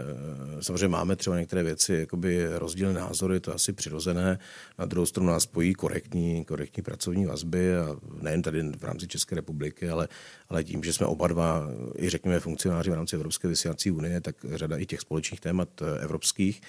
Samozřejmě 0.61 0.89
máme 0.89 1.17
třeba 1.17 1.39
některé 1.39 1.63
věci, 1.63 1.95
jakoby 1.95 2.47
rozdílné 2.59 3.01
názory, 3.01 3.41
to 3.41 3.51
je 3.51 3.55
asi 3.55 3.73
přirozené. 3.73 4.39
Na 4.79 4.87
druhou 4.87 5.07
stranu 5.07 5.29
nás 5.29 5.43
spojí 5.43 5.75
korektní, 5.75 6.45
korektní 6.45 6.83
pracovní 6.83 7.27
vazby 7.27 7.77
a 7.77 7.97
nejen 8.23 8.43
tady 8.43 8.63
v 8.63 8.85
rámci 8.85 9.09
České 9.09 9.35
republiky, 9.35 9.89
ale, 9.89 10.09
ale 10.49 10.65
tím, 10.65 10.85
že 10.85 10.93
jsme 10.93 11.07
oba 11.07 11.29
dva, 11.29 11.69
i 11.99 12.11
řekněme, 12.11 12.41
funkcionáři 12.41 12.91
v 12.91 12.95
rámci 12.95 13.17
Evropské 13.17 13.49
vysílací 13.49 13.91
unie, 13.91 14.21
tak 14.21 14.37
řada 14.55 14.77
i 14.77 14.87
těch 14.87 15.01
společných 15.01 15.41
témat 15.41 15.69
evropských. 16.01 16.63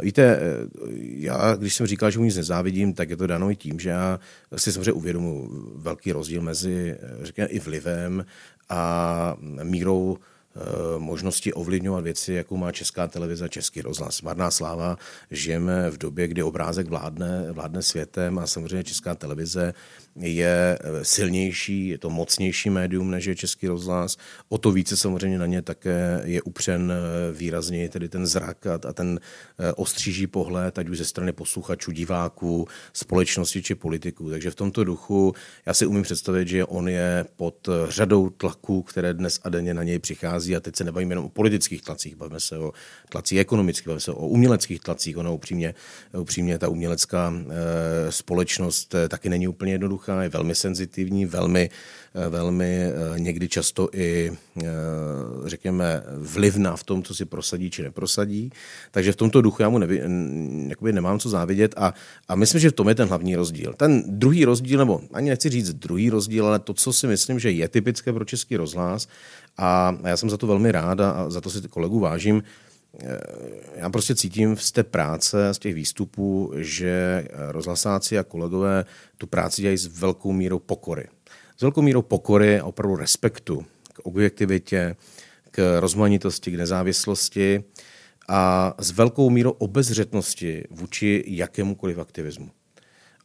Víte, 0.00 0.40
já, 0.98 1.54
když 1.54 1.74
jsem 1.74 1.86
říkal, 1.86 2.10
že 2.10 2.18
mu 2.18 2.24
nic 2.24 2.36
nezávidím, 2.36 2.94
tak 2.94 3.10
je 3.10 3.16
to 3.16 3.26
dáno 3.26 3.50
i 3.50 3.56
tím, 3.56 3.80
že 3.80 3.90
já 3.90 4.18
si 4.56 4.72
samozřejmě 4.72 4.92
uvědomuji 4.92 5.48
velký 5.74 6.12
rozdíl 6.12 6.42
mezi, 6.42 6.96
řekněme, 7.22 7.48
i 7.48 7.58
vlivem 7.58 8.24
a 8.68 9.36
mírou 9.62 10.18
eh, 10.18 10.60
možnosti 10.98 11.52
ovlivňovat 11.52 12.04
věci, 12.04 12.32
jakou 12.32 12.56
má 12.56 12.72
česká 12.72 13.08
televize, 13.08 13.48
český 13.48 13.80
rozhlas. 13.80 14.22
Marná 14.22 14.50
sláva, 14.50 14.98
žijeme 15.30 15.90
v 15.90 15.98
době, 15.98 16.28
kdy 16.28 16.42
obrázek 16.42 16.88
vládne, 16.88 17.52
vládne 17.52 17.82
světem 17.82 18.38
a 18.38 18.46
samozřejmě 18.46 18.84
česká 18.84 19.14
televize 19.14 19.74
je 20.20 20.78
eh, 20.80 21.04
silnější, 21.04 21.88
je 21.88 21.98
to 21.98 22.10
mocnější 22.10 22.70
médium 22.70 23.10
než 23.10 23.24
je 23.24 23.34
český 23.34 23.66
rozhlas. 23.66 24.16
O 24.48 24.58
to 24.58 24.72
více 24.72 24.96
samozřejmě 24.96 25.38
na 25.38 25.46
ně 25.46 25.62
také 25.62 26.20
je 26.24 26.42
upřen 26.42 26.92
eh, 26.92 27.32
výrazně 27.32 27.88
tedy 27.88 28.08
ten 28.08 28.26
zrak 28.26 28.66
a 28.66 28.78
ten 28.78 29.20
eh, 29.58 29.72
ostříží 29.72 30.26
pohled, 30.26 30.78
ať 30.78 30.88
už 30.88 30.98
ze 30.98 31.04
strany 31.04 31.32
posluchačů, 31.32 31.90
diváků, 31.90 32.68
společnosti 32.92 33.62
či 33.62 33.74
politiků. 33.74 34.30
Takže 34.30 34.50
v 34.50 34.54
tomto 34.54 34.84
duchu 34.84 35.34
já 35.66 35.74
si 35.74 35.86
umím 35.86 36.02
představit, 36.02 36.48
že 36.48 36.64
on 36.64 36.88
je 36.88 37.24
pod 37.36 37.68
řadou 37.88 38.30
tlaků, 38.30 38.82
které 38.82 39.14
dnes 39.14 39.40
a 39.42 39.48
denně 39.48 39.74
na 39.74 39.82
něj 39.82 39.98
přichází. 39.98 40.56
A 40.56 40.60
teď 40.60 40.76
se 40.76 40.84
nebavíme 40.84 41.12
jenom 41.12 41.24
o 41.24 41.28
politických 41.28 41.82
tlacích, 41.82 42.16
bavíme 42.16 42.40
se 42.40 42.58
o 42.58 42.72
tlacích 43.08 43.38
ekonomických, 43.38 43.86
bavíme 43.86 44.00
se 44.00 44.12
o 44.12 44.26
uměleckých 44.26 44.80
tlacích. 44.80 45.16
Ono 45.16 45.34
upřímně, 45.34 45.74
upřímně 46.18 46.58
ta 46.58 46.68
umělecká 46.68 47.32
společnost 48.10 48.94
taky 49.08 49.28
není 49.28 49.48
úplně 49.48 49.72
jednoduchá 49.72 50.05
jednoduchá, 50.06 50.22
je 50.22 50.28
velmi 50.28 50.54
senzitivní, 50.54 51.26
velmi, 51.26 51.70
eh, 52.14 52.28
velmi 52.28 52.66
eh, 52.66 53.18
někdy 53.18 53.48
často 53.48 53.88
i, 53.92 54.32
eh, 54.62 54.64
řekněme, 55.46 56.02
vlivná 56.16 56.76
v 56.76 56.84
tom, 56.84 57.02
co 57.02 57.14
si 57.14 57.24
prosadí 57.24 57.70
či 57.70 57.82
neprosadí. 57.82 58.50
Takže 58.90 59.12
v 59.12 59.16
tomto 59.16 59.42
duchu 59.42 59.62
já 59.62 59.68
mu 59.68 59.78
nevy, 59.78 60.02
nemám 60.92 61.18
co 61.18 61.28
závidět 61.28 61.74
a, 61.76 61.94
a 62.28 62.34
myslím, 62.34 62.60
že 62.60 62.70
v 62.70 62.78
tom 62.78 62.88
je 62.88 62.94
ten 62.94 63.08
hlavní 63.08 63.36
rozdíl. 63.36 63.74
Ten 63.76 64.04
druhý 64.06 64.44
rozdíl, 64.44 64.78
nebo 64.78 65.00
ani 65.12 65.30
nechci 65.30 65.48
říct 65.48 65.74
druhý 65.74 66.10
rozdíl, 66.10 66.46
ale 66.46 66.58
to, 66.58 66.74
co 66.74 66.92
si 66.92 67.06
myslím, 67.06 67.38
že 67.38 67.50
je 67.50 67.68
typické 67.68 68.12
pro 68.12 68.24
český 68.24 68.56
rozhlas 68.56 69.08
a 69.58 69.96
já 70.04 70.16
jsem 70.16 70.30
za 70.30 70.36
to 70.36 70.46
velmi 70.46 70.72
rád 70.72 71.00
a 71.00 71.30
za 71.30 71.40
to 71.40 71.50
si 71.50 71.68
kolegu 71.68 71.98
vážím, 71.98 72.42
já 73.74 73.90
prostě 73.90 74.14
cítím 74.14 74.56
z 74.56 74.72
té 74.72 74.84
práce, 74.84 75.54
z 75.54 75.58
těch 75.58 75.74
výstupů, 75.74 76.52
že 76.56 77.24
rozhlasáci 77.48 78.18
a 78.18 78.24
kolegové 78.24 78.84
tu 79.18 79.26
práci 79.26 79.62
dělají 79.62 79.78
s 79.78 79.86
velkou 79.86 80.32
mírou 80.32 80.58
pokory. 80.58 81.08
S 81.56 81.62
velkou 81.62 81.82
mírou 81.82 82.02
pokory 82.02 82.60
a 82.60 82.64
opravdu 82.64 82.96
respektu 82.96 83.66
k 83.92 83.98
objektivitě, 83.98 84.96
k 85.50 85.80
rozmanitosti, 85.80 86.50
k 86.50 86.54
nezávislosti 86.54 87.64
a 88.28 88.74
s 88.78 88.90
velkou 88.90 89.30
mírou 89.30 89.50
obezřetnosti 89.50 90.64
vůči 90.70 91.24
jakémukoliv 91.26 91.98
aktivismu. 91.98 92.50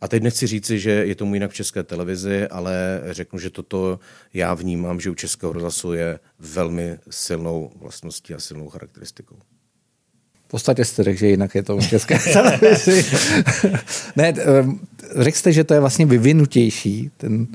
A 0.02 0.08
teď 0.08 0.24
nechci 0.24 0.48
říci, 0.48 0.80
že 0.80 0.92
je 0.92 1.16
tomu 1.16 1.34
jinak 1.34 1.52
v 1.52 1.54
české 1.54 1.84
televizi, 1.84 2.48
ale 2.48 3.02
řeknu, 3.10 3.40
že 3.40 3.50
toto 3.50 4.00
já 4.34 4.54
vnímám, 4.54 5.00
že 5.00 5.10
u 5.10 5.16
českého 5.16 5.54
rozhlasu 5.54 5.94
je 5.94 6.20
velmi 6.40 6.98
silnou 7.10 7.72
vlastností 7.76 8.34
a 8.34 8.40
silnou 8.40 8.70
charakteristikou. 8.70 9.38
V 10.52 10.60
podstatě 10.60 10.86
jste 10.86 11.04
řekl, 11.04 11.20
že 11.20 11.28
jinak 11.28 11.56
je 11.56 11.64
to 11.64 11.78
v 11.78 11.88
české 11.88 12.20
televizi. 12.34 13.06
ne, 14.16 14.34
řekl 15.16 15.38
jste, 15.38 15.52
že 15.52 15.64
to 15.64 15.74
je 15.74 15.80
vlastně 15.80 16.06
vyvinutější, 16.06 17.12
ten, 17.18 17.48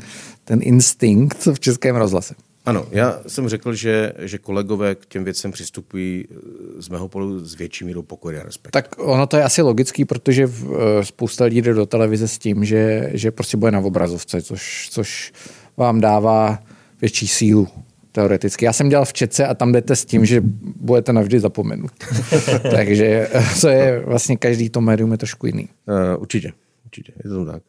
ten 0.44 0.60
instinkt 0.62 1.48
v 1.52 1.60
českém 1.60 1.96
rozhlase. 1.96 2.34
Ano, 2.66 2.86
já 2.90 3.20
jsem 3.26 3.48
řekl, 3.48 3.74
že, 3.74 4.12
že 4.18 4.38
kolegové 4.38 4.94
k 4.94 5.06
těm 5.06 5.24
věcem 5.24 5.52
přistupují 5.52 6.24
eh, 6.30 6.34
z 6.82 6.88
mého 6.88 7.08
pohledu 7.08 7.44
s 7.44 7.54
větší 7.54 7.84
mírou 7.84 8.02
pokory 8.02 8.38
a 8.38 8.42
respektu. 8.42 8.70
Tak 8.70 8.94
ono 8.98 9.26
to 9.26 9.36
je 9.36 9.44
asi 9.44 9.62
logický, 9.62 10.04
protože 10.04 10.44
eh, 10.44 11.04
spousta 11.04 11.44
lidí 11.44 11.62
jde 11.62 11.74
do 11.74 11.86
televize 11.86 12.28
s 12.28 12.38
tím, 12.38 12.64
že, 12.64 13.10
že 13.12 13.30
prostě 13.30 13.56
bude 13.56 13.72
na 13.72 13.80
obrazovce, 13.80 14.42
což, 14.42 14.88
což 14.90 15.32
vám 15.76 16.00
dává 16.00 16.58
větší 17.00 17.28
sílu 17.28 17.68
teoreticky. 18.16 18.64
Já 18.64 18.72
jsem 18.72 18.88
dělal 18.88 19.04
v 19.04 19.12
Čece 19.12 19.46
a 19.46 19.54
tam 19.54 19.72
jdete 19.72 19.96
s 19.96 20.04
tím, 20.04 20.24
že 20.24 20.42
budete 20.80 21.12
navždy 21.12 21.40
zapomenut. 21.40 21.90
Takže 22.70 23.28
to 23.60 23.68
je 23.68 24.02
vlastně 24.06 24.36
každý 24.36 24.70
to 24.70 24.80
médium 24.80 25.12
je 25.12 25.18
trošku 25.18 25.46
jiný. 25.46 25.68
Uh, 25.88 26.22
určitě, 26.22 26.52
určitě, 26.84 27.12
je 27.24 27.30
to 27.30 27.44
tak. 27.44 27.62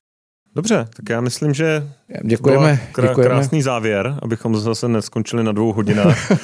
Dobře, 0.56 0.88
tak 0.96 1.10
já 1.10 1.22
myslím, 1.22 1.54
že 1.54 1.88
děkujeme, 2.24 2.80
krá- 2.94 3.08
děkujeme. 3.08 3.34
krásný 3.34 3.62
závěr, 3.62 4.16
abychom 4.22 4.56
zase 4.56 4.88
neskončili 4.88 5.44
na 5.44 5.52
dvou 5.52 5.74
hodinách. 5.74 6.32
uh, 6.32 6.38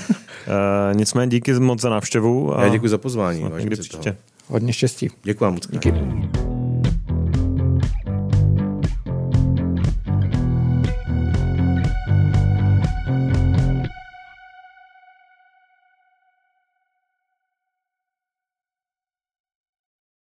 nicméně 0.93 1.30
díky 1.30 1.54
moc 1.54 1.82
za 1.82 1.89
návštěvu. 1.89 2.60
A 2.60 2.64
já 2.64 2.70
děkuji 2.70 2.88
za 2.88 2.97
pozvání. 2.97 3.45
Někdy 3.58 3.76
příště. 3.76 4.16
Hodně 4.47 4.74
štěstí. 4.74 5.10
Děkuji 5.24 5.51
moc. 5.51 5.68
Díky. 5.72 5.93